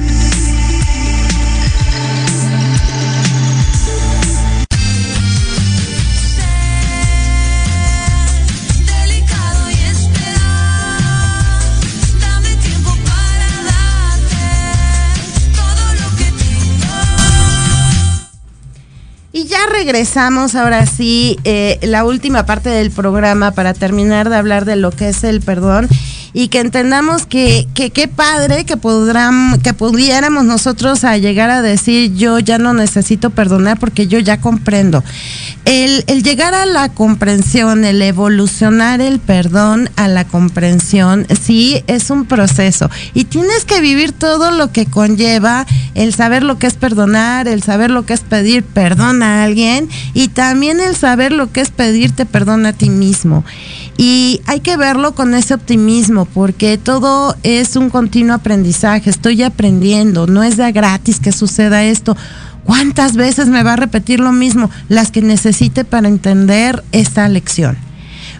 regresamos 19.69 20.55
ahora 20.55 20.85
sí, 20.85 21.37
eh, 21.43 21.79
la 21.81 22.05
última 22.05 22.45
parte 22.45 22.69
del 22.69 22.91
programa 22.91 23.51
para 23.51 23.73
terminar 23.73 24.29
de 24.29 24.35
hablar 24.35 24.65
de 24.65 24.75
lo 24.75 24.91
que 24.91 25.09
es 25.09 25.23
el 25.23 25.41
perdón 25.41 25.87
y 26.33 26.47
que 26.47 26.59
entendamos 26.59 27.25
que 27.25 27.67
qué 27.73 28.07
padre 28.07 28.65
que 28.65 28.77
podrán, 28.77 29.59
que 29.61 29.73
pudiéramos 29.73 30.45
nosotros 30.45 31.03
a 31.03 31.17
llegar 31.17 31.49
a 31.49 31.61
decir 31.61 32.13
yo 32.15 32.39
ya 32.39 32.57
no 32.57 32.73
necesito 32.73 33.29
perdonar 33.29 33.79
porque 33.79 34.07
yo 34.07 34.19
ya 34.19 34.39
comprendo. 34.39 35.03
El, 35.65 36.03
el 36.07 36.23
llegar 36.23 36.53
a 36.53 36.65
la 36.65 36.89
comprensión, 36.89 37.85
el 37.85 38.01
evolucionar 38.01 39.01
el 39.01 39.19
perdón 39.19 39.89
a 39.95 40.07
la 40.07 40.25
comprensión, 40.25 41.27
sí 41.41 41.83
es 41.87 42.09
un 42.09 42.25
proceso 42.25 42.89
y 43.13 43.25
tienes 43.25 43.65
que 43.65 43.81
vivir 43.81 44.11
todo 44.11 44.51
lo 44.51 44.71
que 44.71 44.85
conlleva 44.85 45.65
el 45.95 46.13
saber 46.13 46.43
lo 46.43 46.57
que 46.57 46.67
es 46.67 46.73
perdonar, 46.73 47.47
el 47.47 47.63
saber 47.63 47.91
lo 47.91 48.05
que 48.05 48.13
es 48.13 48.21
pedir 48.21 48.63
perdón 48.63 49.23
a 49.23 49.43
alguien 49.43 49.89
y 50.13 50.29
también 50.29 50.79
el 50.79 50.95
saber 50.95 51.31
lo 51.31 51.51
que 51.51 51.61
es 51.61 51.69
pedirte 51.69 52.25
perdón 52.25 52.65
a 52.65 52.73
ti 52.73 52.89
mismo. 52.89 53.43
Y 53.97 54.41
hay 54.47 54.61
que 54.61 54.77
verlo 54.77 55.13
con 55.13 55.35
ese 55.35 55.53
optimismo, 55.53 56.25
porque 56.25 56.77
todo 56.77 57.35
es 57.43 57.75
un 57.75 57.89
continuo 57.89 58.35
aprendizaje, 58.35 59.09
estoy 59.09 59.43
aprendiendo, 59.43 60.27
no 60.27 60.43
es 60.43 60.57
de 60.57 60.71
gratis 60.71 61.19
que 61.19 61.31
suceda 61.31 61.83
esto. 61.83 62.17
¿Cuántas 62.63 63.15
veces 63.15 63.47
me 63.47 63.63
va 63.63 63.73
a 63.73 63.77
repetir 63.77 64.19
lo 64.19 64.31
mismo? 64.31 64.69
Las 64.87 65.11
que 65.11 65.21
necesite 65.21 65.83
para 65.83 66.07
entender 66.07 66.83
esta 66.91 67.27
lección. 67.27 67.77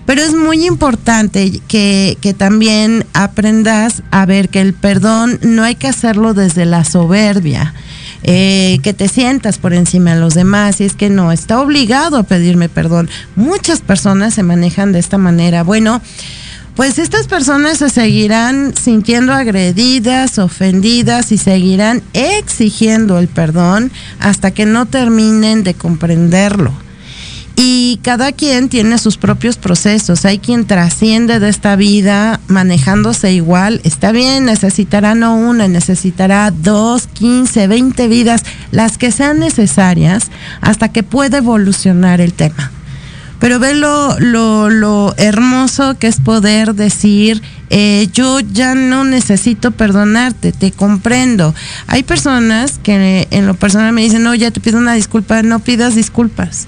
Pero 0.06 0.22
es 0.22 0.34
muy 0.34 0.66
importante 0.66 1.62
que, 1.68 2.18
que, 2.22 2.34
también 2.34 3.06
aprendas 3.14 4.04
a 4.12 4.26
ver 4.26 4.50
que 4.50 4.62
el 4.62 4.74
perdón 4.74 5.40
no 5.42 5.64
hay 5.64 5.76
que 5.76 5.88
hacerlo 5.88 6.34
desde 6.34 6.66
la 6.66 6.84
soberbia, 6.84 7.74
eh, 8.24 8.80
que 8.84 8.94
te 8.94 9.08
sientas 9.08 9.58
por 9.58 9.74
encima 9.74 10.14
de 10.14 10.20
los 10.20 10.34
demás 10.34 10.82
y 10.82 10.86
es 10.86 10.94
que 10.94 11.10
no, 11.10 11.32
está 11.32 11.60
obligado 11.60 12.18
a 12.18 12.24
pedirme 12.24 12.70
perdón. 12.70 13.10
Muchas 13.36 13.82
personas 13.82 14.34
se 14.34 14.44
manejan 14.44 14.92
de 14.92 15.00
esta 15.00 15.18
manera. 15.18 15.64
Bueno, 15.64 16.02
pues 16.76 17.00
estas 17.00 17.28
personas 17.28 17.80
se 17.80 17.90
seguirán 17.90 18.74
sintiendo 18.76 19.34
agredidas, 19.34 20.40
ofendidas 20.40 21.32
y 21.32 21.38
seguirán 21.38 22.02
exigiendo 22.14 23.20
el 23.20 23.28
perdón 23.28 23.92
hasta 24.20 24.52
que 24.52 24.66
no 24.66 24.86
terminen 24.86 25.64
de 25.64 25.74
comprenderlo. 25.74 26.72
Y 27.64 28.00
cada 28.02 28.32
quien 28.32 28.70
tiene 28.70 28.98
sus 28.98 29.18
propios 29.18 29.58
procesos. 29.58 30.26
Hay 30.26 30.40
quien 30.40 30.66
trasciende 30.66 31.40
de 31.40 31.50
esta 31.50 31.76
vida 31.76 32.40
manejándose 32.48 33.34
igual. 33.34 33.82
Está 33.84 34.12
bien, 34.12 34.46
necesitará 34.46 35.14
no 35.14 35.36
una, 35.36 35.68
necesitará 35.68 36.50
dos, 36.50 37.06
quince, 37.06 37.68
veinte 37.68 38.08
vidas, 38.08 38.46
las 38.72 38.98
que 38.98 39.12
sean 39.12 39.38
necesarias, 39.38 40.32
hasta 40.60 40.92
que 40.92 41.04
pueda 41.04 41.38
evolucionar 41.38 42.20
el 42.20 42.34
tema. 42.34 42.72
Pero 43.38 43.60
ve 43.60 43.76
lo, 43.76 44.20
lo, 44.20 45.14
hermoso 45.18 46.00
que 46.00 46.08
es 46.08 46.20
poder 46.20 46.74
decir, 46.74 47.44
eh, 47.70 48.08
yo 48.12 48.40
ya 48.40 48.74
no 48.74 49.04
necesito 49.04 49.70
perdonarte, 49.70 50.52
te 50.52 50.72
comprendo. 50.72 51.54
Hay 51.86 52.02
personas 52.02 52.80
que 52.82 53.28
en 53.30 53.46
lo 53.46 53.54
personal 53.54 53.94
me 53.94 54.02
dicen, 54.02 54.24
no, 54.24 54.34
ya 54.34 54.50
te 54.50 54.62
pido 54.62 54.80
una 54.80 54.96
disculpa, 54.96 55.44
no 55.44 55.60
pidas 55.60 55.94
disculpas. 55.94 56.66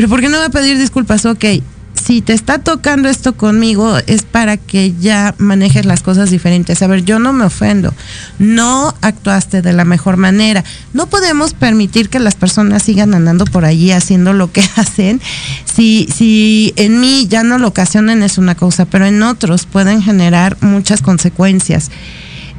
Pero 0.00 0.08
¿por 0.08 0.22
qué 0.22 0.30
no 0.30 0.38
va 0.38 0.46
a 0.46 0.48
pedir 0.48 0.78
disculpas? 0.78 1.26
Ok, 1.26 1.44
si 1.92 2.22
te 2.22 2.32
está 2.32 2.58
tocando 2.58 3.10
esto 3.10 3.36
conmigo 3.36 3.98
es 4.06 4.22
para 4.22 4.56
que 4.56 4.94
ya 4.98 5.34
manejes 5.36 5.84
las 5.84 6.02
cosas 6.02 6.30
diferentes. 6.30 6.80
A 6.80 6.86
ver, 6.86 7.04
yo 7.04 7.18
no 7.18 7.34
me 7.34 7.44
ofendo, 7.44 7.92
no 8.38 8.94
actuaste 9.02 9.60
de 9.60 9.74
la 9.74 9.84
mejor 9.84 10.16
manera. 10.16 10.64
No 10.94 11.06
podemos 11.06 11.52
permitir 11.52 12.08
que 12.08 12.18
las 12.18 12.34
personas 12.34 12.82
sigan 12.82 13.12
andando 13.12 13.44
por 13.44 13.66
allí 13.66 13.90
haciendo 13.90 14.32
lo 14.32 14.50
que 14.50 14.62
hacen. 14.76 15.20
Si, 15.66 16.08
si 16.10 16.72
en 16.76 16.98
mí 16.98 17.26
ya 17.28 17.42
no 17.42 17.58
lo 17.58 17.68
ocasionan 17.68 18.22
es 18.22 18.38
una 18.38 18.54
cosa, 18.54 18.86
pero 18.86 19.04
en 19.04 19.22
otros 19.22 19.66
pueden 19.66 20.00
generar 20.00 20.56
muchas 20.62 21.02
consecuencias. 21.02 21.90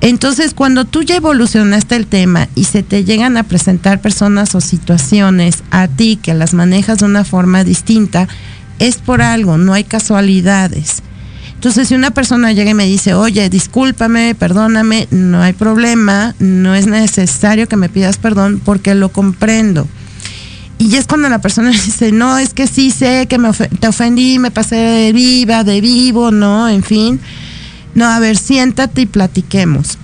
Entonces, 0.01 0.55
cuando 0.55 0.85
tú 0.85 1.03
ya 1.03 1.15
evolucionaste 1.15 1.95
el 1.95 2.07
tema 2.07 2.47
y 2.55 2.63
se 2.63 2.81
te 2.81 3.03
llegan 3.03 3.37
a 3.37 3.43
presentar 3.43 4.01
personas 4.01 4.55
o 4.55 4.61
situaciones 4.61 5.63
a 5.69 5.87
ti 5.87 6.19
que 6.21 6.33
las 6.33 6.55
manejas 6.55 6.99
de 6.99 7.05
una 7.05 7.23
forma 7.23 7.63
distinta, 7.63 8.27
es 8.79 8.97
por 8.97 9.21
algo, 9.21 9.59
no 9.59 9.73
hay 9.73 9.83
casualidades. 9.83 11.03
Entonces, 11.53 11.87
si 11.87 11.93
una 11.93 12.09
persona 12.09 12.51
llega 12.51 12.71
y 12.71 12.73
me 12.73 12.87
dice, 12.87 13.13
oye, 13.13 13.47
discúlpame, 13.47 14.33
perdóname, 14.33 15.07
no 15.11 15.39
hay 15.43 15.53
problema, 15.53 16.33
no 16.39 16.73
es 16.73 16.87
necesario 16.87 17.67
que 17.67 17.75
me 17.75 17.87
pidas 17.87 18.17
perdón 18.17 18.59
porque 18.65 18.95
lo 18.95 19.09
comprendo. 19.09 19.87
Y 20.79 20.95
es 20.95 21.05
cuando 21.05 21.29
la 21.29 21.39
persona 21.39 21.69
dice, 21.85 22.11
no, 22.11 22.39
es 22.39 22.55
que 22.55 22.65
sí 22.65 22.89
sé 22.89 23.27
que 23.27 23.37
me 23.37 23.51
te 23.53 23.87
ofendí, 23.87 24.39
me 24.39 24.49
pasé 24.49 24.77
de 24.77 25.13
viva, 25.13 25.63
de 25.63 25.79
vivo, 25.79 26.31
no, 26.31 26.67
en 26.67 26.81
fin. 26.81 27.19
No, 27.95 28.05
a 28.05 28.19
ver, 28.19 28.37
siéntate 28.37 29.01
y 29.01 29.05
platiquemos 29.05 29.97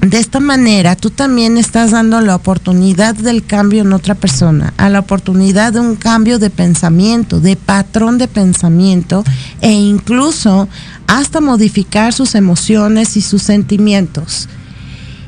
de 0.00 0.18
esta 0.18 0.40
manera 0.40 0.96
tú 0.96 1.10
también 1.10 1.58
estás 1.58 1.90
dando 1.90 2.20
la 2.22 2.34
oportunidad 2.34 3.14
del 3.14 3.44
cambio 3.44 3.82
en 3.82 3.92
otra 3.92 4.14
persona, 4.14 4.72
a 4.78 4.88
la 4.88 5.00
oportunidad 5.00 5.74
de 5.74 5.80
un 5.80 5.96
cambio 5.96 6.38
de 6.38 6.48
pensamiento, 6.48 7.38
de 7.38 7.56
patrón 7.56 8.16
de 8.16 8.26
pensamiento 8.26 9.24
e 9.60 9.72
incluso 9.72 10.68
hasta 11.06 11.40
modificar 11.40 12.14
sus 12.14 12.34
emociones 12.34 13.16
y 13.16 13.20
sus 13.20 13.42
sentimientos. 13.42 14.48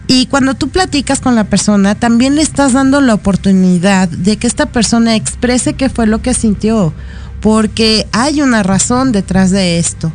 Y 0.06 0.26
cuando 0.26 0.54
tú 0.54 0.68
platicas 0.68 1.20
con 1.20 1.34
la 1.34 1.44
persona, 1.44 1.94
también 1.94 2.34
le 2.34 2.42
estás 2.42 2.72
dando 2.72 3.00
la 3.00 3.14
oportunidad 3.14 4.08
de 4.08 4.36
que 4.36 4.46
esta 4.46 4.66
persona 4.66 5.16
exprese 5.16 5.74
qué 5.74 5.90
fue 5.90 6.06
lo 6.06 6.22
que 6.22 6.34
sintió, 6.34 6.94
porque 7.40 8.06
hay 8.12 8.40
una 8.40 8.62
razón 8.62 9.12
detrás 9.12 9.50
de 9.50 9.78
esto. 9.78 10.12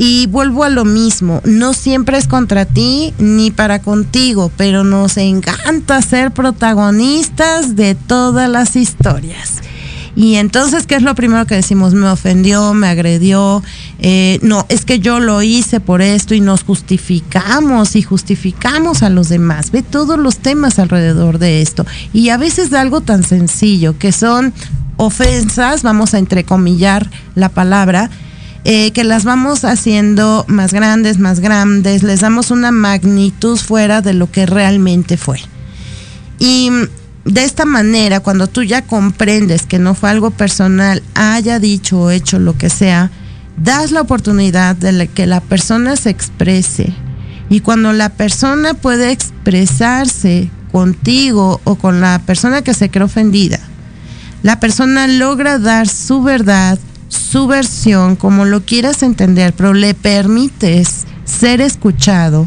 Y 0.00 0.28
vuelvo 0.28 0.62
a 0.62 0.68
lo 0.68 0.84
mismo, 0.84 1.42
no 1.44 1.74
siempre 1.74 2.18
es 2.18 2.28
contra 2.28 2.66
ti 2.66 3.12
ni 3.18 3.50
para 3.50 3.80
contigo, 3.80 4.52
pero 4.56 4.84
nos 4.84 5.16
encanta 5.16 6.00
ser 6.02 6.30
protagonistas 6.30 7.74
de 7.74 7.96
todas 7.96 8.48
las 8.48 8.76
historias. 8.76 9.54
Y 10.14 10.36
entonces, 10.36 10.86
¿qué 10.86 10.94
es 10.94 11.02
lo 11.02 11.16
primero 11.16 11.46
que 11.46 11.56
decimos? 11.56 11.94
Me 11.94 12.08
ofendió, 12.08 12.74
me 12.74 12.86
agredió, 12.86 13.62
eh, 13.98 14.38
no, 14.42 14.66
es 14.68 14.84
que 14.84 15.00
yo 15.00 15.18
lo 15.18 15.42
hice 15.42 15.80
por 15.80 16.00
esto 16.00 16.34
y 16.34 16.40
nos 16.40 16.62
justificamos 16.62 17.96
y 17.96 18.02
justificamos 18.02 19.02
a 19.02 19.10
los 19.10 19.28
demás. 19.28 19.72
Ve 19.72 19.82
todos 19.82 20.16
los 20.18 20.38
temas 20.38 20.78
alrededor 20.78 21.38
de 21.38 21.60
esto. 21.60 21.86
Y 22.12 22.28
a 22.28 22.36
veces 22.36 22.70
de 22.70 22.78
algo 22.78 23.00
tan 23.00 23.24
sencillo 23.24 23.98
que 23.98 24.12
son 24.12 24.52
ofensas, 24.96 25.82
vamos 25.82 26.14
a 26.14 26.18
entrecomillar 26.18 27.08
la 27.34 27.48
palabra, 27.48 28.10
eh, 28.70 28.90
que 28.92 29.02
las 29.02 29.24
vamos 29.24 29.64
haciendo 29.64 30.44
más 30.46 30.74
grandes, 30.74 31.18
más 31.18 31.40
grandes, 31.40 32.02
les 32.02 32.20
damos 32.20 32.50
una 32.50 32.70
magnitud 32.70 33.56
fuera 33.56 34.02
de 34.02 34.12
lo 34.12 34.30
que 34.30 34.44
realmente 34.44 35.16
fue. 35.16 35.40
Y 36.38 36.68
de 37.24 37.44
esta 37.44 37.64
manera, 37.64 38.20
cuando 38.20 38.46
tú 38.46 38.62
ya 38.62 38.82
comprendes 38.82 39.64
que 39.64 39.78
no 39.78 39.94
fue 39.94 40.10
algo 40.10 40.32
personal, 40.32 41.02
haya 41.14 41.58
dicho 41.58 41.98
o 41.98 42.10
hecho 42.10 42.38
lo 42.38 42.58
que 42.58 42.68
sea, 42.68 43.10
das 43.56 43.90
la 43.90 44.02
oportunidad 44.02 44.76
de 44.76 45.08
que 45.08 45.26
la 45.26 45.40
persona 45.40 45.96
se 45.96 46.10
exprese. 46.10 46.92
Y 47.48 47.60
cuando 47.60 47.94
la 47.94 48.10
persona 48.10 48.74
puede 48.74 49.12
expresarse 49.12 50.50
contigo 50.72 51.62
o 51.64 51.76
con 51.76 52.02
la 52.02 52.18
persona 52.18 52.60
que 52.60 52.74
se 52.74 52.90
cree 52.90 53.06
ofendida, 53.06 53.60
la 54.42 54.60
persona 54.60 55.06
logra 55.06 55.58
dar 55.58 55.88
su 55.88 56.22
verdad, 56.22 56.78
su 57.08 57.46
versión, 57.46 58.16
como 58.16 58.44
lo 58.44 58.64
quieras 58.64 59.02
entender, 59.02 59.52
pero 59.54 59.74
le 59.74 59.94
permites 59.94 61.06
ser 61.24 61.60
escuchado, 61.60 62.46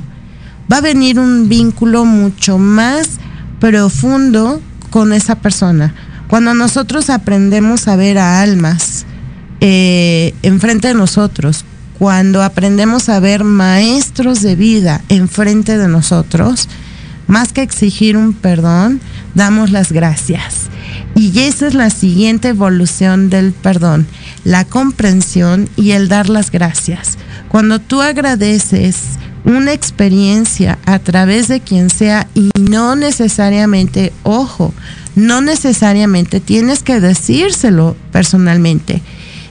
va 0.71 0.77
a 0.77 0.81
venir 0.81 1.19
un 1.19 1.49
vínculo 1.49 2.05
mucho 2.05 2.57
más 2.57 3.19
profundo 3.59 4.61
con 4.89 5.13
esa 5.13 5.35
persona. 5.35 5.93
Cuando 6.27 6.53
nosotros 6.53 7.09
aprendemos 7.09 7.87
a 7.87 7.95
ver 7.95 8.17
a 8.17 8.41
almas 8.41 9.05
eh, 9.59 10.33
enfrente 10.43 10.87
de 10.87 10.93
nosotros, 10.93 11.65
cuando 11.99 12.41
aprendemos 12.41 13.09
a 13.09 13.19
ver 13.19 13.43
maestros 13.43 14.41
de 14.41 14.55
vida 14.55 15.01
enfrente 15.09 15.77
de 15.77 15.87
nosotros, 15.87 16.67
más 17.27 17.53
que 17.53 17.61
exigir 17.61 18.17
un 18.17 18.33
perdón, 18.33 18.99
damos 19.35 19.69
las 19.69 19.91
gracias. 19.91 20.70
Y 21.15 21.39
esa 21.39 21.67
es 21.67 21.73
la 21.73 21.89
siguiente 21.89 22.49
evolución 22.49 23.29
del 23.29 23.51
perdón, 23.51 24.07
la 24.43 24.65
comprensión 24.65 25.69
y 25.75 25.91
el 25.91 26.07
dar 26.07 26.29
las 26.29 26.51
gracias. 26.51 27.17
Cuando 27.49 27.79
tú 27.79 28.01
agradeces 28.01 28.97
una 29.43 29.73
experiencia 29.73 30.77
a 30.85 30.99
través 30.99 31.47
de 31.47 31.59
quien 31.59 31.89
sea 31.89 32.27
y 32.33 32.51
no 32.59 32.95
necesariamente, 32.95 34.13
ojo, 34.23 34.73
no 35.15 35.41
necesariamente 35.41 36.39
tienes 36.39 36.83
que 36.83 36.99
decírselo 36.99 37.97
personalmente. 38.11 39.01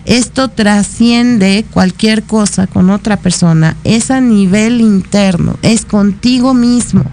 Esto 0.06 0.48
trasciende 0.48 1.64
cualquier 1.70 2.22
cosa 2.22 2.66
con 2.66 2.90
otra 2.90 3.18
persona, 3.18 3.76
es 3.84 4.10
a 4.10 4.20
nivel 4.20 4.80
interno, 4.80 5.56
es 5.62 5.84
contigo 5.84 6.54
mismo. 6.54 7.04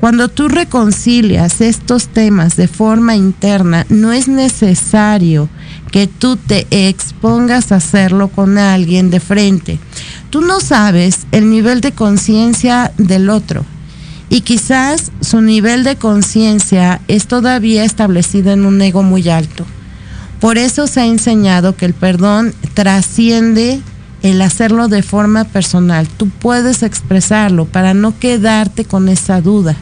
Cuando 0.00 0.28
tú 0.28 0.48
reconcilias 0.48 1.60
estos 1.60 2.06
temas 2.06 2.54
de 2.54 2.68
forma 2.68 3.16
interna, 3.16 3.84
no 3.88 4.12
es 4.12 4.28
necesario 4.28 5.48
que 5.90 6.06
tú 6.06 6.36
te 6.36 6.68
expongas 6.70 7.72
a 7.72 7.76
hacerlo 7.76 8.28
con 8.28 8.58
alguien 8.58 9.10
de 9.10 9.18
frente. 9.18 9.80
Tú 10.30 10.40
no 10.40 10.60
sabes 10.60 11.26
el 11.32 11.50
nivel 11.50 11.80
de 11.80 11.90
conciencia 11.90 12.92
del 12.96 13.28
otro 13.28 13.64
y 14.30 14.42
quizás 14.42 15.10
su 15.20 15.40
nivel 15.40 15.82
de 15.82 15.96
conciencia 15.96 17.00
es 17.08 17.26
todavía 17.26 17.82
establecido 17.82 18.52
en 18.52 18.66
un 18.66 18.80
ego 18.80 19.02
muy 19.02 19.28
alto. 19.28 19.66
Por 20.40 20.58
eso 20.58 20.86
se 20.86 21.00
ha 21.00 21.06
enseñado 21.06 21.74
que 21.74 21.86
el 21.86 21.94
perdón 21.94 22.54
trasciende 22.74 23.80
el 24.22 24.42
hacerlo 24.42 24.86
de 24.86 25.02
forma 25.02 25.42
personal. 25.42 26.06
Tú 26.06 26.28
puedes 26.28 26.84
expresarlo 26.84 27.64
para 27.64 27.94
no 27.94 28.16
quedarte 28.16 28.84
con 28.84 29.08
esa 29.08 29.40
duda 29.40 29.74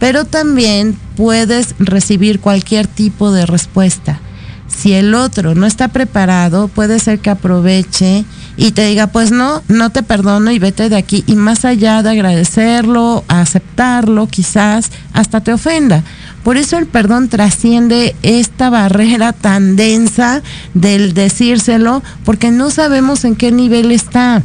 pero 0.00 0.24
también 0.24 0.98
puedes 1.14 1.76
recibir 1.78 2.40
cualquier 2.40 2.88
tipo 2.88 3.30
de 3.30 3.46
respuesta. 3.46 4.18
Si 4.66 4.94
el 4.94 5.14
otro 5.14 5.54
no 5.54 5.66
está 5.66 5.88
preparado, 5.88 6.68
puede 6.68 6.98
ser 6.98 7.18
que 7.18 7.28
aproveche 7.28 8.24
y 8.56 8.72
te 8.72 8.86
diga, 8.86 9.08
pues 9.08 9.30
no, 9.30 9.62
no 9.68 9.90
te 9.90 10.02
perdono 10.02 10.50
y 10.52 10.58
vete 10.58 10.88
de 10.88 10.96
aquí. 10.96 11.22
Y 11.26 11.34
más 11.34 11.66
allá 11.66 12.02
de 12.02 12.10
agradecerlo, 12.10 13.24
aceptarlo, 13.28 14.26
quizás 14.26 14.90
hasta 15.12 15.42
te 15.42 15.52
ofenda. 15.52 16.02
Por 16.44 16.56
eso 16.56 16.78
el 16.78 16.86
perdón 16.86 17.28
trasciende 17.28 18.16
esta 18.22 18.70
barrera 18.70 19.34
tan 19.34 19.76
densa 19.76 20.42
del 20.72 21.12
decírselo, 21.12 22.02
porque 22.24 22.50
no 22.50 22.70
sabemos 22.70 23.24
en 23.24 23.36
qué 23.36 23.52
nivel 23.52 23.92
está. 23.92 24.42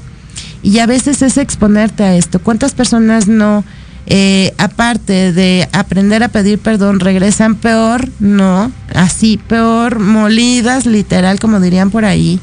Y 0.63 0.79
a 0.79 0.85
veces 0.85 1.21
es 1.21 1.37
exponerte 1.37 2.03
a 2.03 2.15
esto. 2.15 2.39
¿Cuántas 2.39 2.73
personas 2.73 3.27
no 3.27 3.63
eh, 4.07 4.53
aparte 4.59 5.33
de 5.33 5.67
aprender 5.71 6.23
a 6.23 6.27
pedir 6.27 6.59
perdón, 6.59 6.99
regresan 6.99 7.55
peor, 7.55 8.09
no, 8.19 8.71
así 8.93 9.37
peor, 9.37 9.99
molidas, 9.99 10.85
literal, 10.85 11.39
como 11.39 11.59
dirían 11.59 11.89
por 11.89 12.05
ahí, 12.05 12.39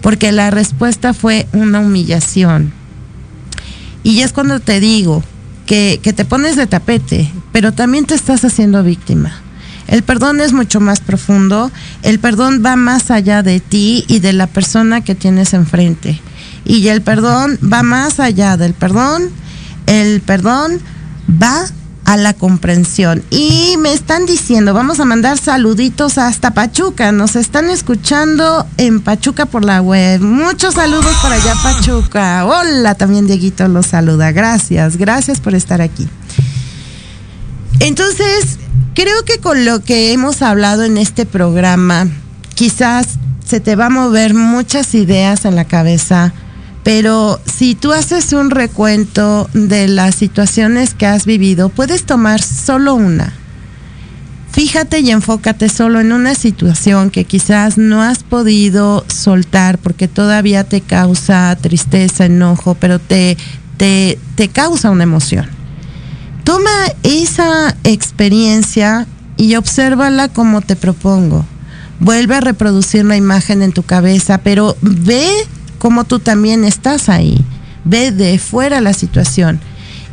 porque 0.00 0.32
la 0.32 0.50
respuesta 0.50 1.14
fue 1.14 1.46
una 1.52 1.80
humillación. 1.80 2.72
Y 4.02 4.20
es 4.20 4.32
cuando 4.32 4.60
te 4.60 4.80
digo 4.80 5.22
que, 5.64 6.00
que 6.02 6.12
te 6.12 6.24
pones 6.24 6.56
de 6.56 6.66
tapete, 6.66 7.30
pero 7.52 7.72
también 7.72 8.04
te 8.04 8.14
estás 8.14 8.44
haciendo 8.44 8.82
víctima. 8.82 9.32
El 9.86 10.02
perdón 10.02 10.40
es 10.40 10.52
mucho 10.52 10.80
más 10.80 11.00
profundo, 11.00 11.70
el 12.02 12.18
perdón 12.18 12.62
va 12.64 12.74
más 12.74 13.12
allá 13.12 13.44
de 13.44 13.60
ti 13.60 14.04
y 14.08 14.18
de 14.18 14.32
la 14.32 14.48
persona 14.48 15.02
que 15.02 15.14
tienes 15.14 15.54
enfrente. 15.54 16.20
Y 16.64 16.88
el 16.88 17.02
perdón 17.02 17.58
va 17.72 17.84
más 17.84 18.18
allá 18.18 18.56
del 18.56 18.74
perdón, 18.74 19.30
el 19.86 20.20
perdón 20.20 20.80
va 21.30 21.66
a 22.06 22.16
la 22.16 22.34
comprensión. 22.34 23.24
Y 23.30 23.74
me 23.78 23.92
están 23.92 24.26
diciendo, 24.26 24.72
vamos 24.72 25.00
a 25.00 25.04
mandar 25.04 25.38
saluditos 25.38 26.18
hasta 26.18 26.54
Pachuca. 26.54 27.10
Nos 27.10 27.34
están 27.34 27.68
escuchando 27.68 28.64
en 28.76 29.00
Pachuca 29.00 29.46
por 29.46 29.64
la 29.64 29.82
web. 29.82 30.20
Muchos 30.20 30.74
saludos 30.74 31.14
para 31.20 31.34
allá, 31.34 31.54
Pachuca. 31.62 32.46
Hola, 32.46 32.94
también 32.94 33.26
Dieguito 33.26 33.66
los 33.66 33.86
saluda. 33.86 34.30
Gracias, 34.30 34.96
gracias 34.96 35.40
por 35.40 35.56
estar 35.56 35.80
aquí. 35.80 36.08
Entonces, 37.80 38.58
creo 38.94 39.24
que 39.24 39.38
con 39.38 39.64
lo 39.64 39.82
que 39.82 40.12
hemos 40.12 40.42
hablado 40.42 40.84
en 40.84 40.98
este 40.98 41.26
programa, 41.26 42.06
quizás 42.54 43.18
se 43.44 43.58
te 43.58 43.74
va 43.74 43.86
a 43.86 43.90
mover 43.90 44.32
muchas 44.32 44.94
ideas 44.94 45.44
en 45.44 45.56
la 45.56 45.64
cabeza, 45.64 46.32
pero 46.86 47.40
si 47.52 47.74
tú 47.74 47.92
haces 47.92 48.32
un 48.32 48.48
recuento 48.48 49.50
de 49.52 49.88
las 49.88 50.14
situaciones 50.14 50.94
que 50.94 51.04
has 51.04 51.26
vivido, 51.26 51.68
puedes 51.68 52.04
tomar 52.04 52.40
solo 52.40 52.94
una. 52.94 53.32
Fíjate 54.52 55.00
y 55.00 55.10
enfócate 55.10 55.68
solo 55.68 55.98
en 55.98 56.12
una 56.12 56.36
situación 56.36 57.10
que 57.10 57.24
quizás 57.24 57.76
no 57.76 58.02
has 58.02 58.22
podido 58.22 59.04
soltar 59.08 59.78
porque 59.78 60.06
todavía 60.06 60.62
te 60.62 60.80
causa 60.80 61.58
tristeza, 61.60 62.26
enojo, 62.26 62.76
pero 62.76 63.00
te, 63.00 63.36
te, 63.78 64.16
te 64.36 64.46
causa 64.46 64.90
una 64.90 65.02
emoción. 65.02 65.48
Toma 66.44 66.70
esa 67.02 67.76
experiencia 67.82 69.08
y 69.36 69.56
obsérvala 69.56 70.28
como 70.28 70.60
te 70.60 70.76
propongo. 70.76 71.44
Vuelve 71.98 72.36
a 72.36 72.40
reproducir 72.42 73.04
la 73.04 73.16
imagen 73.16 73.62
en 73.62 73.72
tu 73.72 73.82
cabeza, 73.82 74.38
pero 74.38 74.76
ve 74.82 75.28
cómo 75.86 76.02
tú 76.02 76.18
también 76.18 76.64
estás 76.64 77.08
ahí. 77.08 77.38
Ve 77.84 78.10
de 78.10 78.40
fuera 78.40 78.80
la 78.80 78.92
situación. 78.92 79.60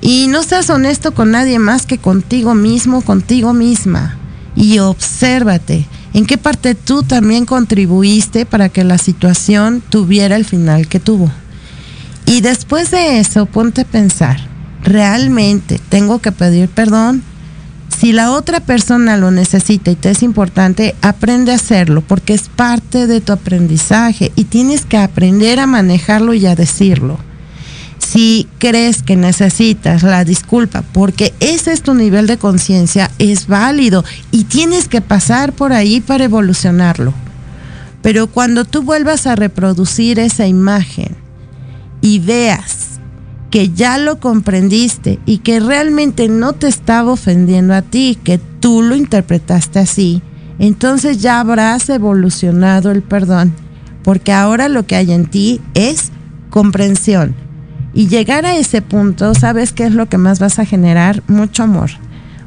Y 0.01 0.27
no 0.27 0.43
seas 0.43 0.69
honesto 0.69 1.15
con 1.15 1.31
nadie 1.31 1.57
más 1.57 1.87
que 1.87 1.97
contigo 1.97 2.53
mismo, 2.53 3.01
contigo 3.01 3.53
misma. 3.53 4.15
Y 4.55 4.77
obsérvate 4.77 5.87
en 6.13 6.27
qué 6.27 6.37
parte 6.37 6.75
tú 6.75 7.01
también 7.01 7.47
contribuiste 7.47 8.45
para 8.45 8.69
que 8.69 8.83
la 8.83 8.99
situación 8.99 9.81
tuviera 9.89 10.35
el 10.35 10.45
final 10.45 10.87
que 10.87 10.99
tuvo. 10.99 11.31
Y 12.27 12.41
después 12.41 12.91
de 12.91 13.19
eso, 13.19 13.47
ponte 13.47 13.81
a 13.81 13.85
pensar 13.85 14.53
realmente 14.83 15.79
tengo 15.89 16.19
que 16.19 16.31
pedir 16.31 16.69
perdón. 16.69 17.23
Si 18.03 18.11
la 18.11 18.31
otra 18.31 18.59
persona 18.59 19.15
lo 19.15 19.31
necesita 19.31 19.89
y 19.89 19.95
te 19.95 20.09
es 20.09 20.23
importante, 20.23 20.93
aprende 21.01 21.53
a 21.53 21.55
hacerlo 21.55 22.01
porque 22.01 22.33
es 22.33 22.49
parte 22.49 23.07
de 23.07 23.21
tu 23.21 23.31
aprendizaje 23.31 24.33
y 24.35 24.43
tienes 24.43 24.83
que 24.83 24.97
aprender 24.97 25.61
a 25.61 25.67
manejarlo 25.67 26.33
y 26.33 26.45
a 26.45 26.53
decirlo. 26.53 27.17
Si 27.99 28.49
crees 28.57 29.03
que 29.03 29.15
necesitas 29.15 30.03
la 30.03 30.25
disculpa 30.25 30.83
porque 30.91 31.33
ese 31.39 31.71
es 31.71 31.81
tu 31.81 31.93
nivel 31.93 32.27
de 32.27 32.37
conciencia, 32.37 33.09
es 33.19 33.47
válido 33.47 34.03
y 34.31 34.43
tienes 34.43 34.89
que 34.89 34.99
pasar 34.99 35.53
por 35.53 35.71
ahí 35.71 36.01
para 36.01 36.25
evolucionarlo. 36.25 37.13
Pero 38.01 38.27
cuando 38.27 38.65
tú 38.65 38.81
vuelvas 38.81 39.27
a 39.27 39.37
reproducir 39.37 40.19
esa 40.19 40.45
imagen 40.45 41.15
y 42.01 42.19
veas 42.19 42.92
que 43.53 43.69
ya 43.69 43.99
lo 43.99 44.19
comprendiste 44.19 45.19
y 45.27 45.37
que 45.37 45.59
realmente 45.59 46.27
no 46.27 46.53
te 46.53 46.67
estaba 46.67 47.11
ofendiendo 47.11 47.75
a 47.75 47.83
ti, 47.83 48.17
que 48.23 48.39
tú 48.39 48.81
lo 48.81 48.95
interpretaste 48.95 49.77
así, 49.77 50.23
entonces 50.57 51.21
ya 51.21 51.39
habrás 51.39 51.87
evolucionado 51.89 52.89
el 52.89 53.03
perdón, 53.03 53.53
porque 54.03 54.33
ahora 54.33 54.69
lo 54.69 54.87
que 54.87 54.95
hay 54.95 55.11
en 55.11 55.27
ti 55.27 55.61
es 55.75 56.11
comprensión. 56.49 57.35
Y 57.93 58.07
llegar 58.07 58.47
a 58.47 58.57
ese 58.57 58.81
punto, 58.81 59.35
¿sabes 59.35 59.71
qué 59.71 59.85
es 59.85 59.93
lo 59.93 60.09
que 60.09 60.17
más 60.17 60.39
vas 60.39 60.57
a 60.57 60.65
generar? 60.65 61.21
Mucho 61.27 61.61
amor. 61.61 61.91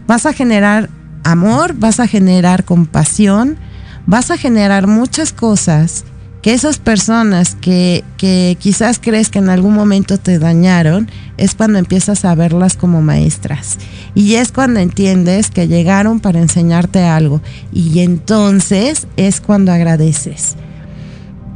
Vas 0.09 0.27
a 0.27 0.33
generar 0.33 0.91
amor, 1.23 1.75
vas 1.79 2.01
a 2.01 2.09
generar 2.09 2.65
compasión, 2.65 3.59
vas 4.07 4.33
a 4.33 4.39
generar 4.39 4.89
muchas 4.89 5.33
cosas 5.33 6.05
que 6.47 6.55
esas 6.55 6.79
personas 6.79 7.57
que, 7.61 8.05
que 8.19 8.57
quizás 8.61 9.01
crees 9.03 9.31
que 9.31 9.41
en 9.41 9.49
algún 9.49 9.75
momento 9.75 10.17
te 10.17 10.39
dañaron, 10.39 11.11
es 11.39 11.57
cuando 11.57 11.81
empiezas 11.81 12.25
a 12.25 12.37
verlas 12.37 12.77
como 12.77 13.03
maestras. 13.03 13.79
Y 14.15 14.35
es 14.35 14.53
cuando 14.53 14.79
entiendes 14.79 15.51
que 15.51 15.67
llegaron 15.67 16.21
para 16.21 16.39
enseñarte 16.39 17.03
algo. 17.03 17.41
Y 17.73 17.99
entonces 17.99 19.09
es 19.17 19.41
cuando 19.41 19.73
agradeces. 19.73 20.55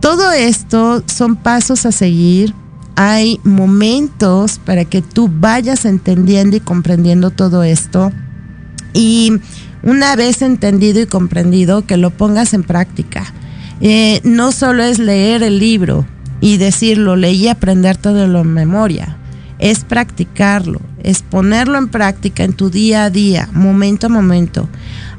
Todo 0.00 0.32
esto 0.32 1.04
son 1.06 1.36
pasos 1.36 1.86
a 1.86 1.92
seguir. 1.92 2.52
Hay 2.96 3.38
momentos 3.44 4.58
para 4.58 4.84
que 4.84 5.02
tú 5.02 5.30
vayas 5.32 5.84
entendiendo 5.84 6.56
y 6.56 6.60
comprendiendo 6.60 7.30
todo 7.30 7.62
esto. 7.62 8.10
Y 8.92 9.34
una 9.84 10.16
vez 10.16 10.42
entendido 10.42 11.00
y 11.00 11.06
comprendido, 11.06 11.86
que 11.86 11.96
lo 11.96 12.10
pongas 12.10 12.54
en 12.54 12.64
práctica 12.64 13.32
eh, 13.80 14.20
no 14.24 14.52
solo 14.52 14.82
es 14.82 14.98
leer 14.98 15.42
el 15.42 15.58
libro 15.58 16.06
y 16.40 16.56
decirlo, 16.56 17.16
leí 17.16 17.44
y 17.44 17.48
aprender 17.48 17.96
todo 17.96 18.26
lo 18.26 18.40
en 18.40 18.52
memoria, 18.52 19.16
es 19.58 19.84
practicarlo, 19.84 20.80
es 21.02 21.22
ponerlo 21.22 21.78
en 21.78 21.88
práctica 21.88 22.44
en 22.44 22.52
tu 22.52 22.70
día 22.70 23.04
a 23.04 23.10
día, 23.10 23.48
momento 23.52 24.06
a 24.06 24.10
momento. 24.10 24.68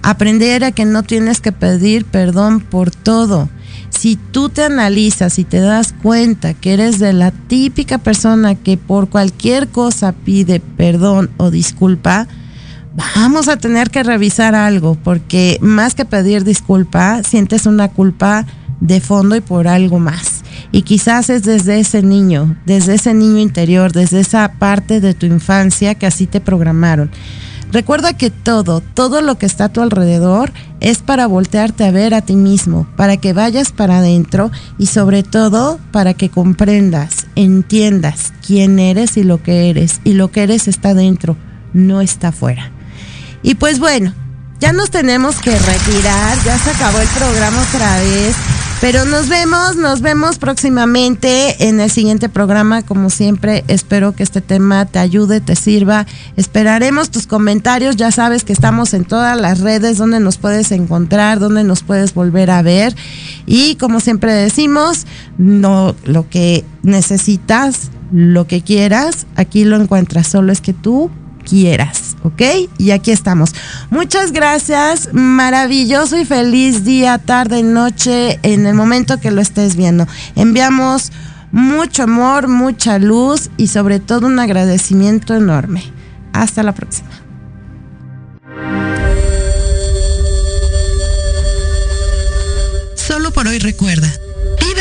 Aprender 0.03 0.63
a 0.63 0.71
que 0.71 0.85
no 0.85 1.03
tienes 1.03 1.41
que 1.41 1.51
pedir 1.51 2.05
perdón 2.05 2.59
por 2.59 2.91
todo. 2.91 3.49
Si 3.89 4.15
tú 4.15 4.49
te 4.49 4.63
analizas 4.63 5.37
y 5.37 5.43
te 5.43 5.59
das 5.59 5.93
cuenta 6.01 6.53
que 6.53 6.73
eres 6.73 6.97
de 6.97 7.13
la 7.13 7.31
típica 7.31 7.97
persona 7.99 8.55
que 8.55 8.77
por 8.77 9.09
cualquier 9.09 9.67
cosa 9.67 10.13
pide 10.13 10.59
perdón 10.59 11.29
o 11.37 11.51
disculpa, 11.51 12.27
vamos 12.93 13.47
a 13.47 13.57
tener 13.57 13.89
que 13.89 14.03
revisar 14.03 14.55
algo, 14.55 14.97
porque 15.03 15.57
más 15.61 15.95
que 15.95 16.05
pedir 16.05 16.43
disculpa, 16.43 17.23
sientes 17.23 17.65
una 17.65 17.89
culpa 17.89 18.45
de 18.79 18.99
fondo 18.99 19.35
y 19.35 19.41
por 19.41 19.67
algo 19.67 19.99
más. 19.99 20.43
Y 20.71 20.81
quizás 20.83 21.29
es 21.29 21.43
desde 21.43 21.79
ese 21.79 22.01
niño, 22.01 22.57
desde 22.65 22.95
ese 22.95 23.13
niño 23.13 23.39
interior, 23.39 23.91
desde 23.91 24.19
esa 24.19 24.53
parte 24.59 24.99
de 24.99 25.13
tu 25.13 25.25
infancia 25.25 25.95
que 25.95 26.07
así 26.07 26.27
te 26.27 26.41
programaron. 26.41 27.11
Recuerda 27.71 28.17
que 28.17 28.31
todo, 28.31 28.81
todo 28.81 29.21
lo 29.21 29.37
que 29.37 29.45
está 29.45 29.65
a 29.65 29.69
tu 29.69 29.81
alrededor 29.81 30.51
es 30.81 30.97
para 30.97 31.25
voltearte 31.25 31.85
a 31.85 31.91
ver 31.91 32.13
a 32.13 32.21
ti 32.21 32.35
mismo, 32.35 32.85
para 32.97 33.15
que 33.15 33.31
vayas 33.31 33.71
para 33.71 33.99
adentro 33.99 34.51
y 34.77 34.87
sobre 34.87 35.23
todo 35.23 35.79
para 35.91 36.13
que 36.13 36.27
comprendas, 36.27 37.27
entiendas 37.35 38.33
quién 38.45 38.77
eres 38.77 39.15
y 39.15 39.23
lo 39.23 39.41
que 39.41 39.69
eres. 39.69 40.01
Y 40.03 40.13
lo 40.13 40.31
que 40.31 40.43
eres 40.43 40.67
está 40.67 40.93
dentro, 40.93 41.37
no 41.73 42.01
está 42.01 42.29
afuera. 42.29 42.71
Y 43.43 43.55
pues 43.55 43.79
bueno, 43.79 44.13
ya 44.59 44.73
nos 44.73 44.91
tenemos 44.91 45.37
que 45.41 45.57
retirar, 45.57 46.37
ya 46.45 46.57
se 46.57 46.69
acabó 46.69 46.99
el 46.99 47.07
programa 47.07 47.61
otra 47.61 47.99
vez. 47.99 48.35
Pero 48.81 49.05
nos 49.05 49.29
vemos, 49.29 49.75
nos 49.75 50.01
vemos 50.01 50.39
próximamente 50.39 51.67
en 51.67 51.79
el 51.79 51.91
siguiente 51.91 52.29
programa. 52.29 52.81
Como 52.81 53.11
siempre, 53.11 53.63
espero 53.67 54.15
que 54.15 54.23
este 54.23 54.41
tema 54.41 54.87
te 54.87 54.97
ayude, 54.97 55.39
te 55.39 55.55
sirva. 55.55 56.07
Esperaremos 56.35 57.11
tus 57.11 57.27
comentarios. 57.27 57.95
Ya 57.95 58.09
sabes 58.09 58.43
que 58.43 58.53
estamos 58.53 58.95
en 58.95 59.05
todas 59.05 59.39
las 59.39 59.59
redes 59.59 59.99
donde 59.99 60.19
nos 60.19 60.37
puedes 60.39 60.71
encontrar, 60.71 61.37
donde 61.37 61.63
nos 61.63 61.83
puedes 61.83 62.15
volver 62.15 62.49
a 62.49 62.63
ver. 62.63 62.95
Y 63.45 63.75
como 63.75 63.99
siempre 63.99 64.33
decimos, 64.33 65.05
no 65.37 65.95
lo 66.05 66.27
que 66.27 66.65
necesitas, 66.81 67.91
lo 68.11 68.47
que 68.47 68.63
quieras, 68.63 69.27
aquí 69.35 69.63
lo 69.63 69.79
encuentras. 69.79 70.25
Solo 70.25 70.51
es 70.51 70.59
que 70.59 70.73
tú 70.73 71.11
quieras, 71.47 72.10
¿ok? 72.23 72.41
Y 72.77 72.91
aquí 72.91 73.11
estamos. 73.11 73.53
Muchas 73.89 74.31
gracias, 74.31 75.09
maravilloso 75.13 76.17
y 76.17 76.25
feliz 76.25 76.83
día, 76.83 77.17
tarde, 77.17 77.63
noche, 77.63 78.39
en 78.43 78.65
el 78.65 78.73
momento 78.73 79.19
que 79.19 79.31
lo 79.31 79.41
estés 79.41 79.75
viendo. 79.75 80.07
Enviamos 80.35 81.11
mucho 81.51 82.03
amor, 82.03 82.47
mucha 82.47 82.97
luz 82.99 83.49
y 83.57 83.67
sobre 83.67 83.99
todo 83.99 84.27
un 84.27 84.39
agradecimiento 84.39 85.35
enorme. 85.35 85.83
Hasta 86.33 86.63
la 86.63 86.73
próxima. 86.73 87.09
Solo 92.95 93.31
por 93.31 93.47
hoy 93.47 93.59
recuerda. 93.59 94.07